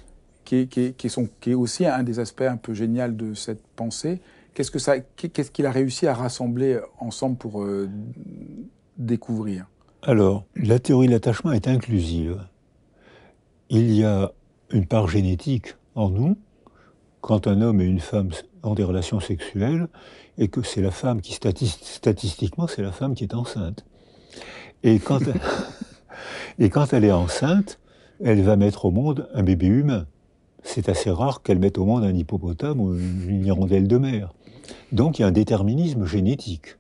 qui, 0.46 0.68
qui, 0.68 1.10
sont, 1.10 1.28
qui 1.42 1.52
est 1.52 1.56
aussi 1.56 1.86
un 1.86 2.04
des 2.04 2.20
aspects 2.20 2.42
un 2.42 2.58
peu 2.58 2.74
génial 2.74 3.18
de 3.18 3.34
cette 3.34 3.66
pensée. 3.76 4.22
Qu'est-ce 4.54 4.72
que 4.72 4.80
ça, 4.80 5.00
qu'est-ce 5.00 5.52
qu'il 5.52 5.66
a 5.66 5.72
réussi 5.72 6.06
à 6.06 6.14
rassembler 6.14 6.80
ensemble 7.00 7.38
pour 7.38 7.66
découvrir? 8.98 9.66
Alors, 10.04 10.44
la 10.56 10.80
théorie 10.80 11.08
de 11.08 11.14
l'attachement 11.14 11.52
est 11.54 11.68
inclusive. 11.68 12.40
Il 13.70 13.92
y 13.94 14.04
a 14.04 14.32
une 14.70 14.86
part 14.86 15.08
génétique 15.08 15.76
en 15.96 16.10
nous, 16.10 16.38
quand 17.22 17.48
un 17.48 17.62
homme 17.62 17.82
et 17.82 17.86
une 17.86 18.02
femme 18.02 18.30
ont 18.64 18.76
des 18.76 18.84
relations 18.84 19.20
sexuelles, 19.20 19.88
et 20.38 20.50
que 20.50 20.62
c'est 20.62 20.82
la 20.82 20.92
femme 20.92 21.22
qui, 21.22 21.34
statistiquement, 21.34 22.68
c'est 22.68 22.82
la 22.82 22.92
femme 22.92 23.16
qui 23.16 23.24
est 23.24 23.34
enceinte. 23.34 23.86
Et 24.84 25.00
quand, 25.00 25.22
et 26.60 26.70
quand 26.70 26.94
elle 26.94 27.06
est 27.06 27.12
enceinte, 27.12 27.80
elle 28.24 28.42
va 28.42 28.56
mettre 28.56 28.86
au 28.86 28.92
monde 28.92 29.28
un 29.34 29.44
bébé 29.44 29.68
humain. 29.68 30.06
C'est 30.64 30.90
assez 30.90 31.10
rare 31.10 31.42
qu'elle 31.42 31.60
mette 31.60 31.78
au 31.78 31.86
monde 31.86 32.04
un 32.04 32.16
hippopotame 32.16 32.80
ou 32.80 32.96
une 32.96 33.46
hirondelle 33.46 33.88
de 33.88 33.98
mer. 33.98 34.34
Donc 34.92 35.20
il 35.20 35.24
y 35.24 35.26
a 35.26 35.28
un 35.28 35.32
déterminisme 35.32 36.06
génétique. 36.06 36.78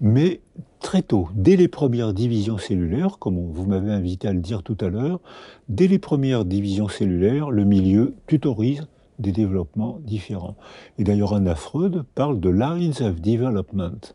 Mais 0.00 0.40
très 0.80 1.02
tôt, 1.02 1.28
dès 1.34 1.56
les 1.56 1.68
premières 1.68 2.12
divisions 2.12 2.58
cellulaires, 2.58 3.18
comme 3.18 3.52
vous 3.52 3.66
m'avez 3.66 3.92
invité 3.92 4.28
à 4.28 4.32
le 4.32 4.40
dire 4.40 4.62
tout 4.62 4.76
à 4.80 4.88
l'heure, 4.88 5.20
dès 5.68 5.86
les 5.86 5.98
premières 5.98 6.44
divisions 6.44 6.88
cellulaires, 6.88 7.50
le 7.50 7.64
milieu 7.64 8.14
tutorise 8.26 8.86
des 9.18 9.32
développements 9.32 9.98
différents. 10.04 10.56
Et 10.98 11.04
d'ailleurs, 11.04 11.34
Anna 11.34 11.54
Freud 11.54 12.04
parle 12.14 12.40
de 12.40 12.50
lines 12.50 12.94
of 13.00 13.20
development, 13.20 14.14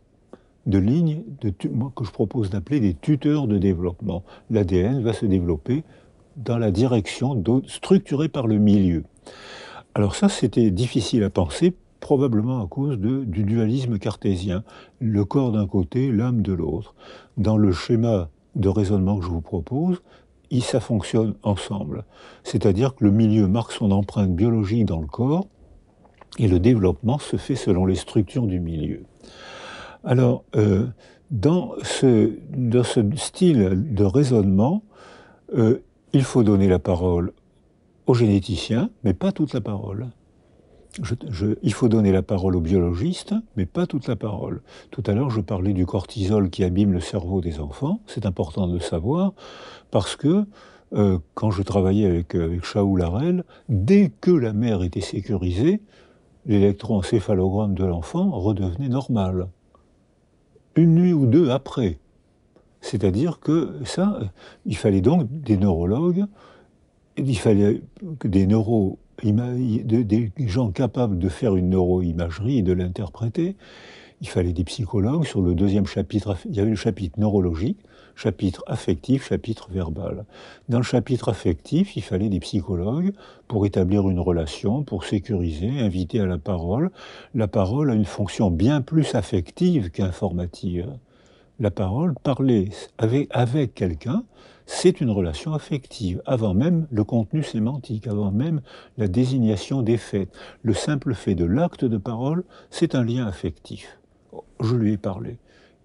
de 0.65 0.77
lignes 0.77 1.23
que 1.41 2.03
je 2.03 2.11
propose 2.11 2.49
d'appeler 2.49 2.79
des 2.79 2.93
tuteurs 2.93 3.47
de 3.47 3.57
développement. 3.57 4.23
L'ADN 4.49 5.01
va 5.01 5.13
se 5.13 5.25
développer 5.25 5.83
dans 6.37 6.57
la 6.57 6.71
direction 6.71 7.41
structurée 7.67 8.29
par 8.29 8.47
le 8.47 8.57
milieu. 8.57 9.03
Alors 9.95 10.15
ça, 10.15 10.29
c'était 10.29 10.71
difficile 10.71 11.23
à 11.23 11.29
penser 11.29 11.73
probablement 11.99 12.63
à 12.63 12.67
cause 12.67 12.97
du 12.97 13.43
dualisme 13.43 13.99
cartésien, 13.99 14.63
le 14.99 15.25
corps 15.25 15.51
d'un 15.51 15.67
côté, 15.67 16.11
l'âme 16.11 16.41
de 16.41 16.53
l'autre. 16.53 16.95
Dans 17.37 17.57
le 17.57 17.71
schéma 17.71 18.29
de 18.55 18.69
raisonnement 18.69 19.17
que 19.19 19.25
je 19.25 19.29
vous 19.29 19.41
propose, 19.41 20.01
ça 20.61 20.79
fonctionne 20.79 21.35
ensemble. 21.43 22.05
C'est-à-dire 22.43 22.95
que 22.95 23.03
le 23.03 23.11
milieu 23.11 23.47
marque 23.47 23.71
son 23.71 23.91
empreinte 23.91 24.35
biologique 24.35 24.85
dans 24.85 25.01
le 25.01 25.07
corps 25.07 25.47
et 26.37 26.47
le 26.47 26.59
développement 26.59 27.19
se 27.19 27.37
fait 27.37 27.55
selon 27.55 27.85
les 27.85 27.95
structures 27.95 28.47
du 28.47 28.59
milieu. 28.59 29.03
Alors, 30.03 30.43
euh, 30.55 30.87
dans, 31.31 31.73
ce, 31.83 32.33
style 33.15 33.93
de 33.93 34.03
raisonnement, 34.03 34.83
euh, 35.55 35.79
il 36.13 36.23
faut 36.23 36.43
donner 36.43 36.67
la 36.67 36.79
parole 36.79 37.33
aux 38.07 38.13
généticiens, 38.13 38.89
mais 39.03 39.13
pas 39.13 39.31
toute 39.31 39.53
la 39.53 39.61
parole 39.61 40.07
il 41.61 41.73
faut 41.73 41.87
donner 41.87 42.11
la 42.11 42.21
parole 42.21 42.55
aux 42.55 42.61
biologistes, 42.61 43.35
mais 43.55 43.65
pas 43.65 43.85
toute 43.85 44.07
la 44.07 44.15
parole. 44.15 44.61
Tout 44.91 45.03
à 45.05 45.13
l'heure, 45.13 45.29
je 45.29 45.41
parlais 45.41 45.73
du 45.73 45.85
cortisol 45.85 46.49
qui 46.49 46.63
abîme 46.63 46.91
le 46.91 46.99
cerveau 46.99 47.41
des 47.41 47.59
enfants. 47.59 47.99
C'est 48.07 48.25
important 48.25 48.67
de 48.67 48.73
le 48.73 48.79
savoir 48.79 49.33
parce 49.91 50.15
que 50.15 50.45
euh, 50.93 51.19
quand 51.35 51.51
je 51.51 51.61
travaillais 51.61 52.07
avec, 52.07 52.33
avec 52.35 52.63
Shaoul 52.63 53.05
dès 53.69 54.11
que 54.21 54.31
la 54.31 54.53
mère 54.53 54.81
était 54.83 55.01
sécurisée, 55.01 55.81
l'électroencéphalogramme 56.45 57.75
de 57.75 57.85
l'enfant 57.85 58.31
redevenait 58.31 58.89
normal. 58.89 59.47
Une 60.75 60.95
nuit 60.95 61.13
ou 61.13 61.25
deux 61.25 61.49
après. 61.49 61.97
C'est-à-dire 62.81 63.39
que 63.39 63.73
ça, 63.83 64.19
il 64.65 64.77
fallait 64.77 65.01
donc 65.01 65.27
des 65.29 65.57
neurologues, 65.57 66.25
il 67.17 67.37
fallait 67.37 67.81
des 68.23 68.47
neuro 68.47 68.97
des 69.21 70.31
gens 70.47 70.71
capables 70.71 71.19
de 71.19 71.29
faire 71.29 71.55
une 71.55 71.69
neuroimagerie 71.69 72.59
et 72.59 72.61
de 72.61 72.73
l'interpréter. 72.73 73.55
Il 74.21 74.27
fallait 74.27 74.53
des 74.53 74.63
psychologues. 74.63 75.25
Sur 75.25 75.41
le 75.41 75.55
deuxième 75.55 75.85
chapitre, 75.85 76.37
il 76.45 76.55
y 76.55 76.59
avait 76.59 76.69
le 76.69 76.75
chapitre 76.75 77.19
neurologique, 77.19 77.79
chapitre 78.19 78.63
affectif, 78.67 79.29
chapitre 79.29 79.69
verbal. 79.71 80.25
Dans 80.67 80.79
le 80.79 80.83
chapitre 80.83 81.29
affectif, 81.29 81.95
il 81.95 82.01
fallait 82.01 82.27
des 82.27 82.41
psychologues 82.41 83.13
pour 83.47 83.65
établir 83.65 84.09
une 84.09 84.19
relation, 84.19 84.83
pour 84.83 85.05
sécuriser, 85.05 85.79
inviter 85.79 86.19
à 86.19 86.25
la 86.25 86.37
parole. 86.37 86.91
La 87.33 87.47
parole 87.47 87.91
a 87.91 87.93
une 87.93 88.05
fonction 88.05 88.51
bien 88.51 88.81
plus 88.81 89.15
affective 89.15 89.89
qu'informative. 89.89 90.89
La 91.61 91.71
parole, 91.71 92.13
parler 92.21 92.71
avec, 92.97 93.29
avec 93.31 93.73
quelqu'un, 93.73 94.23
c'est 94.65 94.99
une 94.99 95.11
relation 95.11 95.53
affective, 95.53 96.21
avant 96.25 96.53
même 96.53 96.87
le 96.91 97.05
contenu 97.05 97.41
sémantique, 97.41 98.05
avant 98.05 98.31
même 98.31 98.61
la 98.97 99.07
désignation 99.07 99.81
des 99.81 99.97
faits. 99.97 100.29
Le 100.61 100.73
simple 100.73 101.13
fait 101.13 101.35
de 101.35 101.45
l'acte 101.45 101.85
de 101.85 101.97
parole, 101.97 102.43
c'est 102.69 102.95
un 102.95 103.03
lien 103.03 103.25
affectif. 103.25 103.97
Je 104.59 104.75
lui 104.75 104.93
ai 104.93 104.97
parlé. 104.97 105.37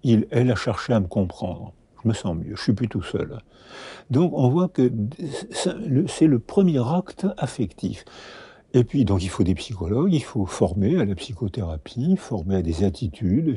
Il, 0.03 0.27
elle 0.33 0.51
a 0.51 0.57
cherché 0.57 0.93
à 0.93 1.01
me 1.01 1.07
comprendre. 1.07 1.73
Je 2.05 2.09
me 2.09 2.15
sens 2.15 2.37
mieux, 2.37 2.55
je 2.55 2.63
suis 2.63 2.75
plus 2.75 2.89
tout 2.89 3.03
seul. 3.03 3.39
Donc 4.11 4.33
on 4.35 4.49
voit 4.49 4.69
que 4.69 4.93
c'est 6.09 6.27
le 6.27 6.39
premier 6.39 6.79
acte 6.79 7.27
affectif. 7.37 8.05
Et 8.77 8.83
puis, 8.83 9.05
donc, 9.05 9.23
il 9.23 9.29
faut 9.29 9.45
des 9.45 9.55
psychologues, 9.55 10.13
il 10.13 10.23
faut 10.25 10.47
former 10.47 10.99
à 10.99 11.05
la 11.05 11.15
psychothérapie, 11.15 12.17
former 12.17 12.57
à 12.57 12.63
des 12.63 12.83
attitudes. 12.83 13.57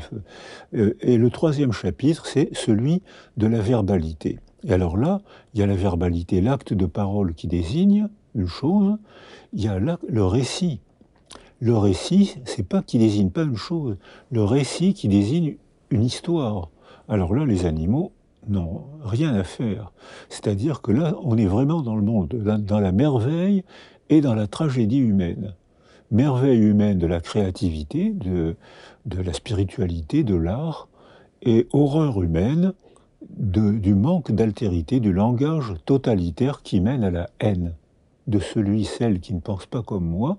Euh, 0.76 0.96
et 1.02 1.18
le 1.18 1.32
troisième 1.32 1.72
chapitre, 1.72 2.28
c'est 2.28 2.50
celui 2.54 3.02
de 3.36 3.48
la 3.48 3.60
verbalité. 3.60 4.38
Et 4.64 4.74
alors 4.74 4.96
là, 4.96 5.22
il 5.54 5.60
y 5.60 5.64
a 5.64 5.66
la 5.66 5.76
verbalité, 5.76 6.40
l'acte 6.40 6.74
de 6.74 6.86
parole 6.86 7.34
qui 7.34 7.48
désigne 7.48 8.10
une 8.36 8.46
chose, 8.46 8.98
il 9.54 9.64
y 9.64 9.68
a 9.68 9.80
le 9.80 10.24
récit. 10.24 10.82
Le 11.60 11.76
récit, 11.76 12.36
c'est 12.46 12.68
pas 12.68 12.84
qui 12.84 13.00
désigne 13.00 13.32
pas 13.32 13.44
une 13.44 13.56
chose, 13.56 13.98
le 14.30 14.44
récit 14.44 14.94
qui 14.94 15.08
désigne 15.08 15.58
une 15.90 16.04
histoire. 16.04 16.70
Alors 17.10 17.34
là, 17.34 17.46
les 17.46 17.66
animaux 17.66 18.12
n'ont 18.50 18.86
rien 19.04 19.34
à 19.34 19.44
faire. 19.44 19.92
C'est-à-dire 20.30 20.82
que 20.82 20.92
là, 20.92 21.16
on 21.24 21.38
est 21.38 21.46
vraiment 21.46 21.82
dans 21.82 21.96
le 21.96 22.02
monde, 22.02 22.30
dans 22.30 22.80
la 22.80 22.92
merveille 22.92 23.64
et 24.10 24.22
dans 24.22 24.36
la 24.36 24.48
tragédie 24.48 25.00
humaine. 25.00 25.54
Merveille 26.12 26.62
humaine 26.62 27.00
de 27.00 27.08
la 27.08 27.20
créativité, 27.20 28.12
de, 28.12 28.56
la 29.06 29.34
spiritualité, 29.34 30.24
de 30.24 30.36
l'art, 30.36 30.88
et 31.42 31.68
horreur 31.72 32.22
humaine 32.22 32.74
du 33.30 33.96
manque 33.96 34.32
d'altérité, 34.32 35.00
du 35.00 35.12
langage 35.12 35.74
totalitaire 35.86 36.62
qui 36.62 36.80
mène 36.80 37.04
à 37.04 37.12
la 37.12 37.30
haine 37.40 37.74
de 38.28 38.40
celui, 38.40 38.84
celle 38.84 39.20
qui 39.20 39.34
ne 39.34 39.40
pense 39.40 39.66
pas 39.66 39.82
comme 39.82 40.06
moi, 40.06 40.38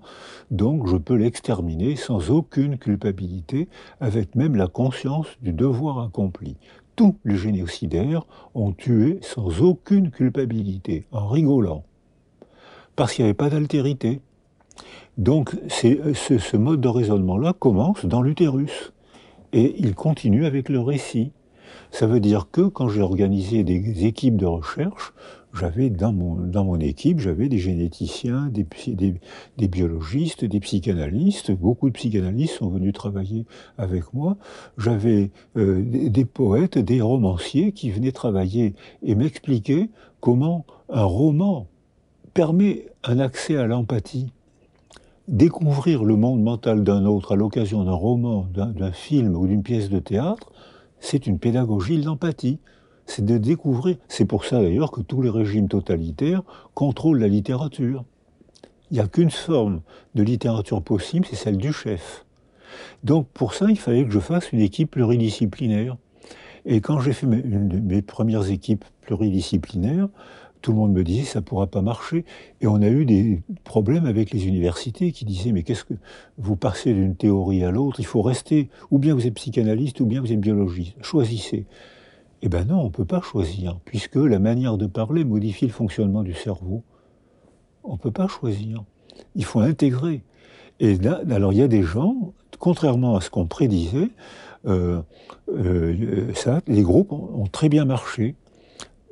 donc 0.50 0.86
je 0.86 0.96
peux 0.96 1.14
l'exterminer 1.14 1.96
sans 1.96 2.30
aucune 2.30 2.78
culpabilité, 2.78 3.68
avec 4.00 4.34
même 4.34 4.56
la 4.56 4.68
conscience 4.68 5.26
du 5.42 5.52
devoir 5.52 6.00
accompli. 6.00 6.56
Tous 6.99 7.14
les 7.24 7.36
génocidaires 7.36 8.26
ont 8.57 8.72
tué 8.72 9.20
sans 9.22 9.62
aucune 9.62 10.11
culpabilité, 10.11 11.07
en 11.12 11.28
rigolant 11.28 11.84
parce 12.96 13.14
qu'il 13.14 13.24
n'y 13.24 13.28
avait 13.28 13.34
pas 13.34 13.51
d'altérité. 13.51 14.20
Donc 15.16 15.55
ce, 15.68 16.57
mode 16.57 16.80
de 16.80 16.88
raisonnement-là 16.88 17.53
commence 17.53 18.05
dans 18.05 18.20
l'utérus 18.22 18.92
et 19.53 19.76
il 19.78 19.94
continue 19.94 20.44
avec 20.44 20.68
le 20.68 20.80
récit. 20.80 21.30
Ça 21.92 22.09
veut 22.09 22.18
dire 22.18 22.49
que 22.51 22.62
quand 22.62 22.88
j'ai 22.88 23.01
organisé 23.01 23.62
des 23.62 24.05
équipes 24.05 24.36
de 24.36 24.46
recherche, 24.46 25.12
j'avais 25.55 25.90
dans 25.90 26.12
mon, 26.12 26.34
dans 26.34 26.64
mon 26.64 26.78
équipe, 26.78 27.20
j'avais 27.20 27.49
des 27.49 27.59
généticiens, 27.59 28.51
des, 28.53 28.66
des, 29.57 29.68
biologistes, 29.68 30.44
des 30.44 30.61
psychanalystes. 30.61 31.51
Beaucoup 31.53 31.88
de 31.88 31.94
psychanalystes 31.94 32.57
sont 32.59 32.68
venus 32.68 32.92
travailler 32.92 33.46
avec 33.78 34.12
moi. 34.12 34.36
J'avais 34.76 35.30
euh, 35.57 35.82
des 35.82 36.24
poètes, 36.24 36.78
des 36.78 37.01
romanciers 37.01 37.72
qui 37.72 37.90
venaient 37.90 38.12
travailler 38.12 38.74
et 39.03 39.14
m'expliquer 39.14 39.90
comment 40.20 40.66
un 40.90 41.05
roman 41.05 41.66
permet 42.34 42.86
un 43.05 43.18
accès 43.18 43.57
à 43.57 43.66
l'empathie. 43.66 44.32
Découvrir 45.28 46.05
le 46.05 46.16
monde 46.16 46.42
mental 46.42 46.84
d'un 46.84 47.05
autre 47.05 47.32
à 47.32 47.36
l'occasion 47.36 47.84
d'un 47.84 47.92
roman, 47.92 48.46
d'un 48.55 48.92
film 48.92 49.36
ou 49.36 49.46
d'une 49.46 49.62
pièce 49.62 49.90
de 49.90 49.99
théâtre, 49.99 50.53
c'est 51.01 51.26
une 51.26 51.38
pédagogie 51.38 51.99
de 51.99 52.07
l'empathie. 52.07 52.59
C'est 53.09 53.24
de 53.24 53.38
découvrir. 53.38 53.96
C'est 54.06 54.26
pour 54.26 54.44
ça 54.44 54.61
d'ailleurs 54.61 54.90
que 54.90 55.00
tous 55.00 55.22
les 55.22 55.30
régimes 55.30 55.66
totalitaires 55.66 56.42
contrôlent 56.74 57.18
la 57.18 57.26
littérature. 57.26 58.04
Il 58.90 58.94
n'y 58.94 59.00
a 59.00 59.09
qu'une 59.09 59.30
forme 59.30 59.80
de 60.14 60.22
littérature 60.22 60.82
possible, 60.82 61.26
c'est 61.28 61.34
celle 61.34 61.56
du 61.56 61.72
chef. 61.72 62.26
Donc 63.04 63.26
pour 63.28 63.54
ça, 63.54 63.66
il 63.70 63.78
fallait 63.78 64.04
que 64.04 64.11
je 64.11 64.18
fasse 64.18 64.52
une 64.52 64.61
équipe 64.61 64.90
pluridisciplinaire. 64.90 65.96
Et 66.66 66.82
quand 66.82 67.00
j'ai 67.00 67.14
fait 67.14 67.26
une 67.26 67.68
de 67.68 67.78
mes 67.80 68.02
premières 68.02 68.50
équipes 68.50 68.84
pluridisciplinaires, 69.00 70.09
tout 70.61 70.72
le 70.72 70.76
monde 70.76 70.92
me 70.92 71.02
disait 71.02 71.24
ça 71.24 71.40
ne 71.40 71.44
pourra 71.44 71.66
pas 71.66 71.80
marcher. 71.80 72.26
Et 72.61 72.66
on 72.66 72.82
a 72.82 72.88
eu 72.88 73.06
des 73.06 73.40
problèmes 73.64 74.04
avec 74.04 74.32
les 74.32 74.46
universités 74.46 75.12
qui 75.12 75.24
disaient 75.24 75.52
mais 75.52 75.62
qu'est-ce 75.62 75.84
que 75.84 75.94
vous 76.36 76.56
passez 76.56 76.92
d'une 76.92 77.16
théorie 77.16 77.64
à 77.64 77.70
l'autre? 77.70 78.00
Il 78.00 78.06
faut 78.06 78.20
rester, 78.20 78.68
ou 78.90 78.98
bien 78.98 79.14
vous 79.14 79.26
êtes 79.26 79.34
psychanalyste, 79.34 80.00
ou 80.00 80.06
bien 80.06 80.20
vous 80.20 80.30
êtes 80.30 80.40
biologiste. 80.40 80.94
Choisissez. 81.00 81.64
Eh 82.43 82.49
bien 82.49 82.64
non, 82.64 82.80
on 82.80 82.84
ne 82.84 82.91
peut 82.91 83.05
pas 83.05 83.20
choisir, 83.20 83.78
puisque 83.84 84.16
la 84.16 84.39
manière 84.39 84.76
de 84.76 84.86
parler 84.86 85.24
modifie 85.24 85.66
le 85.66 85.72
fonctionnement 85.72 86.22
du 86.22 86.34
cerveau. 86.34 86.82
On 87.82 87.95
ne 87.95 87.99
peut 87.99 88.12
pas 88.12 88.28
choisir. 88.28 88.84
Il 89.34 89.45
faut 89.45 89.61
intégrer. 89.61 90.22
Et 90.80 90.97
là, 90.97 91.20
alors 91.30 91.53
il 91.53 91.59
y 91.59 91.62
a 91.62 91.68
des 91.68 91.82
gens, 91.82 92.32
contrairement 92.59 93.16
à 93.16 93.20
ce 93.20 93.30
qu'on 93.30 93.47
prédisait, 93.47 94.11
euh, 94.66 95.01
euh, 95.49 96.32
les 96.66 96.82
groupes 96.82 97.12
ont 97.12 97.47
très 97.51 97.68
bien 97.68 97.84
marché. 97.84 98.36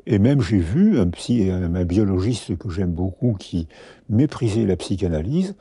Et 0.06 0.20
même 0.20 0.40
j'ai 0.40 0.58
vu 0.58 1.00
un, 1.00 1.10
un, 1.10 1.84
biologiste 1.84 2.56
que 2.56 2.70
j'aime 2.70 2.92
beaucoup 2.92 3.34
qui 3.38 3.66
méprisait 4.08 4.64
la 4.64 4.76
psychanalyse 4.76 5.56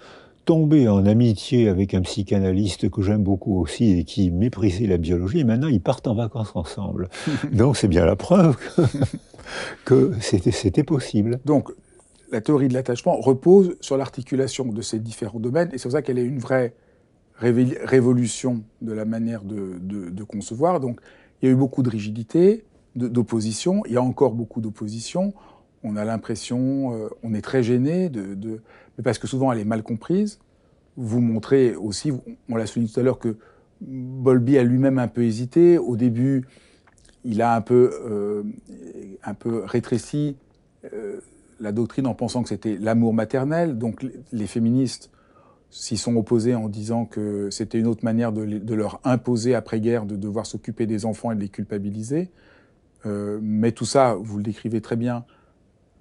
tomber 0.45 0.87
en 0.87 1.05
amitié 1.05 1.67
avec 1.67 1.93
un 1.93 2.01
psychanalyste 2.01 2.89
que 2.89 3.01
j'aime 3.01 3.23
beaucoup 3.23 3.59
aussi 3.59 3.99
et 3.99 4.03
qui 4.03 4.31
méprisait 4.31 4.87
la 4.87 4.97
biologie, 4.97 5.39
et 5.39 5.43
maintenant 5.43 5.67
ils 5.67 5.81
partent 5.81 6.07
en 6.07 6.15
vacances 6.15 6.55
ensemble. 6.55 7.09
Donc 7.51 7.77
c'est 7.77 7.87
bien 7.87 8.05
la 8.05 8.15
preuve 8.15 8.57
que, 9.85 10.13
c'était 10.21 10.83
possible. 10.83 11.39
Donc 11.45 11.71
la 12.31 12.41
théorie 12.41 12.67
de 12.67 12.73
l'attachement 12.73 13.19
repose 13.19 13.75
sur 13.81 13.97
l'articulation 13.97 14.65
de 14.65 14.81
ces 14.81 14.99
différents 14.99 15.39
domaines, 15.39 15.69
et 15.73 15.77
c'est 15.77 15.83
pour 15.83 15.93
ça 15.93 16.01
qu'elle 16.01 16.19
est 16.19 16.25
une 16.25 16.39
vraie 16.39 16.73
révolution 17.37 18.63
de 18.81 18.93
la 18.93 19.03
manière 19.03 19.43
de, 19.43 19.77
de, 19.81 20.09
de 20.09 20.23
concevoir. 20.23 20.79
Donc 20.79 21.01
il 21.41 21.47
y 21.47 21.49
a 21.49 21.51
eu 21.51 21.57
beaucoup 21.57 21.83
de 21.83 21.89
rigidité, 21.89 22.63
d'opposition. 22.95 23.83
Il 23.85 23.93
y 23.93 23.97
a 23.97 24.01
encore 24.01 24.33
beaucoup 24.33 24.61
d'opposition. 24.61 25.33
On 25.83 25.95
a 25.95 26.05
l'impression, 26.05 26.93
euh, 26.93 27.09
on 27.23 27.33
est 27.33 27.41
très 27.41 27.61
gêné, 27.61 28.09
de, 28.09 28.61
mais 28.97 29.03
parce 29.03 29.19
que 29.19 29.27
souvent 29.27 29.51
elle 29.51 29.59
est 29.59 29.65
mal 29.65 29.83
comprise. 29.83 30.39
Vous 30.97 31.19
montrez 31.19 31.75
aussi, 31.75 32.11
on 32.49 32.55
l'a 32.55 32.65
souligné 32.65 32.91
tout 32.91 32.99
à 32.99 33.03
l'heure, 33.03 33.19
que 33.19 33.35
Bolby 33.81 34.57
a 34.57 34.63
lui-même 34.63 34.99
un 34.99 35.09
peu 35.09 35.23
hésité. 35.23 35.77
Au 35.77 35.97
début, 35.97 36.45
il 37.25 37.41
a 37.41 37.55
un 37.55 37.61
peu, 37.61 37.91
euh, 38.05 38.43
un 39.23 39.33
peu 39.33 39.63
rétréci 39.65 40.37
euh, 40.93 41.19
la 41.59 41.71
doctrine 41.71 42.07
en 42.07 42.13
pensant 42.13 42.43
que 42.43 42.49
c'était 42.49 42.77
l'amour 42.77 43.13
maternel. 43.13 43.77
Donc 43.77 44.05
les 44.31 44.47
féministes 44.47 45.09
s'y 45.69 45.97
sont 45.97 46.15
opposés 46.15 46.55
en 46.55 46.69
disant 46.69 47.05
que 47.05 47.49
c'était 47.49 47.79
une 47.79 47.87
autre 47.87 48.05
manière 48.05 48.31
de, 48.31 48.73
leur 48.73 49.01
imposer 49.03 49.55
après-guerre 49.55 50.05
de 50.05 50.15
devoir 50.15 50.45
s'occuper 50.45 50.85
des 50.85 51.05
enfants 51.05 51.31
et 51.31 51.35
de 51.35 51.41
les 51.41 51.49
culpabiliser. 51.49 52.29
Euh, 53.05 53.39
mais 53.41 53.71
tout 53.71 53.85
ça, 53.85 54.15
vous 54.19 54.37
le 54.37 54.43
décrivez 54.43 54.81
très 54.81 54.95
bien, 54.95 55.25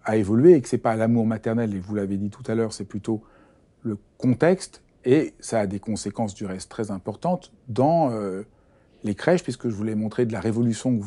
a 0.05 0.17
évolué 0.17 0.55
et 0.55 0.61
que 0.61 0.69
c'est 0.69 0.79
pas 0.79 0.97
l'amour 0.97 1.27
maternel, 1.27 1.75
et 1.75 1.79
vous 1.79 1.95
l'avez 1.95 2.17
dit 2.17 2.31
tout 2.31 2.43
à 2.47 2.55
l'heure, 2.55 2.73
c'est 2.73 2.85
plutôt 2.85 3.23
le 3.83 3.99
contexte 4.19 4.83
et 5.05 5.35
ça 5.41 5.61
a 5.61 5.67
des 5.67 5.81
conséquences 5.81 6.35
du 6.35 6.47
reste 6.47 6.71
très 6.71 6.91
importantes 6.91 7.53
dans 7.69 8.11
euh, 8.11 8.43
les 9.03 9.15
crèches, 9.15 9.43
puisque 9.43 9.69
je 9.69 9.75
voulais 9.75 9.95
montrer 9.95 10.25
de 10.25 10.33
la 10.33 10.41
révolution 10.41 11.01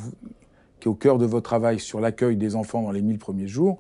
qui 0.80 0.88
est 0.88 0.92
au 0.92 0.96
cœur 0.96 1.18
de 1.18 1.26
votre 1.26 1.46
travail 1.46 1.80
sur 1.80 2.00
l'accueil 2.00 2.38
des 2.38 2.56
enfants 2.56 2.84
dans 2.84 2.92
les 2.92 3.02
1000 3.02 3.18
premiers 3.18 3.48
jours, 3.48 3.80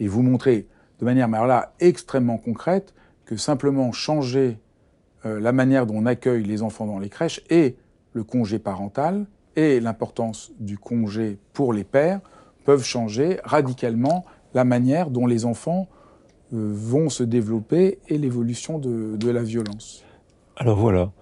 et 0.00 0.08
vous 0.08 0.22
montrer 0.22 0.66
de 0.98 1.04
manière 1.04 1.28
mais 1.28 1.38
là, 1.46 1.74
extrêmement 1.80 2.38
concrète 2.38 2.94
que 3.24 3.36
simplement 3.36 3.92
changer 3.92 4.58
euh, 5.24 5.40
la 5.40 5.52
manière 5.52 5.86
dont 5.86 5.96
on 5.96 6.06
accueille 6.06 6.44
les 6.44 6.62
enfants 6.62 6.86
dans 6.86 6.98
les 6.98 7.08
crèches 7.08 7.42
et 7.50 7.76
le 8.12 8.24
congé 8.24 8.58
parental 8.58 9.26
et 9.56 9.80
l'importance 9.80 10.52
du 10.58 10.78
congé 10.78 11.38
pour 11.52 11.72
les 11.72 11.84
pères 11.84 12.20
peuvent 12.64 12.84
changer 12.84 13.38
radicalement 13.44 14.24
la 14.54 14.64
manière 14.64 15.10
dont 15.10 15.26
les 15.26 15.44
enfants 15.44 15.88
euh, 16.52 16.70
vont 16.74 17.08
se 17.08 17.22
développer 17.22 17.98
et 18.08 18.18
l'évolution 18.18 18.78
de, 18.78 19.30
la 19.30 19.42
violence. 19.42 20.04
Alors 20.56 20.78
voilà, 20.78 21.12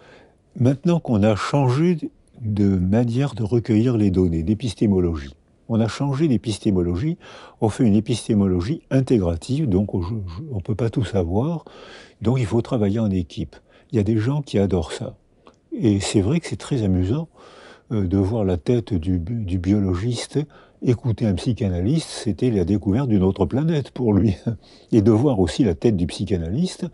maintenant 0.57 1.01
qu'on 1.01 1.23
a 1.23 1.37
changé 1.37 1.99
de 2.41 2.77
manière 2.77 3.35
de 3.35 3.43
recueillir 3.43 3.97
les 3.97 4.11
données, 4.11 4.43
d'épistémologie, 4.43 5.35
on 5.69 5.79
a 5.79 5.87
changé 5.87 6.27
d'épistémologie, 6.27 7.17
on 7.61 7.69
fait 7.69 7.85
une 7.85 7.95
épistémologie 7.95 8.83
intégrative, 8.91 9.69
donc 9.69 9.95
on 9.95 10.01
ne 10.01 10.61
peut 10.65 10.75
pas 10.75 10.91
tout 10.91 11.05
savoir, 11.05 11.65
donc 12.23 12.39
il 12.41 12.47
faut 12.47 12.61
travailler 12.61 12.99
en 12.99 13.11
équipe. 13.11 13.55
Il 13.93 13.97
y 13.97 14.01
a 14.01 14.03
des 14.03 14.19
gens 14.19 14.43
qui 14.43 14.59
adorent 14.59 14.93
ça. 14.93 15.15
Et 15.73 16.01
c'est 16.01 16.21
vrai 16.21 16.41
que 16.41 16.49
c'est 16.49 16.57
très 16.57 16.83
amusant 16.83 17.29
euh, 17.93 18.07
de 18.07 18.19
voir 18.19 18.45
la 18.45 18.57
tête 18.57 18.95
du, 18.95 19.19
biologiste 19.19 20.41
écouter 20.83 21.27
un 21.27 21.35
psychanalyste, 21.35 22.09
c'était 22.09 22.51
la 22.51 22.65
découverte 22.65 23.09
d'une 23.09 23.23
autre 23.23 23.47
planète 23.47 23.91
pour 23.91 24.13
lui. 24.13 24.37
Et 24.93 25.03
de 25.03 25.11
voir 25.11 25.41
aussi 25.41 25.65
la 25.65 25.75
tête 25.75 25.97
du 25.97 26.07
psychanalyste, 26.07 26.87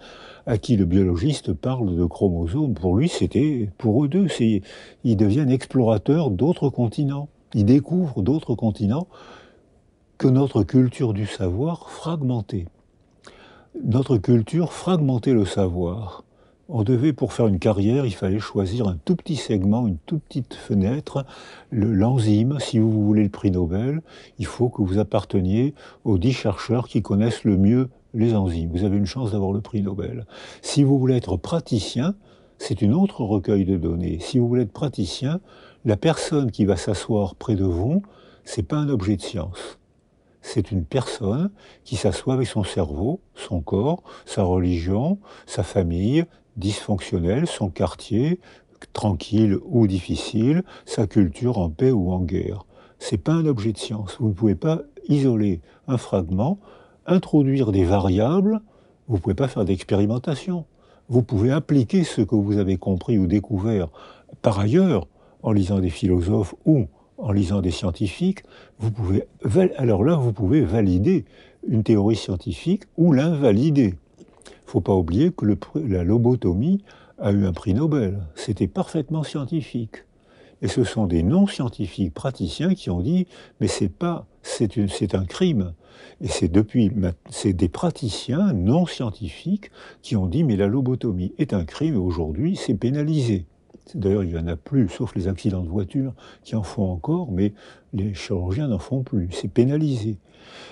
à 0.47 0.59
qui 0.59 0.76
le 0.76 0.84
biologiste 0.84 1.53
parle 1.53 1.97
de 1.97 2.05
chromosomes, 2.05 2.74
pour 2.74 2.97
lui, 2.97 3.09
c'était, 3.09 3.70
pour 3.78 4.05
eux 4.05 4.09
deux, 4.09 4.28
ils 5.05 5.16
deviennent 5.16 5.51
explorateurs 5.51 6.30
d'autres 6.30 6.68
continents. 6.68 7.28
Ils 7.55 7.64
découvrent 7.64 8.22
d'autres 8.22 8.55
continents 8.55 9.07
que 10.18 10.28
notre 10.28 10.62
culture 10.62 11.12
du 11.12 11.26
savoir 11.26 11.91
fragmentée. 11.91 12.66
Notre 13.84 14.16
culture 14.16 14.72
fragmentait 14.72 15.34
le 15.34 15.45
savoir. 15.45 16.24
On 16.69 16.83
devait, 16.83 17.12
pour 17.12 17.33
faire 17.33 17.47
une 17.47 17.61
carrière, 17.61 18.07
il 18.07 18.14
fallait 18.14 18.41
choisir 18.41 18.89
un 18.89 18.99
tout 19.05 19.14
petit 19.14 19.37
segment, 19.37 19.87
une 19.87 19.99
toute 19.99 20.25
petite 20.25 20.55
fenêtre. 20.55 21.25
L'enzyme, 21.71 22.59
si 22.59 22.81
vous 22.81 22.91
voulez 22.91 23.23
le 23.23 23.29
prix 23.29 23.53
Nobel, 23.53 24.03
il 24.41 24.47
faut 24.47 24.69
que 24.69 24.83
vous 24.83 24.99
apparteniez 24.99 25.75
aux 26.05 26.19
dix 26.19 26.33
chercheurs 26.33 26.89
qui 26.89 27.03
connaissent 27.03 27.45
le 27.45 27.57
mieux 27.57 27.89
les 28.14 28.35
enzymes. 28.35 28.71
Vous 28.73 28.83
avez 28.83 28.97
une 28.97 29.07
chance 29.07 29.31
d'avoir 29.31 29.53
le 29.53 29.61
prix 29.61 29.81
Nobel. 29.81 30.27
Si 30.61 30.83
vous 30.83 30.99
voulez 30.99 31.14
être 31.14 31.37
praticien, 31.37 32.17
c'est 32.59 32.83
une 32.83 32.95
autre 32.95 33.21
recueil 33.23 33.64
de 33.64 33.77
données. 33.77 34.19
Si 34.21 34.41
vous 34.41 34.49
voulez 34.49 34.62
être 34.62 34.73
praticien, 34.73 35.39
la 35.85 35.97
personne 35.97 36.51
qui 36.51 36.64
va 36.64 36.77
s'asseoir 36.77 37.37
près 37.37 37.55
de 37.55 37.64
vous, 37.64 38.03
c'est 38.45 38.64
pas 38.64 38.77
un 38.77 38.89
objet 38.89 39.14
de 39.14 39.23
science. 39.23 39.79
C'est 40.43 40.73
une 40.73 40.85
personne 40.85 41.51
qui 41.85 41.95
s'assoit 41.95 42.35
avec 42.35 42.49
son 42.49 42.64
cerveau, 42.64 43.21
son 43.37 43.61
corps, 43.61 44.03
sa 44.25 44.43
religion, 44.43 45.19
sa 45.45 45.62
famille, 45.62 46.25
dysfonctionnel, 46.57 47.47
son 47.47 47.69
quartier, 47.71 48.41
tranquille 48.93 49.59
ou 49.65 49.87
difficile, 49.87 50.63
sa 50.85 51.07
culture 51.07 51.59
en 51.59 51.71
paix 51.71 51.91
ou 51.91 52.11
en 52.13 52.21
guerre. 52.21 52.65
C'est 52.99 53.19
pas 53.19 53.33
un 53.33 53.47
objet 53.47 53.73
de 53.73 53.79
science. 53.79 54.17
Vous 54.21 54.29
ne 54.29 54.35
pouvez 54.35 54.55
pas 54.55 54.83
isoler 55.09 55.61
un 55.87 55.99
fragment, 55.99 56.59
introduire 57.07 57.73
des 57.73 57.85
variables, 57.85 58.61
vous 59.09 59.17
ne 59.17 59.21
pouvez 59.21 59.35
pas 59.35 59.49
faire 59.49 59.65
d'expérimentation. 59.65 60.65
Vous 61.09 61.23
pouvez 61.23 61.53
appliquer 61.53 62.03
ce 62.03 62.23
que 62.23 62.35
vous 62.35 62.59
avez 62.59 62.79
compris 62.79 63.19
ou 63.19 63.27
découvert 63.27 63.89
par 64.43 64.59
ailleurs 64.59 65.07
en 65.43 65.53
lisant 65.53 65.79
des 65.79 65.91
philosophes 65.91 66.55
ou 66.65 66.87
en 67.19 67.33
lisant 67.33 67.61
des 67.61 67.71
scientifiques, 67.71 68.43
vous 68.79 68.91
pouvez, 68.91 69.25
alors 69.79 70.05
là, 70.05 70.17
vous 70.17 70.33
pouvez 70.33 70.61
valider 70.61 71.25
une 71.67 71.83
théorie 71.83 72.17
scientifique 72.17 72.85
ou 72.97 73.13
l'invalider 73.13 73.95
faut 74.67 74.81
pas 74.81 74.95
oublier 74.95 75.33
que 75.33 75.47
la 75.77 76.05
lobotomie 76.05 76.83
a 77.19 77.33
eu 77.33 77.47
un 77.47 77.53
prix 77.53 77.73
Nobel. 77.73 78.19
C'était 78.35 78.69
parfaitement 78.69 79.23
scientifique. 79.23 80.05
Et 80.62 80.69
ce 80.69 80.85
sont 80.85 81.07
des 81.07 81.23
non-scientifiques 81.23 82.14
praticiens 82.14 82.75
qui 82.75 82.91
ont 82.91 83.01
dit 83.01 83.27
mais 83.61 83.69
c'est 83.69 83.89
pas 83.89 84.27
c'est 84.43 85.14
un 85.14 85.25
crime. 85.25 85.73
Et 86.21 86.29
c'est 86.29 86.49
depuis 86.49 86.91
c'est 87.31 87.53
des 87.53 87.69
praticiens 87.69 88.53
non 88.53 88.87
scientifiques 88.87 89.71
qui 90.03 90.17
ont 90.17 90.27
dit 90.27 90.45
mais 90.45 90.57
la 90.57 90.67
lobotomie 90.67 91.33
est 91.39 91.53
un 91.53 91.64
crime 91.64 91.95
et 91.95 91.99
aujourd'hui 91.99 92.57
c'est 92.57 92.75
pénalisé. 92.75 93.47
D'ailleurs, 93.95 94.25
il 94.25 94.33
n'y 94.33 94.39
en 94.39 94.49
a 94.49 94.57
plus, 94.57 94.89
sauf 94.89 95.14
les 95.14 95.29
accidents 95.29 95.62
de 95.62 95.69
voiture 95.69 96.12
qui 96.43 96.57
en 96.57 96.64
font 96.64 96.91
encore, 96.91 97.31
mais 97.31 97.53
les 97.97 98.14
chirurgiens 98.14 98.68
n'en 98.68 98.78
font 98.78 99.03
plus. 99.03 99.28
C'est 99.32 99.49
pénalisé. 99.49 100.18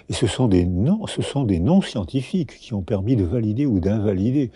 Et 0.09 0.13
ce 0.13 0.27
sont 0.27 0.49
des 0.49 0.67
non, 0.67 1.07
ce 1.07 1.23
sont 1.23 1.45
des 1.45 1.59
non-scientifiques 1.59 2.59
qui 2.59 2.75
ont 2.75 2.83
permis 2.83 3.17
de 3.17 3.25
valider 3.25 3.67
ou 3.67 3.81
d'invalider. 3.81 4.51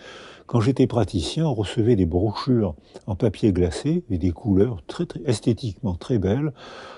Quand 0.45 0.61
j'étais 0.61 0.87
praticien, 0.87 1.45
on 1.45 1.53
recevait 1.53 1.95
des 1.95 2.07
brochures 2.07 2.73
en 3.05 3.15
papier 3.15 3.53
glacé 3.53 4.03
et 4.09 4.17
des 4.17 4.31
couleurs 4.31 4.81
très, 4.87 5.05
esthétiquement 5.25 5.93
très 5.93 6.17
belles. 6.17 6.53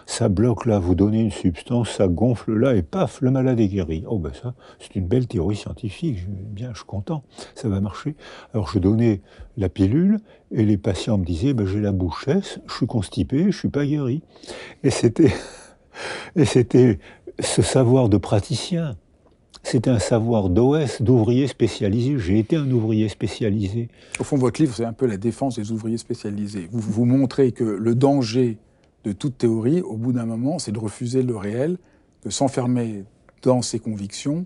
Ça 0.05 0.29
bloque 0.29 0.65
là, 0.65 0.79
vous 0.79 0.95
donnez 0.95 1.19
une 1.19 1.31
substance, 1.31 1.89
ça 1.89 2.07
gonfle 2.07 2.53
là 2.53 2.75
et 2.75 2.81
paf, 2.81 3.19
le 3.19 3.29
malade 3.29 3.59
est 3.59 3.67
guéri. 3.67 4.05
Oh 4.07 4.19
ben 4.19 4.31
ça, 4.33 4.53
c'est 4.79 4.95
une 4.95 5.05
belle 5.05 5.27
théorie 5.27 5.57
scientifique. 5.57 6.19
Bien, 6.29 6.69
je 6.71 6.77
suis 6.77 6.85
content, 6.85 7.23
ça 7.55 7.67
va 7.67 7.81
marcher. 7.81 8.15
Alors 8.53 8.69
je 8.69 8.79
donnais 8.79 9.19
la 9.57 9.67
pilule 9.67 10.21
et 10.51 10.63
les 10.63 10.77
patients 10.77 11.17
me 11.17 11.25
disaient, 11.25 11.53
ben, 11.53 11.65
j'ai 11.65 11.81
la 11.81 11.91
bouche 11.91 12.25
sèche, 12.25 12.59
je 12.67 12.73
suis 12.73 12.87
constipé, 12.87 13.51
je 13.51 13.57
suis 13.57 13.69
pas 13.69 13.85
guéri. 13.85 14.21
Et 14.83 14.91
c'était, 14.91 15.33
et 16.35 16.45
c'était 16.45 16.99
ce 17.39 17.61
savoir 17.61 18.09
de 18.09 18.17
praticien. 18.17 18.95
C'est 19.63 19.87
un 19.87 19.99
savoir 19.99 20.49
d'OS, 20.49 21.01
d'ouvrier 21.01 21.47
spécialisé. 21.47 22.17
J'ai 22.17 22.39
été 22.39 22.55
un 22.55 22.69
ouvrier 22.71 23.09
spécialisé. 23.09 23.89
Au 24.19 24.23
fond, 24.23 24.35
votre 24.37 24.59
livre, 24.59 24.73
c'est 24.75 24.85
un 24.85 24.93
peu 24.93 25.05
la 25.05 25.17
défense 25.17 25.57
des 25.57 25.71
ouvriers 25.71 25.97
spécialisés. 25.97 26.67
Vous 26.71 26.79
vous 26.79 27.05
montrez 27.05 27.51
que 27.51 27.63
le 27.63 27.93
danger 27.93 28.57
de 29.03 29.11
toute 29.11 29.37
théorie, 29.37 29.81
au 29.81 29.97
bout 29.97 30.13
d'un 30.13 30.25
moment, 30.25 30.59
c'est 30.59 30.71
de 30.71 30.79
refuser 30.79 31.21
le 31.21 31.35
réel, 31.35 31.77
de 32.25 32.29
s'enfermer 32.29 33.05
dans 33.43 33.61
ses 33.61 33.79
convictions. 33.79 34.45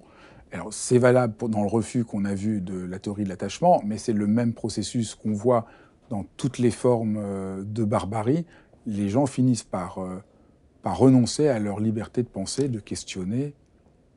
Alors, 0.51 0.73
c'est 0.73 0.97
valable 0.97 1.35
dans 1.49 1.61
le 1.61 1.69
refus 1.69 2.05
qu'on 2.05 2.25
a 2.25 2.33
vu 2.33 2.61
de 2.61 2.77
la 2.77 2.99
théorie 2.99 3.23
de 3.23 3.29
l'attachement, 3.29 3.81
mais 3.85 3.97
c'est 3.97 4.13
le 4.13 4.27
même 4.27 4.53
processus 4.53 5.15
qu'on 5.15 5.33
voit 5.33 5.65
dans 6.09 6.25
toutes 6.37 6.59
les 6.59 6.71
formes 6.71 7.17
euh, 7.17 7.63
de 7.65 7.83
barbarie. 7.83 8.45
Les 8.85 9.09
gens 9.09 9.25
finissent 9.25 9.63
par, 9.63 9.99
euh, 9.99 10.21
par 10.85 10.99
renoncer 10.99 11.47
à 11.47 11.57
leur 11.57 11.79
liberté 11.79 12.21
de 12.21 12.27
penser, 12.27 12.69
de 12.69 12.79
questionner, 12.79 13.55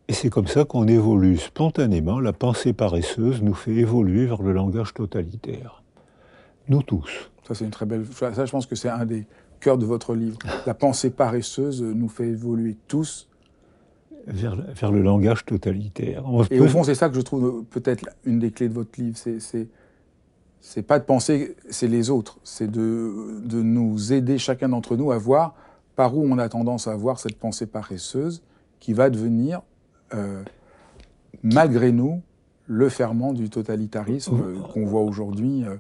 et 0.07 0.13
c'est 0.13 0.29
comme 0.29 0.47
ça 0.47 0.67
qu'on 0.67 0.87
évolue 0.87 1.39
spontanément. 1.39 2.21
La 2.21 2.35
pensée 2.35 2.75
paresseuse 2.75 3.41
nous 3.43 3.55
fait 3.55 3.75
évoluer 3.75 4.27
vers 4.27 4.43
le 4.43 4.53
langage 4.53 4.93
totalitaire. 4.93 5.83
Nous 6.69 6.83
tous. 6.83 7.31
Ça, 7.47 7.55
c'est 7.55 7.65
une 7.65 7.71
très 7.71 7.87
belle. 7.87 8.05
Ça, 8.13 8.45
je 8.45 8.51
pense 8.51 8.67
que 8.67 8.75
c'est 8.75 8.91
un 8.91 9.07
des 9.07 9.27
cœurs 9.61 9.79
de 9.79 9.87
votre 9.87 10.15
livre. 10.15 10.39
La 10.67 10.75
pensée 10.75 11.09
paresseuse 11.09 11.83
nous 11.83 12.09
fait 12.09 12.29
évoluer 12.29 12.77
tous. 12.87 13.29
Vers, 14.27 14.57
vers 14.57 14.93
le 14.93 15.01
langage 15.01 15.47
totalitaire. 15.47 16.23
Et 16.51 16.61
au 16.61 16.69
fond, 16.69 16.85
c'est 16.85 16.95
ça 16.95 17.09
que 17.09 17.15
je 17.15 17.23
trouve 17.23 17.65
peut-être 17.71 18.05
une 18.27 18.41
des 18.41 18.51
clés 18.51 18.69
de 18.69 18.75
votre 18.75 19.01
livre. 19.01 19.17
C'est. 19.17 19.69
C'est 20.61 20.83
pas 20.83 20.99
de 20.99 21.05
penser, 21.05 21.55
c'est 21.71 21.87
les 21.87 22.11
autres. 22.11 22.41
C'est 22.43 22.69
de, 22.69 23.41
de 23.45 23.63
nous 23.63 24.13
aider, 24.13 24.39
chacun 24.39 24.69
d'entre 24.69 24.97
nous, 24.97 25.13
à 25.13 25.17
voir 25.17 25.55
par 25.99 26.17
où 26.17 26.25
on 26.25 26.39
a 26.39 26.49
tendance 26.49 26.87
à 26.87 26.93
avoir 26.93 27.19
cette 27.19 27.37
pensée 27.37 27.67
paresseuse 27.67 28.45
qui 28.79 28.93
va 28.93 29.11
devenir 29.11 29.63
euh, 30.15 30.45
malgré 31.43 31.91
nous, 31.91 32.23
le 32.67 32.89
ferment 32.89 33.33
du 33.33 33.51
totalitarisme 33.51 34.63
qu'on 34.73 34.87
voit 34.87 35.01
aujourd'hui 35.01 35.65
euh, 35.65 35.75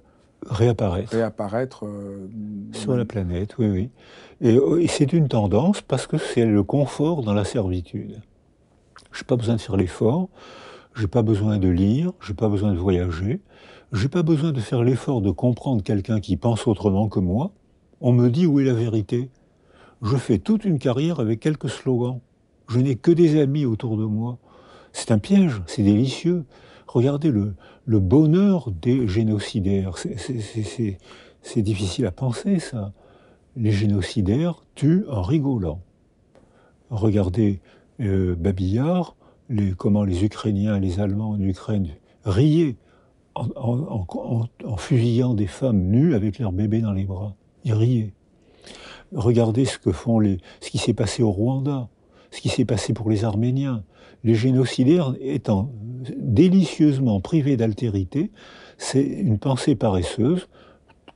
réapparaître, 0.44 1.12
réapparaître 1.12 1.86
euh, 1.86 2.28
sur 2.72 2.96
la 2.96 3.04
planète, 3.04 3.58
oui, 3.58 3.68
oui. 3.68 3.90
Et, 4.40 4.88
c'est 4.88 5.12
une 5.12 5.28
tendance 5.28 5.82
parce 5.82 6.08
que 6.08 6.18
c'est 6.18 6.46
le 6.46 6.64
confort 6.64 7.22
dans 7.22 7.34
la 7.34 7.44
servitude. 7.44 8.20
Je 9.12 9.20
n'ai 9.20 9.24
pas 9.24 9.36
besoin 9.36 9.54
de 9.54 9.60
faire 9.60 9.76
l'effort, 9.76 10.30
je 10.94 11.02
n'ai 11.02 11.08
pas 11.08 11.22
besoin 11.22 11.58
de 11.58 11.68
lire, 11.68 12.10
je 12.18 12.32
n'ai 12.32 12.36
pas 12.36 12.48
besoin 12.48 12.72
de 12.72 12.78
voyager, 12.78 13.40
je 13.92 14.02
n'ai 14.02 14.08
pas 14.08 14.24
besoin 14.24 14.50
de 14.50 14.58
faire 14.58 14.82
l'effort 14.82 15.20
de 15.20 15.30
comprendre 15.30 15.84
quelqu'un 15.84 16.18
qui 16.18 16.36
pense 16.36 16.66
autrement 16.66 17.08
que 17.08 17.20
moi. 17.20 17.52
On 18.00 18.10
me 18.10 18.30
dit 18.30 18.46
où 18.46 18.58
est 18.58 18.64
la 18.64 18.74
vérité. 18.74 19.30
Je 20.02 20.16
fais 20.16 20.38
toute 20.38 20.64
une 20.64 20.78
carrière 20.78 21.18
avec 21.20 21.40
quelques 21.40 21.68
slogans. 21.68 22.20
Je 22.68 22.78
n'ai 22.78 22.96
que 22.96 23.10
des 23.10 23.40
amis 23.40 23.64
autour 23.64 23.96
de 23.96 24.04
moi. 24.04 24.38
C'est 24.92 25.10
un 25.10 25.18
piège, 25.18 25.60
c'est 25.66 25.82
délicieux. 25.82 26.44
Regardez 26.86 27.30
le, 27.30 27.54
bonheur 27.86 28.70
des 28.70 29.08
génocidaires. 29.08 29.96
C'est 29.98 31.62
difficile 31.62 32.06
à 32.06 32.12
penser, 32.12 32.58
ça. 32.58 32.92
Les 33.56 33.72
génocidaires 33.72 34.62
tuent 34.74 35.04
en 35.08 35.22
rigolant. 35.22 35.80
Regardez 36.90 37.60
euh, 38.00 38.36
Babillard, 38.36 39.16
comment 39.76 40.04
les 40.04 40.24
Ukrainiens 40.24 40.78
les 40.78 41.00
Allemands 41.00 41.30
en 41.30 41.40
Ukraine 41.40 41.88
riaient 42.24 42.76
en, 43.34 43.48
en, 43.56 44.48
en, 44.64 44.76
fusillant 44.76 45.34
des 45.34 45.46
femmes 45.46 45.80
nues 45.80 46.14
avec 46.14 46.38
leurs 46.38 46.52
bébés 46.52 46.80
dans 46.80 46.92
les 46.92 47.04
bras. 47.04 47.34
Ils 47.64 47.74
riaient. 47.74 48.12
Regardez 49.14 49.64
ce 49.64 49.78
que 49.78 49.92
font 49.92 50.20
les, 50.20 50.38
ce 50.60 50.70
qui 50.70 50.78
s'est 50.78 50.94
passé 50.94 51.22
au 51.22 51.30
Rwanda 51.30 51.88
ce 52.30 52.40
qui 52.40 52.48
s'est 52.48 52.64
passé 52.64 52.92
pour 52.92 53.10
les 53.10 53.24
Arméniens. 53.24 53.82
Les 54.24 54.34
génocidaires 54.34 55.14
étant 55.20 55.70
délicieusement 56.16 57.20
privés 57.20 57.56
d'altérité, 57.56 58.30
c'est 58.76 59.02
une 59.02 59.38
pensée 59.38 59.74
paresseuse, 59.74 60.48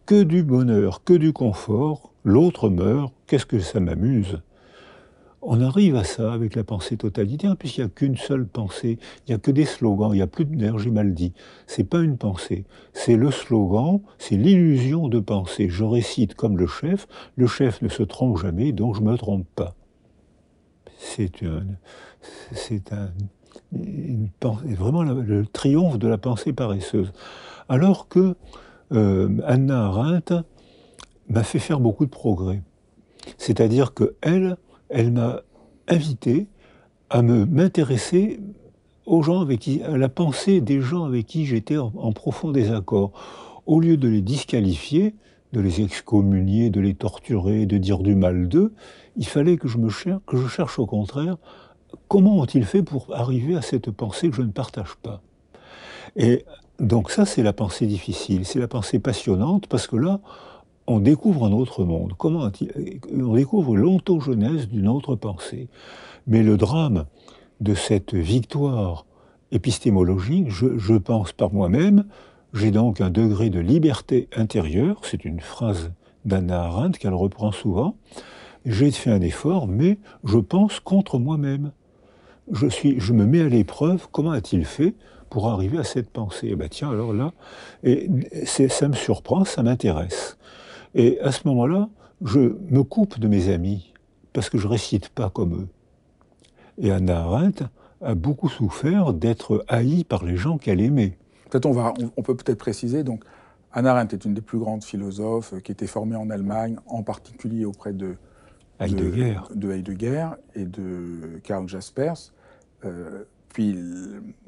que 0.07 0.23
du 0.23 0.43
bonheur, 0.43 1.05
que 1.05 1.15
du 1.15 1.33
confort, 1.33 2.13
l'autre 2.25 2.69
meurt, 2.69 3.13
qu'est-ce 3.27 3.47
que 3.47 3.61
ça 3.61 3.81
m'amuse? 3.81 4.41
On 5.43 5.61
arrive 5.61 5.97
à 5.97 6.05
ça 6.05 6.33
avec 6.33 6.55
la 6.55 6.65
pensée 6.65 6.97
totalitaire, 6.97 7.57
puisqu'il 7.57 7.81
n'y 7.81 7.87
a 7.87 7.91
qu'une 7.91 8.17
seule 8.17 8.47
pensée, 8.47 8.99
il 9.27 9.31
n'y 9.31 9.35
a 9.35 9.39
que 9.39 9.51
des 9.51 9.65
slogans, 9.65 10.11
il 10.13 10.17
n'y 10.17 10.23
a 10.23 10.27
plus 10.27 10.45
d'énergie 10.45 10.91
mal 10.91 11.15
dit. 11.15 11.33
C'est 11.67 11.85
pas 11.85 12.01
une 12.01 12.17
pensée, 12.17 12.65
c'est 12.93 13.17
le 13.17 13.31
slogan, 13.31 14.01
c'est 14.19 14.37
l'illusion 14.37 15.09
de 15.09 15.21
pensée. 15.21 15.69
Je 15.69 15.85
récite 15.85 16.35
comme 16.35 16.57
le 16.57 16.67
chef, 16.67 17.07
le 17.37 17.47
chef 17.47 17.83
ne 17.83 17.89
se 17.89 18.03
trompe 18.03 18.39
jamais, 18.39 18.73
donc 18.73 18.95
je 18.95 19.01
ne 19.01 19.11
me 19.11 19.17
trompe 19.17 19.47
pas 19.55 19.75
c'est 22.53 22.93
un, 22.93 23.11
vraiment 23.73 25.03
le 25.03 25.47
triomphe 25.47 25.99
de 25.99 26.09
la 26.09 26.19
pensée 26.19 26.53
paresseuse. 26.53 27.13
Alors 27.69 28.09
que 28.09 28.37
euh, 28.93 29.29
Anna 29.45 29.87
Arendt 29.87 30.35
m'a 31.29 31.43
fait 31.43 31.59
faire 31.59 31.81
beaucoup 31.81 32.05
de 32.05 32.11
progrès. 32.11 32.63
C'est-à-dire 33.39 33.95
que 33.95 34.17
elle, 34.21 34.57
elle 34.93 35.13
m'a 35.13 35.43
invité 35.89 36.47
à 37.11 37.23
me 37.23 37.45
m'intéresser 37.45 38.41
aux 39.07 39.23
gens 39.23 39.41
avec 39.41 39.69
à 39.85 39.97
la 39.97 40.09
pensée 40.09 40.61
des 40.61 40.81
gens 40.81 41.05
avec 41.05 41.27
qui 41.27 41.45
j'étais 41.45 41.77
en, 41.77 41.93
en, 41.97 42.13
profond 42.13 42.51
désaccord. 42.51 43.13
Au 43.67 43.81
lieu 43.81 43.97
de 43.97 44.09
les 44.09 44.23
disqualifier, 44.23 45.15
de 45.53 45.61
les 45.61 45.83
excommunier, 45.83 46.71
de 46.71 46.81
les 46.81 46.95
torturer, 46.95 47.67
de 47.67 47.79
dire 47.79 47.99
du 47.99 48.15
mal 48.15 48.49
d'eux, 48.49 48.73
il 49.17 49.27
fallait 49.27 49.57
que 49.57 49.69
je 49.69 49.79
me 49.79 49.89
cherche, 49.89 50.21
que 50.27 50.37
je 50.37 50.47
cherche 50.47 50.79
au 50.79 50.87
contraire, 50.87 51.37
comment 52.09 52.39
ont-ils 52.39 52.65
fait 52.65 52.83
pour 52.83 53.15
arriver 53.15 53.57
à 53.57 53.63
cette 53.63 53.91
pensée 53.91 54.31
que 54.31 54.37
je 54.37 54.43
ne 54.43 54.51
partage 54.51 54.97
pas 55.03 55.21
Et 56.17 56.45
donc 56.81 57.11
ça, 57.11 57.27
c'est 57.27 57.43
la 57.43 57.53
pensée 57.53 57.87
difficile, 57.87 58.45
c'est 58.45 58.59
la 58.59 58.69
pensée 58.69 58.99
passionnante, 58.99 59.67
parce 59.67 59.87
que 59.87 59.97
là, 59.97 60.21
on 60.87 61.01
découvre 61.01 61.47
un 61.47 61.53
autre 61.53 61.85
monde. 61.85 62.15
Comment 62.19 62.51
on 63.13 63.35
découvre 63.35 63.77
l'ontogenèse 63.77 64.69
d'une 64.69 64.89
autre 64.89 65.17
pensée. 65.17 65.69
Mais 66.27 66.43
le 66.43 66.57
drame 66.57 67.07
de 67.61 67.75
cette 67.75 68.15
victoire 68.15 69.07
épistémologique, 69.53 70.51
je, 70.51 70.97
pense 70.97 71.33
par 71.33 71.53
moi-même, 71.53 72.05
j'ai 72.55 72.71
donc 72.71 73.01
un 73.01 73.11
degré 73.11 73.51
de 73.51 73.61
liberté 73.61 74.29
intérieure, 74.35 75.01
c'est 75.03 75.25
une 75.25 75.41
phrase 75.41 75.93
d'Anna 76.25 76.63
Arendt 76.65 76.99
qu'elle 76.99 77.15
reprend 77.15 77.53
souvent, 77.53 77.97
j'ai 78.65 78.91
fait 78.91 79.11
un 79.11 79.21
effort, 79.21 79.67
mais 79.67 79.99
je 80.25 80.39
pense 80.39 80.81
contre 80.81 81.19
moi-même. 81.19 81.73
Je, 82.51 82.67
je 82.71 83.13
me 83.13 83.27
mets 83.27 83.41
à 83.41 83.49
l'épreuve, 83.49 84.09
comment 84.11 84.31
a-t-il 84.31 84.65
fait 84.65 84.95
pour 85.31 85.49
arriver 85.49 85.79
à 85.79 85.85
cette 85.85 86.11
pensée? 86.11 86.49
Eh 86.53 86.57
bien 86.57 86.69
tiens, 86.69 86.91
alors 86.91 87.13
là, 87.13 87.33
et 87.85 88.09
ça 88.45 88.89
me 88.89 88.95
surprend, 88.95 89.45
ça 89.45 89.63
m'intéresse. 89.63 90.39
Et 90.95 91.21
à 91.21 91.33
ce 91.33 91.47
moment-là, 91.49 91.89
je 92.25 92.57
me 92.71 92.83
coupe 92.83 93.19
de 93.19 93.29
mes 93.29 93.49
amis, 93.49 93.93
parce 94.33 94.51
que 94.51 94.59
je 94.59 94.69
récite 94.69 95.09
pas 95.09 95.31
comme 95.31 95.55
eux. 95.55 95.69
Et 96.79 96.91
Anna 96.91 97.21
Arendt 97.21 97.65
a 98.03 98.15
beaucoup 98.15 98.49
souffert 98.49 99.13
d'être 99.13 99.65
haïe 99.69 100.05
par 100.05 100.25
les 100.25 100.37
gens 100.37 100.59
qu'elle 100.59 100.81
aimait. 100.81 101.17
Peut-être 101.51 101.67
on, 101.67 101.73
va, 101.73 101.93
on, 102.17 102.23
peut 102.23 102.37
peut-être 102.37 102.59
préciser, 102.59 103.05
donc 103.05 103.25
Anna 103.73 103.93
Arendt 103.93 104.15
est 104.15 104.25
une 104.25 104.35
des 104.35 104.41
plus 104.41 104.59
grandes 104.59 104.85
philosophes 104.85 105.55
qui 105.63 105.73
était 105.73 105.87
formée 105.87 106.17
en 106.17 106.31
Allemagne, 106.31 106.77
en 106.87 107.03
particulier 107.03 107.65
auprès 107.65 107.93
de 107.93 108.17
Heidegger, 108.81 109.39
de, 109.55 109.71
Heidegger 109.71 110.29
et 110.55 110.65
de 110.65 111.41
Karl 111.45 111.69
Jaspers. 111.69 112.33
Euh, 112.85 113.25
puis 113.53 113.77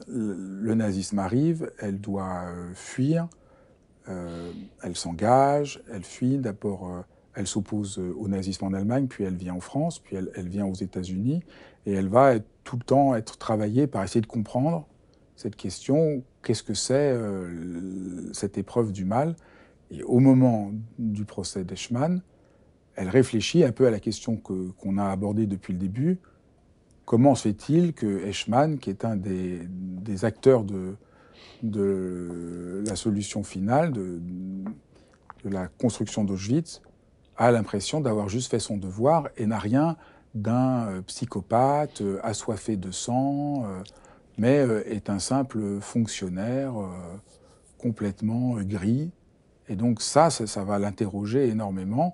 le, 0.08 0.74
nazisme 0.74 1.18
arrive, 1.18 1.70
elle 1.78 2.00
doit 2.00 2.44
euh, 2.46 2.70
fuir, 2.74 3.28
euh, 4.08 4.52
elle 4.82 4.96
s'engage, 4.96 5.82
elle 5.92 6.04
fuit. 6.04 6.38
D'abord, 6.38 6.90
euh, 6.90 7.00
elle 7.34 7.46
s'oppose 7.46 7.98
au 7.98 8.28
nazisme 8.28 8.64
en 8.64 8.72
Allemagne, 8.72 9.06
puis 9.06 9.24
elle 9.24 9.36
vient 9.36 9.54
en 9.54 9.60
France, 9.60 9.98
puis 9.98 10.16
elle, 10.16 10.48
vient 10.48 10.66
aux 10.66 10.74
États-Unis, 10.74 11.42
et 11.84 11.92
elle 11.92 12.08
va 12.08 12.38
tout 12.62 12.76
le 12.76 12.84
temps 12.84 13.14
être 13.16 13.38
travaillée 13.38 13.86
par 13.86 14.04
essayer 14.04 14.20
de 14.20 14.26
comprendre 14.26 14.86
cette 15.34 15.56
question. 15.56 16.22
Qu'est-ce 16.42 16.62
que 16.62 16.74
c'est 16.74 17.12
cette 18.32 18.56
épreuve 18.56 18.92
du 18.92 19.04
mal? 19.04 19.34
Et 19.90 20.04
au 20.04 20.20
moment 20.20 20.70
du 20.98 21.24
procès 21.24 21.64
d'Eichmann, 21.64 22.22
elle 22.96 23.08
réfléchit 23.08 23.64
un 23.64 23.72
peu 23.72 23.86
à 23.86 23.90
la 23.90 24.00
question 24.00 24.36
qu'on 24.36 24.98
a 24.98 25.06
abordée 25.06 25.46
depuis 25.46 25.72
le 25.72 25.78
début. 25.78 26.18
Comment 27.04 27.34
se 27.34 27.42
fait-il 27.48 27.92
que 27.92 28.24
Eichmann, 28.24 28.78
qui 28.78 28.90
est 28.90 29.04
un 29.04 29.16
des, 29.16 30.24
acteurs 30.24 30.64
de, 30.64 30.96
la 31.72 32.96
solution 32.96 33.42
finale, 33.42 33.92
de, 33.92 34.20
la 35.44 35.68
construction 35.68 36.24
d'Auschwitz, 36.24 36.82
a 37.36 37.50
l'impression 37.50 38.00
d'avoir 38.00 38.28
juste 38.28 38.50
fait 38.50 38.58
son 38.58 38.76
devoir 38.76 39.28
et 39.36 39.46
n'a 39.46 39.58
rien 39.58 39.96
d'un 40.34 40.86
euh, 40.88 41.02
psychopathe 41.02 42.00
euh, 42.00 42.18
assoiffé 42.22 42.76
de 42.76 42.90
sang, 42.90 43.64
euh, 43.64 43.82
mais 44.38 44.66
est 44.86 45.10
un 45.10 45.20
simple 45.20 45.78
fonctionnaire 45.80 46.74
complètement 47.78 48.56
gris. 48.62 49.12
Et 49.68 49.76
donc 49.76 50.02
ça, 50.02 50.28
ça 50.28 50.64
va 50.64 50.80
l'interroger 50.80 51.48
énormément. 51.48 52.10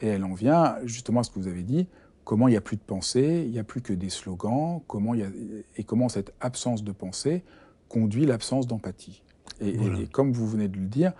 Et 0.00 0.08
elle 0.08 0.24
en 0.24 0.34
vient 0.34 0.78
justement 0.84 1.20
à 1.20 1.22
ce 1.22 1.30
que 1.30 1.38
vous 1.38 1.46
avez 1.46 1.62
dit, 1.62 1.86
comment 2.24 2.48
il 2.48 2.52
n'y 2.52 2.56
a 2.56 2.60
plus 2.60 2.76
de 2.76 2.82
pensée, 2.82 3.44
il 3.46 3.52
n'y 3.52 3.60
a 3.60 3.64
plus 3.64 3.82
que 3.82 3.92
des 3.92 4.10
slogans, 4.10 4.80
comment 4.88 5.14
y 5.14 5.22
a, 5.22 5.28
et 5.76 5.84
comment 5.84 6.08
cette 6.08 6.32
absence 6.40 6.82
de 6.82 6.90
pensée 6.90 7.44
conduit 7.90 8.24
l'absence 8.24 8.66
d'empathie. 8.66 9.22
Et, 9.60 10.06
comme 10.10 10.32
vous 10.32 10.48
venez 10.48 10.68
de 10.68 10.78
le 10.78 10.86
dire, 10.86 11.12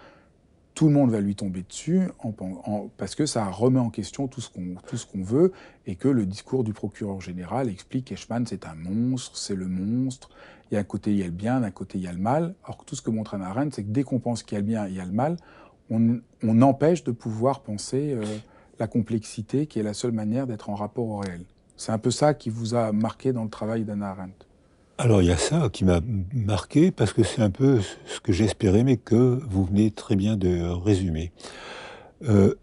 tout 0.74 0.86
le 0.86 0.94
monde 0.94 1.10
va 1.10 1.20
lui 1.20 1.34
tomber 1.34 1.62
dessus 1.62 2.08
en, 2.20 2.88
parce 2.96 3.14
que 3.14 3.26
ça 3.26 3.44
remet 3.50 3.80
en 3.80 3.90
question 3.90 4.28
tout 4.28 4.40
ce 4.40 4.48
qu'on 4.48 5.22
veut 5.22 5.52
et 5.86 5.94
que 5.96 6.08
le 6.08 6.24
discours 6.24 6.64
du 6.64 6.72
procureur 6.72 7.20
général 7.20 7.68
explique 7.68 8.06
qu'Eichmann 8.06 8.46
c'est 8.46 8.64
un 8.64 8.74
monstre, 8.74 9.36
c'est 9.36 9.56
le 9.56 9.66
monstre. 9.66 10.30
Il 10.70 10.76
y 10.76 10.76
a 10.78 10.80
un 10.80 10.84
côté 10.84 11.10
il 11.10 11.18
y 11.18 11.22
a 11.22 11.26
le 11.26 11.32
bien, 11.32 11.60
d'un 11.60 11.70
côté 11.70 11.98
il 11.98 12.04
y 12.04 12.06
a 12.06 12.12
le 12.12 12.18
mal. 12.18 12.54
Or 12.66 12.82
tout 12.86 12.94
ce 12.94 13.02
que 13.02 13.10
montre 13.10 13.34
Anna 13.34 13.48
Arendt, 13.48 13.74
c'est 13.74 13.82
que 13.82 13.90
dès 13.90 14.04
qu'on 14.04 14.20
pense 14.20 14.42
qu'il 14.42 14.54
y 14.54 14.58
a 14.58 14.60
le 14.60 14.66
bien, 14.66 14.86
il 14.86 14.94
y 14.94 15.00
a 15.00 15.04
le 15.04 15.12
mal, 15.12 15.36
on, 15.90 16.62
empêche 16.62 17.04
de 17.04 17.10
pouvoir 17.10 17.60
penser 17.60 18.12
euh, 18.14 18.24
la 18.78 18.86
complexité 18.86 19.66
qui 19.66 19.80
est 19.80 19.82
la 19.82 19.92
seule 19.92 20.12
manière 20.12 20.46
d'être 20.46 20.70
en 20.70 20.76
rapport 20.76 21.08
au 21.08 21.18
réel. 21.18 21.44
C'est 21.76 21.92
un 21.92 21.98
peu 21.98 22.10
ça 22.10 22.32
qui 22.32 22.48
vous 22.48 22.74
a 22.74 22.92
marqué 22.92 23.32
dans 23.32 23.42
le 23.42 23.50
travail 23.50 23.84
d'Anna 23.84 24.10
Arendt. 24.10 24.46
Alors 25.02 25.22
il 25.22 25.28
y 25.28 25.32
a 25.32 25.38
ça 25.38 25.70
qui 25.72 25.86
m'a 25.86 26.00
marqué 26.34 26.90
parce 26.90 27.14
que 27.14 27.22
c'est 27.22 27.40
un 27.40 27.48
peu 27.48 27.78
ce 28.04 28.20
que 28.20 28.34
j'espérais 28.34 28.84
mais 28.84 28.98
que 28.98 29.40
vous 29.48 29.64
venez 29.64 29.90
très 29.90 30.14
bien 30.14 30.36
de 30.36 30.60
résumer. 30.60 31.32
Euh, 32.28 32.54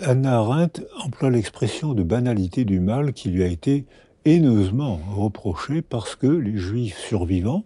Anna 0.00 0.38
Arendt 0.38 0.80
emploie 1.04 1.28
l'expression 1.28 1.92
de 1.92 2.02
banalité 2.02 2.64
du 2.64 2.80
mal 2.80 3.12
qui 3.12 3.28
lui 3.28 3.42
a 3.42 3.48
été 3.48 3.84
haineusement 4.24 4.98
reprochée 5.14 5.82
parce 5.82 6.16
que 6.16 6.26
les 6.26 6.56
juifs 6.56 6.96
survivants, 6.96 7.64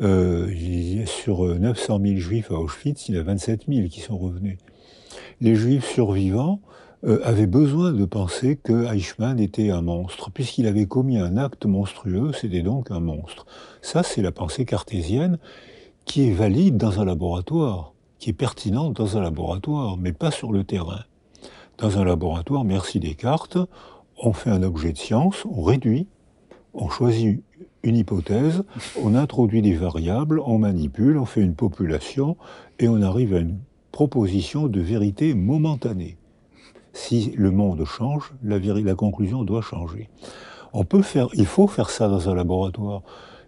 euh, 0.00 1.04
sur 1.06 1.44
900 1.44 2.00
000 2.00 2.16
juifs 2.18 2.52
à 2.52 2.54
Auschwitz, 2.54 3.08
il 3.08 3.16
y 3.16 3.18
a 3.18 3.24
27 3.24 3.62
000 3.68 3.88
qui 3.88 4.02
sont 4.02 4.16
revenus 4.16 4.56
les 5.40 5.56
juifs 5.56 5.90
survivants 5.90 6.60
euh, 7.04 7.20
avaient 7.24 7.46
besoin 7.46 7.92
de 7.92 8.04
penser 8.04 8.56
que 8.56 8.92
Eichmann 8.92 9.40
était 9.40 9.70
un 9.70 9.82
monstre. 9.82 10.30
Puisqu'il 10.30 10.66
avait 10.66 10.86
commis 10.86 11.18
un 11.18 11.36
acte 11.36 11.66
monstrueux, 11.66 12.32
c'était 12.32 12.62
donc 12.62 12.90
un 12.90 13.00
monstre. 13.00 13.46
Ça, 13.80 14.02
c'est 14.02 14.22
la 14.22 14.32
pensée 14.32 14.64
cartésienne 14.64 15.38
qui 16.04 16.28
est 16.28 16.32
valide 16.32 16.76
dans 16.76 17.00
un 17.00 17.04
laboratoire, 17.04 17.92
qui 18.18 18.30
est 18.30 18.34
pertinente 18.34 18.96
dans 18.96 19.16
un 19.16 19.20
laboratoire, 19.20 19.96
mais 19.96 20.12
pas 20.12 20.30
sur 20.30 20.52
le 20.52 20.64
terrain. 20.64 21.04
Dans 21.78 21.98
un 21.98 22.04
laboratoire, 22.04 22.64
merci 22.64 23.00
Descartes, 23.00 23.58
on 24.16 24.32
fait 24.32 24.50
un 24.50 24.62
objet 24.62 24.92
de 24.92 24.98
science, 24.98 25.44
on 25.50 25.62
réduit, 25.62 26.06
on 26.74 26.88
choisit 26.88 27.42
une 27.82 27.96
hypothèse, 27.96 28.62
on 29.02 29.14
introduit 29.14 29.62
des 29.62 29.74
variables, 29.74 30.40
on 30.40 30.58
manipule, 30.58 31.18
on 31.18 31.24
fait 31.24 31.40
une 31.40 31.56
population, 31.56 32.36
et 32.78 32.88
on 32.88 33.02
arrive 33.02 33.34
à 33.34 33.40
une 33.40 33.58
proposition 33.90 34.68
de 34.68 34.80
vérité 34.80 35.34
momentanée. 35.34 36.16
Si 36.92 37.32
le 37.36 37.50
monde 37.50 37.84
change, 37.84 38.32
la, 38.42 38.58
conclusion 38.94 39.44
doit 39.44 39.62
changer. 39.62 40.08
On 40.72 40.84
peut 40.84 41.02
faire, 41.02 41.28
il 41.34 41.46
faut 41.46 41.66
faire 41.66 41.90
ça 41.90 42.08
dans 42.08 42.28
un 42.28 42.34
laboratoire. 42.34 43.02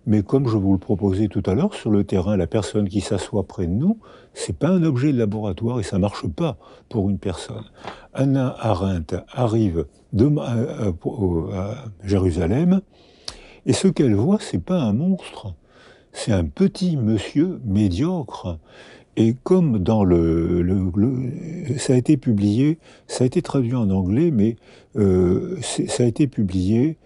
Mais 0.06 0.22
comme 0.22 0.48
je 0.48 0.56
vous 0.58 0.72
le 0.72 0.78
proposais 0.78 1.28
tout 1.28 1.42
à 1.46 1.54
l'heure, 1.54 1.72
sur 1.72 1.90
le 1.90 2.04
terrain, 2.04 2.36
la 2.36 2.46
personne 2.46 2.88
qui 2.88 3.00
s'assoit 3.00 3.44
près 3.44 3.66
de 3.66 3.72
nous, 3.72 3.98
c'est 4.34 4.56
pas 4.56 4.68
un 4.68 4.82
objet 4.82 5.12
de 5.12 5.18
laboratoire 5.18 5.80
et 5.80 5.82
ça 5.82 5.98
marche 5.98 6.26
pas 6.26 6.58
pour 6.90 7.08
une 7.08 7.18
personne. 7.18 7.64
Anna 8.12 8.54
Arendt 8.58 9.16
arrive 9.32 9.86
euh, 10.20 10.92
euh, 11.06 11.52
à 11.54 11.84
Jérusalem 12.02 12.82
et 13.66 13.72
ce 13.72 13.88
qu'elle 13.88 14.14
voit, 14.14 14.38
c'est 14.40 14.62
pas 14.62 14.78
un 14.78 14.92
monstre, 14.92 15.54
c'est 16.12 16.32
un 16.32 16.44
petit 16.44 16.98
monsieur 16.98 17.60
médiocre 17.64 18.58
et 19.16 19.34
comme 19.44 19.78
dans 19.78 20.04
le, 20.04 20.90
ça 21.78 21.92
a 21.92 21.96
été 21.96 22.16
publié, 22.16 22.78
ça 23.06 23.24
a 23.24 23.26
été 23.26 23.42
traduit 23.42 23.74
en 23.74 23.90
anglais, 23.90 24.30
mais 24.32 24.56
euh, 24.96 25.58
ça 25.60 26.02
a 26.02 26.06
été 26.06 26.26
publié 26.26 26.96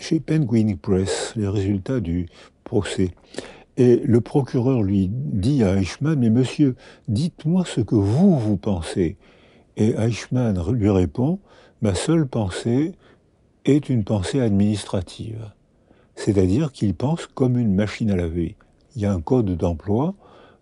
chez 0.00 0.20
Penguin 0.20 0.74
Press, 0.80 1.32
les 1.36 1.48
résultats 1.48 2.00
du 2.00 2.26
procès. 2.64 3.10
Et 3.76 4.00
le 4.04 4.20
procureur 4.20 4.82
lui 4.82 5.08
dit 5.10 5.62
à 5.64 5.76
Eichmann, 5.76 6.18
mais 6.18 6.30
monsieur, 6.30 6.76
dites-moi 7.08 7.64
ce 7.64 7.80
que 7.80 7.96
vous, 7.96 8.38
vous 8.38 8.56
pensez. 8.56 9.16
Et 9.76 9.94
Eichmann 9.98 10.60
lui 10.72 10.90
répond, 10.90 11.38
ma 11.82 11.94
seule 11.94 12.26
pensée 12.26 12.92
est 13.64 13.88
une 13.88 14.04
pensée 14.04 14.40
administrative. 14.40 15.50
C'est-à-dire 16.16 16.70
qu'il 16.70 16.94
pense 16.94 17.26
comme 17.26 17.58
une 17.58 17.74
machine 17.74 18.10
à 18.10 18.16
laver 18.16 18.56
il 18.94 19.02
y 19.02 19.06
a 19.06 19.12
un 19.12 19.20
code 19.20 19.56
d'emploi, 19.56 20.14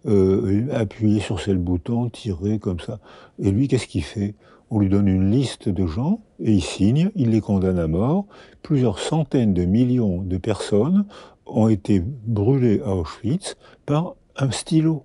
euh, 0.06 0.68
appuyer 0.72 1.20
sur 1.20 1.40
ce 1.40 1.52
bouton, 1.52 2.08
tirer 2.08 2.58
comme 2.58 2.80
ça. 2.80 2.98
Et 3.38 3.50
lui, 3.50 3.68
qu'est-ce 3.68 3.86
qu'il 3.86 4.02
fait? 4.02 4.34
On 4.70 4.78
lui 4.78 4.88
donne 4.88 5.06
une 5.06 5.30
liste 5.30 5.68
de 5.68 5.86
gens 5.86 6.20
et 6.40 6.52
il 6.52 6.62
signe, 6.62 7.10
il 7.14 7.30
les 7.30 7.40
condamne 7.40 7.78
à 7.78 7.86
mort. 7.86 8.26
Plusieurs 8.62 8.98
centaines 8.98 9.52
de 9.52 9.64
millions 9.64 10.22
de 10.22 10.38
personnes 10.38 11.04
ont 11.46 11.68
été 11.68 12.00
brûlées 12.00 12.80
à 12.80 12.96
Auschwitz 12.96 13.56
par 13.84 14.14
un 14.36 14.50
stylo. 14.50 15.04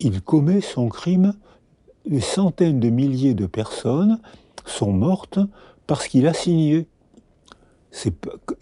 Il 0.00 0.20
commet 0.20 0.60
son 0.60 0.88
crime. 0.88 1.32
Des 2.06 2.20
centaines 2.20 2.80
de 2.80 2.88
milliers 2.88 3.34
de 3.34 3.46
personnes 3.46 4.18
sont 4.64 4.92
mortes 4.92 5.38
parce 5.86 6.08
qu'il 6.08 6.26
a 6.26 6.32
signé. 6.32 6.86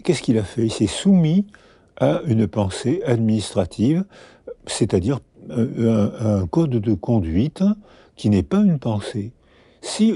Qu'est-ce 0.05 0.23
qu'il 0.23 0.39
a 0.39 0.43
fait? 0.43 0.65
Il 0.65 0.73
s'est 0.73 0.87
soumis 0.87 1.47
à 1.99 2.23
une 2.27 2.47
pensée 2.47 3.03
administrative, 3.07 4.05
c'est-à-dire 4.67 5.21
euh, 5.51 6.41
un, 6.43 6.47
code 6.47 6.71
de 6.71 6.95
conduite 6.95 7.63
qui 8.17 8.31
n'est 8.31 8.43
pas 8.43 8.61
une 8.61 8.79
pensée. 8.79 9.33
Si 9.81 10.13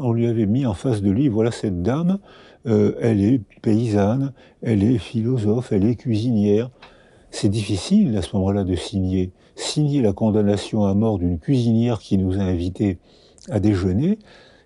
on 0.00 0.12
lui 0.12 0.26
avait 0.26 0.46
mis 0.46 0.66
en 0.66 0.74
face 0.74 1.00
de 1.00 1.10
lui, 1.10 1.28
voilà 1.28 1.50
cette 1.50 1.82
dame, 1.82 2.18
euh, 2.66 2.94
elle 3.00 3.22
est 3.22 3.40
paysanne, 3.62 4.32
elle 4.62 4.82
est 4.82 4.98
philosophe, 4.98 5.72
elle 5.72 5.86
est 5.86 5.96
cuisinière. 5.96 6.70
C'est 7.30 7.48
difficile 7.48 8.16
à 8.16 8.22
ce 8.22 8.36
moment-là 8.36 8.64
de 8.64 8.74
signer. 8.74 9.32
Signer 9.54 10.02
la 10.02 10.12
condamnation 10.12 10.84
à 10.84 10.94
mort 10.94 11.18
d'une 11.18 11.38
cuisinière 11.38 11.98
qui 12.00 12.18
nous 12.18 12.38
a 12.38 12.42
invités 12.42 12.98
à 13.50 13.60
déjeuner, 13.60 14.18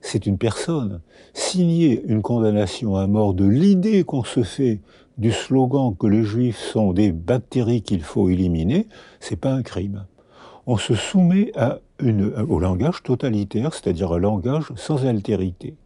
c'est 0.03 0.27
une 0.27 0.37
personne. 0.37 1.01
Signer 1.33 2.03
une 2.07 2.21
condamnation 2.21 2.97
à 2.97 3.07
mort 3.07 3.33
de 3.33 3.47
l'idée 3.47 4.05
qu'on 4.05 4.25
se 4.25 4.43
fait 4.43 4.81
du 5.17 5.33
slogan 5.33 5.95
que 5.99 6.07
les 6.07 6.25
juifs 6.25 6.59
sont 6.59 6.93
des 6.93 7.13
bactéries 7.13 7.83
qu'il 7.83 8.03
faut 8.03 8.29
éliminer, 8.29 8.87
c'est 9.21 9.37
pas 9.37 9.53
un 9.53 9.63
crime. 9.63 10.05
On 10.67 10.77
se 10.77 10.95
soumet 10.95 11.53
à 11.57 11.81
au 12.49 12.59
langage 12.59 13.03
totalitaire, 13.03 13.73
c'est-à-dire 13.75 14.13
un 14.13 14.19
langage 14.19 14.73
sans 14.75 15.07
altérité. 15.07 15.77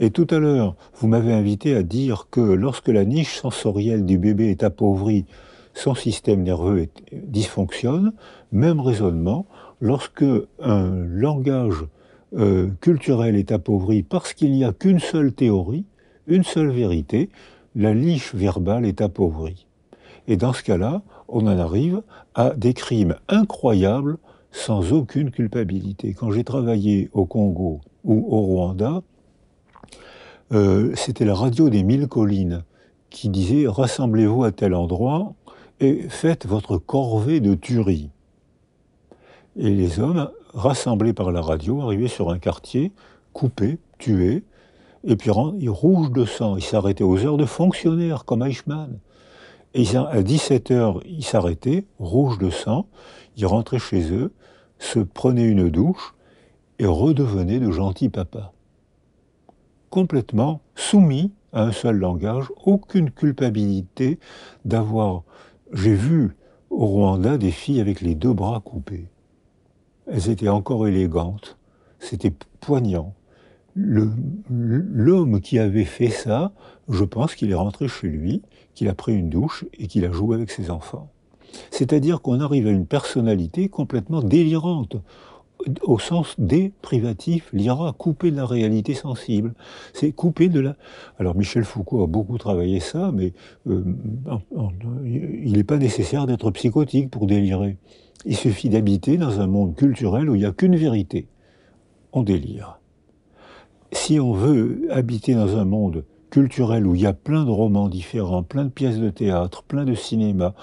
Et 0.00 0.10
tout 0.10 0.26
à 0.30 0.38
l'heure, 0.38 0.76
vous 0.96 1.08
m'avez 1.08 1.32
invité 1.32 1.74
à 1.74 1.82
dire 1.82 2.28
que 2.30 2.40
lorsque 2.40 2.88
la 2.88 3.04
niche 3.04 3.36
sensorielle 3.36 4.04
du 4.04 4.18
bébé 4.18 4.50
est 4.50 4.62
appauvrie, 4.62 5.24
son 5.72 5.94
système 5.94 6.42
nerveux 6.42 6.88
dysfonctionne. 7.12 8.12
Même 8.52 8.80
raisonnement, 8.80 9.46
lorsque 9.80 10.24
un 10.60 10.90
langage 11.06 11.84
euh, 12.34 12.70
culturel 12.80 13.36
est 13.36 13.52
appauvri 13.52 14.02
parce 14.02 14.34
qu'il 14.34 14.52
n'y 14.52 14.64
a 14.64 14.72
qu'une 14.72 14.98
seule 14.98 15.32
théorie, 15.32 15.84
une 16.26 16.42
seule 16.42 16.70
vérité, 16.70 17.30
la 17.74 17.94
niche 17.94 18.34
verbale 18.34 18.84
est 18.84 19.00
appauvrie. 19.00 19.66
Et 20.28 20.36
dans 20.36 20.52
ce 20.52 20.62
cas-là, 20.62 21.02
on 21.28 21.46
en 21.46 21.58
arrive 21.58 22.02
à 22.34 22.50
des 22.50 22.74
crimes 22.74 23.16
incroyables 23.28 24.18
sans 24.50 24.92
aucune 24.92 25.30
culpabilité. 25.30 26.14
Quand 26.14 26.32
j'ai 26.32 26.44
travaillé 26.44 27.10
au 27.12 27.26
Congo 27.26 27.80
ou 28.04 28.26
au 28.28 28.40
Rwanda, 28.40 29.02
euh, 30.52 30.92
c'était 30.94 31.24
la 31.24 31.34
radio 31.34 31.68
des 31.68 31.82
mille 31.82 32.08
collines 32.08 32.62
qui 33.10 33.28
disait 33.28 33.66
rassemblez-vous 33.66 34.44
à 34.44 34.52
tel 34.52 34.74
endroit 34.74 35.34
et 35.80 36.08
faites 36.08 36.46
votre 36.46 36.78
corvée 36.78 37.40
de 37.40 37.54
tuerie. 37.54 38.10
Et 39.56 39.70
les 39.70 40.00
hommes, 40.00 40.30
rassemblés 40.56 41.12
par 41.12 41.30
la 41.30 41.40
radio, 41.40 41.80
arrivaient 41.82 42.08
sur 42.08 42.30
un 42.30 42.38
quartier, 42.40 42.90
coupés, 43.32 43.78
tués, 43.98 44.42
et 45.04 45.14
puis 45.14 45.30
ils 45.60 45.70
rouges 45.70 46.10
de 46.10 46.24
sang. 46.24 46.56
Ils 46.56 46.64
s'arrêtaient 46.64 47.04
aux 47.04 47.24
heures 47.24 47.36
de 47.36 47.44
fonctionnaires, 47.44 48.24
comme 48.24 48.42
Eichmann. 48.42 48.98
Et 49.74 49.82
à 49.94 50.22
17h, 50.22 51.02
ils 51.06 51.24
s'arrêtaient, 51.24 51.84
rouges 52.00 52.38
de 52.38 52.50
sang, 52.50 52.86
ils 53.36 53.46
rentraient 53.46 53.78
chez 53.78 54.12
eux, 54.12 54.32
se 54.80 54.98
prenaient 54.98 55.46
une 55.46 55.68
douche 55.70 56.14
et 56.80 56.86
redevenaient 56.86 57.60
de 57.60 57.70
gentils 57.70 58.08
papas 58.08 58.52
complètement 59.96 60.60
soumis 60.74 61.32
à 61.54 61.62
un 61.62 61.72
seul 61.72 61.96
langage, 61.96 62.52
aucune 62.64 63.10
culpabilité 63.10 64.18
d'avoir... 64.66 65.22
J'ai 65.72 65.94
vu 65.94 66.36
au 66.68 66.84
Rwanda 66.84 67.38
des 67.38 67.50
filles 67.50 67.80
avec 67.80 68.02
les 68.02 68.14
deux 68.14 68.34
bras 68.34 68.60
coupés. 68.60 69.06
Elles 70.06 70.30
étaient 70.30 70.48
encore 70.48 70.86
élégantes, 70.86 71.56
c'était 71.98 72.32
poignant. 72.60 73.14
L'homme 73.74 75.40
qui 75.40 75.58
avait 75.58 75.84
fait 75.84 76.08
ça, 76.08 76.52
je 76.88 77.04
pense 77.04 77.34
qu'il 77.34 77.50
est 77.50 77.54
rentré 77.54 77.88
chez 77.88 78.08
lui, 78.08 78.42
qu'il 78.74 78.88
a 78.88 78.94
pris 78.94 79.14
une 79.14 79.28
douche 79.28 79.64
et 79.78 79.86
qu'il 79.86 80.04
a 80.04 80.12
joué 80.12 80.36
avec 80.36 80.50
ses 80.50 80.70
enfants. 80.70 81.10
C'est-à-dire 81.70 82.22
qu'on 82.22 82.40
arrive 82.40 82.66
à 82.66 82.70
une 82.70 82.86
personnalité 82.86 83.68
complètement 83.68 84.22
délirante 84.22 84.96
au 85.82 85.98
sens 85.98 86.34
des 86.38 86.72
privatifs, 86.82 87.48
l'IRA 87.52 87.92
coupé 87.96 88.30
de 88.30 88.36
la 88.36 88.46
réalité 88.46 88.94
sensible. 88.94 89.54
C'est 89.94 90.12
coupé 90.12 90.48
de 90.48 90.60
la. 90.60 90.76
Alors 91.18 91.36
Michel 91.36 91.64
Foucault 91.64 92.04
a 92.04 92.06
beaucoup 92.06 92.38
travaillé 92.38 92.80
ça, 92.80 93.10
mais 93.12 93.32
euh, 93.66 93.82
il 95.04 95.52
n'est 95.52 95.64
pas 95.64 95.78
nécessaire 95.78 96.26
d'être 96.26 96.50
psychotique 96.50 97.10
pour 97.10 97.26
délirer. 97.26 97.78
Il 98.26 98.36
suffit 98.36 98.68
d'habiter 98.68 99.18
dans 99.18 99.40
un 99.40 99.46
monde 99.46 99.76
culturel 99.76 100.28
où 100.28 100.34
il 100.34 100.40
n'y 100.40 100.46
a 100.46 100.50
qu'une 100.50 100.74
vérité. 100.74 101.28
On 102.12 102.24
délire. 102.24 102.80
Si 103.92 104.18
on 104.18 104.32
veut 104.32 104.88
habiter 104.90 105.34
dans 105.34 105.56
un 105.56 105.64
monde 105.64 106.04
culturel 106.28 106.88
où 106.88 106.96
il 106.96 107.02
y 107.02 107.06
a 107.06 107.12
plein 107.12 107.44
de 107.44 107.50
romans 107.50 107.88
différents, 107.88 108.42
plein 108.42 108.64
de 108.64 108.70
pièces 108.70 108.98
de 108.98 109.10
théâtre, 109.10 109.62
plein 109.62 109.84
de 109.84 109.94
cinéma, 109.94 110.54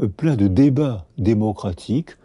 euh, 0.00 0.08
plein 0.08 0.36
de 0.36 0.48
débats 0.48 1.06
démocratiques, 1.18 2.16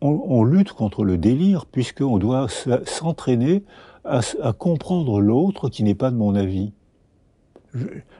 on, 0.00 0.44
lutte 0.44 0.72
contre 0.72 1.04
le 1.04 1.16
délire 1.18 1.64
puisqu'on 1.64 2.18
doit 2.18 2.48
s'entraîner 2.84 3.64
à, 4.04 4.20
comprendre 4.52 5.20
l'autre 5.20 5.68
qui 5.68 5.82
n'est 5.82 5.94
pas 5.94 6.10
de 6.10 6.16
mon 6.16 6.34
avis. 6.34 6.72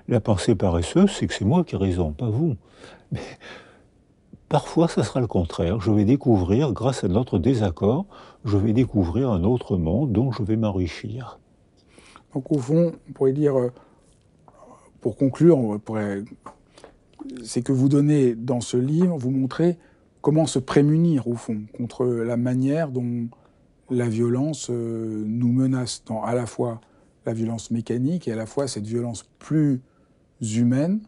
la 0.09 0.21
pensée 0.21 0.55
paresseuse, 0.55 1.11
c'est 1.11 1.27
que 1.27 1.35
c'est 1.35 1.45
moi 1.45 1.65
qui 1.65 1.75
ai 1.75 1.79
raison, 1.79 2.13
pas 2.13 2.31
vous. 2.31 2.57
Parfois, 4.49 4.89
ça 4.89 5.03
sera 5.03 5.21
le 5.21 5.27
contraire. 5.27 5.81
Je 5.81 5.91
vais 5.91 6.05
découvrir, 6.05 6.73
grâce 6.73 7.05
à 7.05 7.09
notre 7.09 7.39
désaccord, 7.39 8.07
je 8.45 8.57
vais 8.57 8.73
découvrir 8.73 9.31
un 9.31 9.45
autre 9.45 9.77
monde 9.77 10.13
dont 10.13 10.33
je 10.33 10.43
vais 10.43 10.57
m'enrichir. 10.57 11.39
Donc 12.35 12.53
au 12.53 12.59
fond, 12.59 12.93
on 13.09 13.13
pourrait 13.13 13.33
dire, 13.33 13.59
euh, 13.59 13.73
pour 15.01 15.17
conclure, 15.17 15.81
c'est 17.43 17.63
que 17.63 17.73
vous 17.73 17.89
donnez 17.89 18.35
dans 18.35 18.61
ce 18.61 18.77
livre, 18.77 19.17
vous 19.17 19.31
montrez 19.31 19.79
comment 20.21 20.47
se 20.47 20.59
prémunir, 20.59 21.29
au 21.29 21.35
fond, 21.35 21.63
contre 21.77 22.05
la 22.05 22.37
manière 22.37 22.91
dont 22.91 23.29
la 23.91 24.09
violence 24.09 24.69
euh, 24.71 25.23
nous 25.25 25.53
menace, 25.53 26.03
dans 26.07 26.23
à 26.23 26.35
la 26.35 26.47
fois 26.47 26.81
la 27.25 27.33
violence 27.33 27.71
mécanique 27.71 28.29
et 28.29 28.33
à 28.33 28.37
la 28.37 28.47
fois 28.47 28.69
cette 28.69 28.87
violence 28.87 29.25
plus 29.39 29.81
humaine 30.41 31.01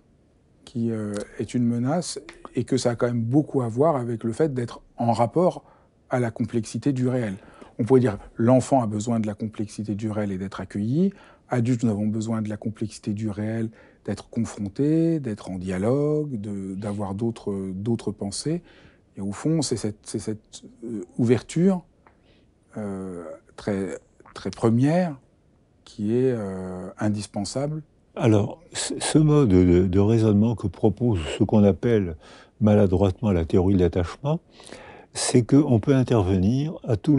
qui 0.64 0.90
euh, 0.90 1.14
est 1.38 1.54
une 1.54 1.64
menace 1.64 2.20
et 2.58 2.64
que 2.64 2.76
ça 2.76 2.90
a 2.90 2.94
quand 2.96 3.06
même 3.06 3.22
beaucoup 3.22 3.62
à 3.62 3.68
voir 3.68 3.94
avec 3.94 4.24
le 4.24 4.32
fait 4.32 4.52
d'être 4.52 4.80
en 4.96 5.12
rapport 5.12 5.62
à 6.10 6.18
la 6.18 6.32
complexité 6.32 6.92
du 6.92 7.06
réel. 7.06 7.34
On 7.78 7.84
pourrait 7.84 8.00
dire 8.00 8.18
l'enfant 8.36 8.82
a 8.82 8.88
besoin 8.88 9.20
de 9.20 9.28
la 9.28 9.34
complexité 9.34 9.94
du 9.94 10.10
réel 10.10 10.32
et 10.32 10.38
d'être 10.38 10.60
accueilli. 10.60 11.12
Adultes, 11.50 11.84
nous 11.84 11.90
avons 11.92 12.08
besoin 12.08 12.42
de 12.42 12.48
la 12.48 12.56
complexité 12.56 13.12
du 13.12 13.30
réel, 13.30 13.70
d'être 14.04 14.28
confrontés, 14.28 15.20
d'être 15.20 15.52
en 15.52 15.58
dialogue, 15.58 16.40
d'avoir 16.76 17.14
d'autres 17.14 18.10
pensées. 18.10 18.60
Et 19.16 19.20
au 19.20 19.30
fond, 19.30 19.62
c'est 19.62 19.76
cette, 19.76 20.64
euh, 20.82 21.04
ouverture 21.16 21.84
euh, 22.76 23.22
très, 23.54 24.00
très 24.34 24.50
première 24.50 25.16
qui 25.84 26.12
est 26.12 26.32
euh, 26.32 26.90
indispensable. 26.98 27.84
Alors, 28.18 28.60
ce 28.72 29.18
mode 29.18 29.48
de, 29.48 29.98
raisonnement 30.00 30.56
que 30.56 30.66
propose 30.66 31.20
ce 31.38 31.44
qu'on 31.44 31.62
appelle 31.62 32.16
maladroitement 32.60 33.30
la 33.30 33.44
théorie 33.44 33.74
de 33.74 33.80
l'attachement, 33.80 34.40
c'est 35.14 35.42
qu'on 35.42 35.80
peut 35.80 35.94
intervenir 35.94 36.74
à 36.86 36.96
toutes 36.96 37.18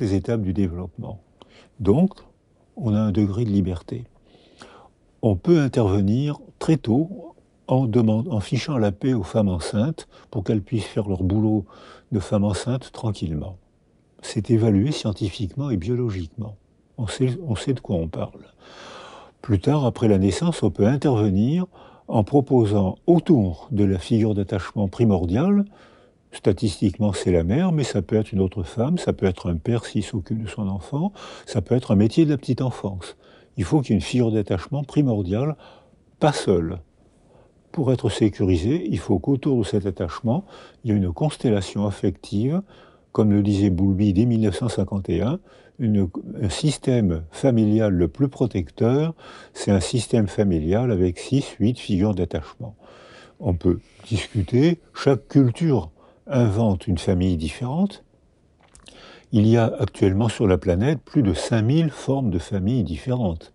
les 0.00 0.14
étapes 0.14 0.42
du 0.42 0.52
développement. 0.52 1.20
Donc, 1.80 2.12
on 2.76 2.94
a 2.94 3.00
un 3.00 3.12
degré 3.12 3.44
de 3.44 3.50
liberté. 3.50 4.04
On 5.22 5.36
peut 5.36 5.60
intervenir 5.60 6.38
très 6.58 6.76
tôt 6.76 7.34
en, 7.68 8.40
fichant 8.40 8.76
la 8.76 8.92
paix 8.92 9.14
aux 9.14 9.22
femmes 9.22 9.48
enceintes 9.48 10.08
pour 10.30 10.44
qu'elles 10.44 10.62
puissent 10.62 10.84
faire 10.84 11.08
leur 11.08 11.22
boulot 11.22 11.64
de 12.10 12.20
femmes 12.20 12.44
enceintes 12.44 12.92
tranquillement. 12.92 13.56
C'est 14.20 14.50
évalué 14.50 14.92
scientifiquement 14.92 15.70
et 15.70 15.76
biologiquement. 15.76 16.56
On 16.98 17.06
sait 17.06 17.74
de 17.74 17.80
quoi 17.80 17.96
on 17.96 18.08
parle. 18.08 18.42
Plus 19.40 19.58
tard, 19.58 19.86
après 19.86 20.06
la 20.06 20.18
naissance, 20.18 20.62
on 20.62 20.70
peut 20.70 20.86
intervenir 20.86 21.66
en 22.08 22.24
proposant 22.24 22.96
autour 23.06 23.68
de 23.70 23.84
la 23.84 23.98
figure 23.98 24.34
d'attachement 24.34 24.88
primordiale, 24.88 25.64
statistiquement 26.32 27.12
c'est 27.12 27.32
la 27.32 27.44
mère, 27.44 27.72
mais 27.72 27.84
ça 27.84 28.02
peut 28.02 28.16
être 28.16 28.32
une 28.32 28.40
autre 28.40 28.62
femme, 28.62 28.98
ça 28.98 29.12
peut 29.12 29.26
être 29.26 29.50
un 29.50 29.56
père 29.56 29.84
s'il 29.84 30.02
s'occupe 30.02 30.42
de 30.42 30.48
son 30.48 30.68
enfant, 30.68 31.12
ça 31.46 31.62
peut 31.62 31.74
être 31.74 31.92
un 31.92 31.96
métier 31.96 32.24
de 32.24 32.30
la 32.30 32.38
petite 32.38 32.62
enfance. 32.62 33.16
Il 33.56 33.64
faut 33.64 33.80
qu'il 33.80 33.90
y 33.90 33.92
ait 33.92 33.96
une 33.96 34.02
figure 34.02 34.32
d'attachement 34.32 34.82
primordiale, 34.82 35.56
pas 36.18 36.32
seule, 36.32 36.78
pour 37.70 37.92
être 37.92 38.10
sécurisé, 38.10 38.86
il 38.90 38.98
faut 38.98 39.18
qu'autour 39.18 39.58
de 39.58 39.64
cet 39.64 39.86
attachement, 39.86 40.44
il 40.84 40.90
y 40.90 40.94
ait 40.94 40.96
une 40.96 41.12
constellation 41.12 41.86
affective, 41.86 42.62
comme 43.12 43.30
le 43.30 43.42
disait 43.42 43.70
Boulby 43.70 44.12
dès 44.12 44.26
1951, 44.26 45.38
un 45.82 46.48
système 46.48 47.24
familial 47.30 47.92
le 47.92 48.08
plus 48.08 48.28
protecteur, 48.28 49.14
c'est 49.52 49.70
un 49.70 49.80
système 49.80 50.28
familial 50.28 50.90
avec 50.90 51.18
6, 51.18 51.56
8 51.58 51.78
figures 51.78 52.14
d'attachement. 52.14 52.76
On 53.40 53.54
peut 53.54 53.80
discuter, 54.06 54.80
chaque 54.94 55.28
culture 55.28 55.90
invente 56.26 56.86
une 56.86 56.98
famille 56.98 57.36
différente. 57.36 58.04
Il 59.32 59.46
y 59.46 59.56
a 59.56 59.64
actuellement 59.78 60.28
sur 60.28 60.46
la 60.46 60.58
planète 60.58 61.00
plus 61.00 61.22
de 61.22 61.34
5000 61.34 61.90
formes 61.90 62.30
de 62.30 62.38
familles 62.38 62.84
différentes. 62.84 63.52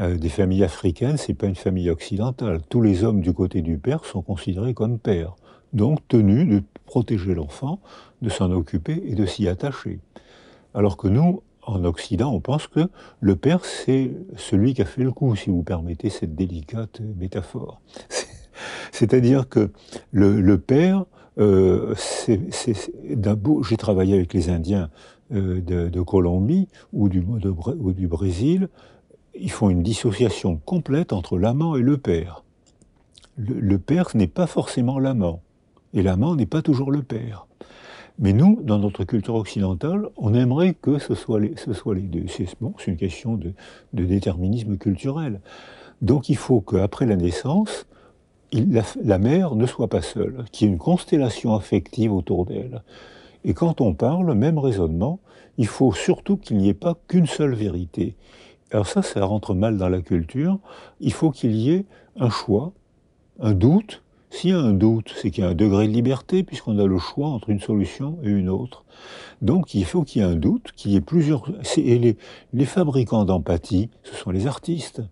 Euh, 0.00 0.16
des 0.16 0.28
familles 0.28 0.64
africaines, 0.64 1.16
c'est 1.16 1.34
pas 1.34 1.46
une 1.46 1.56
famille 1.56 1.90
occidentale. 1.90 2.60
Tous 2.68 2.82
les 2.82 3.04
hommes 3.04 3.20
du 3.20 3.32
côté 3.32 3.62
du 3.62 3.78
père 3.78 4.04
sont 4.04 4.22
considérés 4.22 4.74
comme 4.74 4.98
pères, 4.98 5.36
donc 5.72 5.98
tenus 6.08 6.48
de 6.48 6.62
protéger 6.84 7.34
l'enfant, 7.34 7.80
de 8.22 8.28
s'en 8.28 8.50
occuper 8.50 9.02
et 9.06 9.14
de 9.14 9.26
s'y 9.26 9.48
attacher. 9.48 10.00
Alors 10.76 10.98
que 10.98 11.08
nous, 11.08 11.42
en 11.62 11.84
Occident, 11.84 12.32
on 12.32 12.40
pense 12.40 12.66
que 12.66 12.88
le 13.20 13.34
père, 13.34 13.64
c'est 13.64 14.12
celui 14.36 14.74
qui 14.74 14.82
a 14.82 14.84
fait 14.84 15.02
le 15.02 15.10
coup, 15.10 15.34
si 15.34 15.48
vous 15.48 15.62
permettez 15.62 16.10
cette 16.10 16.34
délicate 16.36 17.00
métaphore. 17.16 17.80
C'est-à-dire 18.92 19.48
que 19.48 19.72
le, 20.12 20.56
père, 20.58 21.06
euh, 21.38 21.94
j'ai 22.26 23.76
travaillé 23.78 24.14
avec 24.14 24.34
les 24.34 24.50
Indiens 24.50 24.90
euh, 25.32 25.60
de, 25.60 26.00
Colombie 26.02 26.68
ou 26.92 27.08
du, 27.08 27.24
ou 27.78 27.92
du 27.92 28.06
Brésil, 28.06 28.68
ils 29.34 29.50
font 29.50 29.70
une 29.70 29.82
dissociation 29.82 30.56
complète 30.56 31.14
entre 31.14 31.38
l'amant 31.38 31.74
et 31.74 31.82
le 31.82 31.96
père. 31.96 32.44
Le, 33.38 33.78
père 33.78 34.10
n'est 34.14 34.26
pas 34.26 34.46
forcément 34.46 34.98
l'amant, 34.98 35.40
et 35.94 36.02
l'amant 36.02 36.36
n'est 36.36 36.46
pas 36.46 36.60
toujours 36.62 36.90
le 36.90 37.02
père. 37.02 37.45
Mais 38.18 38.32
nous, 38.32 38.60
dans 38.62 38.78
notre 38.78 39.04
culture 39.04 39.34
occidentale, 39.34 40.08
on 40.16 40.32
aimerait 40.32 40.74
que 40.74 40.98
ce 40.98 41.14
soit 41.14 41.40
les, 41.40 41.54
ce 41.56 41.72
soit 41.72 41.94
deux. 41.94 42.24
C'est 42.28 42.46
une 42.86 42.96
question 42.96 43.36
de, 43.36 43.52
déterminisme 43.92 44.78
culturel. 44.78 45.40
Donc 46.00 46.28
il 46.28 46.36
faut 46.36 46.60
qu'après 46.60 47.04
la 47.06 47.16
naissance, 47.16 47.86
la, 48.52 48.82
la, 49.02 49.18
mère 49.18 49.54
ne 49.54 49.66
soit 49.66 49.88
pas 49.88 50.02
seule, 50.02 50.44
qu'il 50.50 50.66
y 50.66 50.70
ait 50.70 50.72
une 50.72 50.78
constellation 50.78 51.54
affective 51.54 52.12
autour 52.12 52.46
d'elle. 52.46 52.82
Et 53.44 53.54
quand 53.54 53.80
on 53.80 53.94
parle, 53.94 54.32
même 54.34 54.58
raisonnement, 54.58 55.20
il 55.58 55.66
faut 55.66 55.92
surtout 55.92 56.36
qu'il 56.36 56.56
n'y 56.56 56.68
ait 56.68 56.74
pas 56.74 56.96
qu'une 57.08 57.26
seule 57.26 57.54
vérité. 57.54 58.16
Alors 58.70 58.86
ça, 58.86 59.02
ça 59.02 59.24
rentre 59.24 59.54
mal 59.54 59.76
dans 59.76 59.88
la 59.88 60.00
culture. 60.00 60.58
Il 61.00 61.12
faut 61.12 61.30
qu'il 61.30 61.52
y 61.52 61.70
ait 61.70 61.86
un 62.18 62.30
choix, 62.30 62.72
un 63.40 63.52
doute. 63.52 64.02
S'il 64.30 64.50
y 64.50 64.52
a 64.52 64.58
un 64.58 64.72
doute, 64.72 65.12
c'est 65.16 65.30
qu'il 65.30 65.44
y 65.44 65.46
a 65.46 65.50
un 65.50 65.54
degré 65.54 65.86
de 65.86 65.92
liberté, 65.92 66.42
puisqu'on 66.42 66.78
a 66.78 66.86
le 66.86 66.98
choix 66.98 67.28
entre 67.28 67.50
une 67.50 67.60
solution 67.60 68.18
et 68.22 68.28
une 68.28 68.48
autre. 68.48 68.84
Donc 69.40 69.74
il 69.74 69.84
faut 69.84 70.02
qu'il 70.02 70.22
y 70.22 70.24
ait 70.24 70.28
un 70.28 70.34
doute, 70.36 70.72
qu'il 70.76 70.92
y 70.92 70.96
ait 70.96 71.00
plusieurs... 71.00 71.44
Les 71.76 72.64
fabricants 72.64 73.24
d'empathie, 73.24 73.90
ce 74.02 74.14
sont 74.14 74.30
les 74.30 74.46
artistes. 74.46 75.02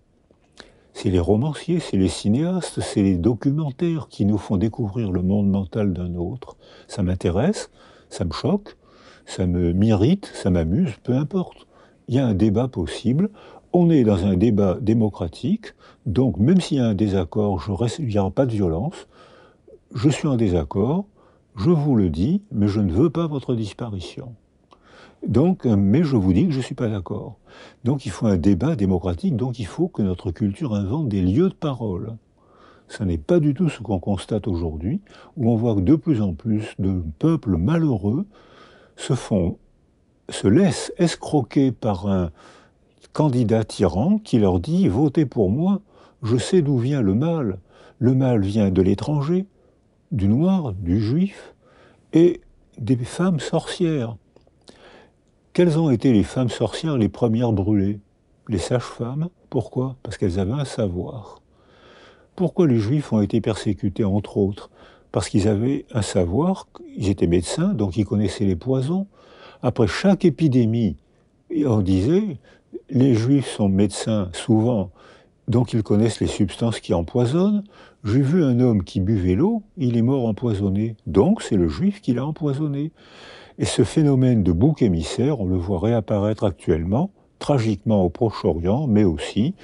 C'est 0.92 1.10
les 1.10 1.20
romanciers, 1.20 1.80
c'est 1.80 1.96
les 1.96 2.08
cinéastes, 2.08 2.80
c'est 2.80 3.02
les 3.02 3.16
documentaires 3.16 4.08
qui 4.08 4.24
nous 4.24 4.38
font 4.38 4.56
découvrir 4.56 5.10
le 5.10 5.22
monde 5.22 5.48
mental 5.48 5.92
d'un 5.92 6.14
autre. 6.14 6.56
Ça 6.86 7.02
m'intéresse, 7.02 7.70
ça 8.10 8.24
me 8.24 8.32
choque, 8.32 8.76
ça 9.26 9.46
me 9.46 9.72
m'irrite, 9.72 10.30
ça 10.34 10.50
m'amuse, 10.50 10.92
peu 11.02 11.14
importe 11.14 11.66
il 12.08 12.14
y 12.14 12.18
a 12.18 12.26
un 12.26 12.34
débat 12.34 12.68
possible. 12.68 13.30
On 13.76 13.90
est 13.90 14.04
dans 14.04 14.24
un 14.24 14.36
débat 14.36 14.78
démocratique, 14.80 15.74
donc 16.06 16.38
même 16.38 16.60
s'il 16.60 16.76
y 16.76 16.80
a 16.80 16.86
un 16.86 16.94
désaccord, 16.94 17.60
il 17.98 18.06
n'y 18.06 18.18
aura 18.18 18.30
pas 18.30 18.46
de 18.46 18.52
violence. 18.52 19.08
Je 19.92 20.08
suis 20.08 20.28
en 20.28 20.36
désaccord, 20.36 21.06
je 21.56 21.70
vous 21.70 21.96
le 21.96 22.08
dis, 22.08 22.40
mais 22.52 22.68
je 22.68 22.78
ne 22.78 22.92
veux 22.92 23.10
pas 23.10 23.26
votre 23.26 23.56
disparition. 23.56 24.32
Donc, 25.26 25.64
mais 25.64 26.04
je 26.04 26.14
vous 26.14 26.32
dis 26.32 26.46
que 26.46 26.52
je 26.52 26.58
ne 26.58 26.62
suis 26.62 26.76
pas 26.76 26.86
d'accord. 26.86 27.34
Donc 27.82 28.06
il 28.06 28.12
faut 28.12 28.26
un 28.26 28.36
débat 28.36 28.76
démocratique, 28.76 29.34
donc 29.34 29.58
il 29.58 29.66
faut 29.66 29.88
que 29.88 30.02
notre 30.02 30.30
culture 30.30 30.76
invente 30.76 31.08
des 31.08 31.22
lieux 31.22 31.48
de 31.48 31.54
parole. 31.54 32.12
Ce 32.86 33.02
n'est 33.02 33.18
pas 33.18 33.40
du 33.40 33.54
tout 33.54 33.70
ce 33.70 33.82
qu'on 33.82 33.98
constate 33.98 34.46
aujourd'hui, 34.46 35.00
où 35.36 35.50
on 35.50 35.56
voit 35.56 35.74
que 35.74 35.80
de 35.80 35.96
plus 35.96 36.22
en 36.22 36.32
plus 36.32 36.76
de 36.78 37.02
peuples 37.18 37.56
malheureux 37.56 38.24
se 38.94 39.14
font 39.14 39.58
se 40.28 40.46
laissent 40.46 40.92
escroquer 40.96 41.72
par 41.72 42.06
un 42.06 42.30
candidat 43.14 43.64
tyran 43.64 44.18
qui 44.18 44.38
leur 44.38 44.60
dit 44.60 44.88
Votez 44.88 45.24
pour 45.24 45.48
moi, 45.48 45.80
je 46.22 46.36
sais 46.36 46.60
d'où 46.60 46.76
vient 46.76 47.00
le 47.00 47.14
mal. 47.14 47.58
Le 47.98 48.14
mal 48.14 48.42
vient 48.42 48.70
de 48.70 48.82
l'étranger, 48.82 49.46
du 50.12 50.28
noir, 50.28 50.74
du 50.74 51.00
juif, 51.00 51.54
et 52.12 52.42
des 52.76 52.96
femmes 52.96 53.40
sorcières. 53.40 54.16
Quelles 55.54 55.78
ont 55.78 55.90
été 55.90 56.12
les 56.12 56.24
femmes 56.24 56.50
sorcières 56.50 56.98
les 56.98 57.08
premières 57.08 57.52
brûlées? 57.52 58.00
Les 58.48 58.58
sages-femmes. 58.58 59.28
Pourquoi? 59.48 59.96
Parce 60.02 60.18
qu'elles 60.18 60.40
avaient 60.40 60.52
un 60.52 60.64
savoir. 60.64 61.40
Pourquoi 62.34 62.66
les 62.66 62.78
juifs 62.78 63.12
ont 63.12 63.20
été 63.20 63.40
persécutés, 63.40 64.04
entre 64.04 64.36
autres? 64.36 64.70
Parce 65.12 65.28
qu'ils 65.28 65.46
avaient 65.46 65.86
un 65.92 66.02
savoir, 66.02 66.66
ils 66.96 67.08
étaient 67.08 67.28
médecins, 67.28 67.72
donc 67.74 67.96
ils 67.96 68.04
connaissaient 68.04 68.44
les 68.44 68.56
poisons, 68.56 69.06
après 69.62 69.86
chaque 69.86 70.24
épidémie, 70.24 70.96
on 71.64 71.80
disait, 71.80 72.38
les 72.90 73.14
juifs 73.14 73.48
sont 73.48 73.68
médecins 73.68 74.30
souvent, 74.32 74.90
donc 75.48 75.72
ils 75.72 75.82
connaissent 75.82 76.20
les 76.20 76.26
substances 76.26 76.80
qui 76.80 76.94
empoisonnent. 76.94 77.64
J'ai 78.04 78.20
vu 78.20 78.42
un 78.44 78.60
homme 78.60 78.84
qui 78.84 79.00
buvait 79.00 79.34
l'eau, 79.34 79.62
il 79.76 79.96
est 79.96 80.02
mort 80.02 80.26
empoisonné, 80.26 80.96
donc 81.06 81.42
c'est 81.42 81.56
le 81.56 81.68
juif 81.68 82.00
qui 82.00 82.12
l'a 82.12 82.24
empoisonné. 82.24 82.92
Et 83.58 83.64
ce 83.64 83.84
phénomène 83.84 84.42
de 84.42 84.52
bouc 84.52 84.82
émissaire, 84.82 85.40
on 85.40 85.46
le 85.46 85.56
voit 85.56 85.78
réapparaître 85.78 86.44
actuellement, 86.44 87.10
tragiquement 87.38 88.04
au 88.04 88.10
Proche-Orient, 88.10 88.86
mais 88.86 89.04
aussi 89.04 89.54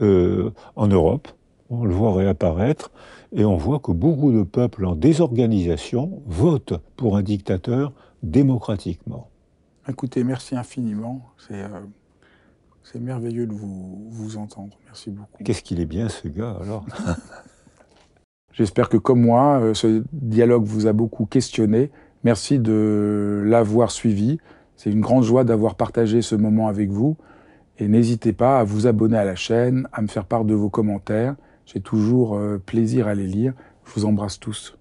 euh, 0.00 0.50
en 0.76 0.86
Europe. 0.86 1.28
On 1.68 1.84
le 1.84 1.94
voit 1.94 2.14
réapparaître 2.14 2.90
et 3.32 3.44
on 3.44 3.56
voit 3.56 3.78
que 3.78 3.92
beaucoup 3.92 4.32
de 4.32 4.42
peuples 4.42 4.84
en 4.84 4.94
désorganisation 4.94 6.22
votent 6.26 6.80
pour 6.96 7.16
un 7.16 7.22
dictateur 7.22 7.92
démocratiquement. 8.22 9.28
Écoutez, 9.88 10.24
merci 10.24 10.56
infiniment. 10.56 11.22
C'est 11.38 11.62
euh, 11.62 11.80
merveilleux 12.98 13.46
de 13.46 13.52
vous, 13.52 14.08
vous 14.10 14.36
entendre. 14.36 14.78
Merci 14.86 15.10
beaucoup. 15.10 15.42
Qu'est-ce 15.44 15.62
qu'il 15.62 15.80
est 15.80 15.86
bien 15.86 16.08
ce 16.08 16.28
gars 16.28 16.56
alors 16.60 16.84
J'espère 18.52 18.88
que 18.88 18.96
comme 18.96 19.20
moi, 19.20 19.60
euh, 19.60 19.74
ce 19.74 20.02
dialogue 20.12 20.64
vous 20.64 20.86
a 20.86 20.92
beaucoup 20.92 21.24
questionné. 21.24 21.90
Merci 22.24 22.58
de 22.58 23.42
l'avoir 23.46 23.90
suivi. 23.90 24.38
C'est 24.76 24.90
une 24.90 25.00
grande 25.00 25.24
joie 25.24 25.44
d'avoir 25.44 25.76
partagé 25.76 26.20
ce 26.20 26.34
moment 26.34 26.68
avec 26.68 26.90
vous. 26.90 27.16
Et 27.78 27.88
n'hésitez 27.88 28.32
pas 28.32 28.60
à 28.60 28.64
vous 28.64 28.86
abonner 28.86 29.16
à 29.16 29.24
la 29.24 29.36
chaîne, 29.36 29.88
à 29.92 30.02
me 30.02 30.08
faire 30.08 30.26
part 30.26 30.44
de 30.44 30.54
vos 30.54 30.68
commentaires. 30.68 31.36
J'ai 31.64 31.80
toujours 31.80 32.36
euh, 32.36 32.58
plaisir 32.58 33.06
à 33.06 33.14
les 33.14 33.26
lire. 33.26 33.54
Je 33.84 33.92
vous 33.92 34.04
embrasse 34.04 34.38
tous. 34.38 34.76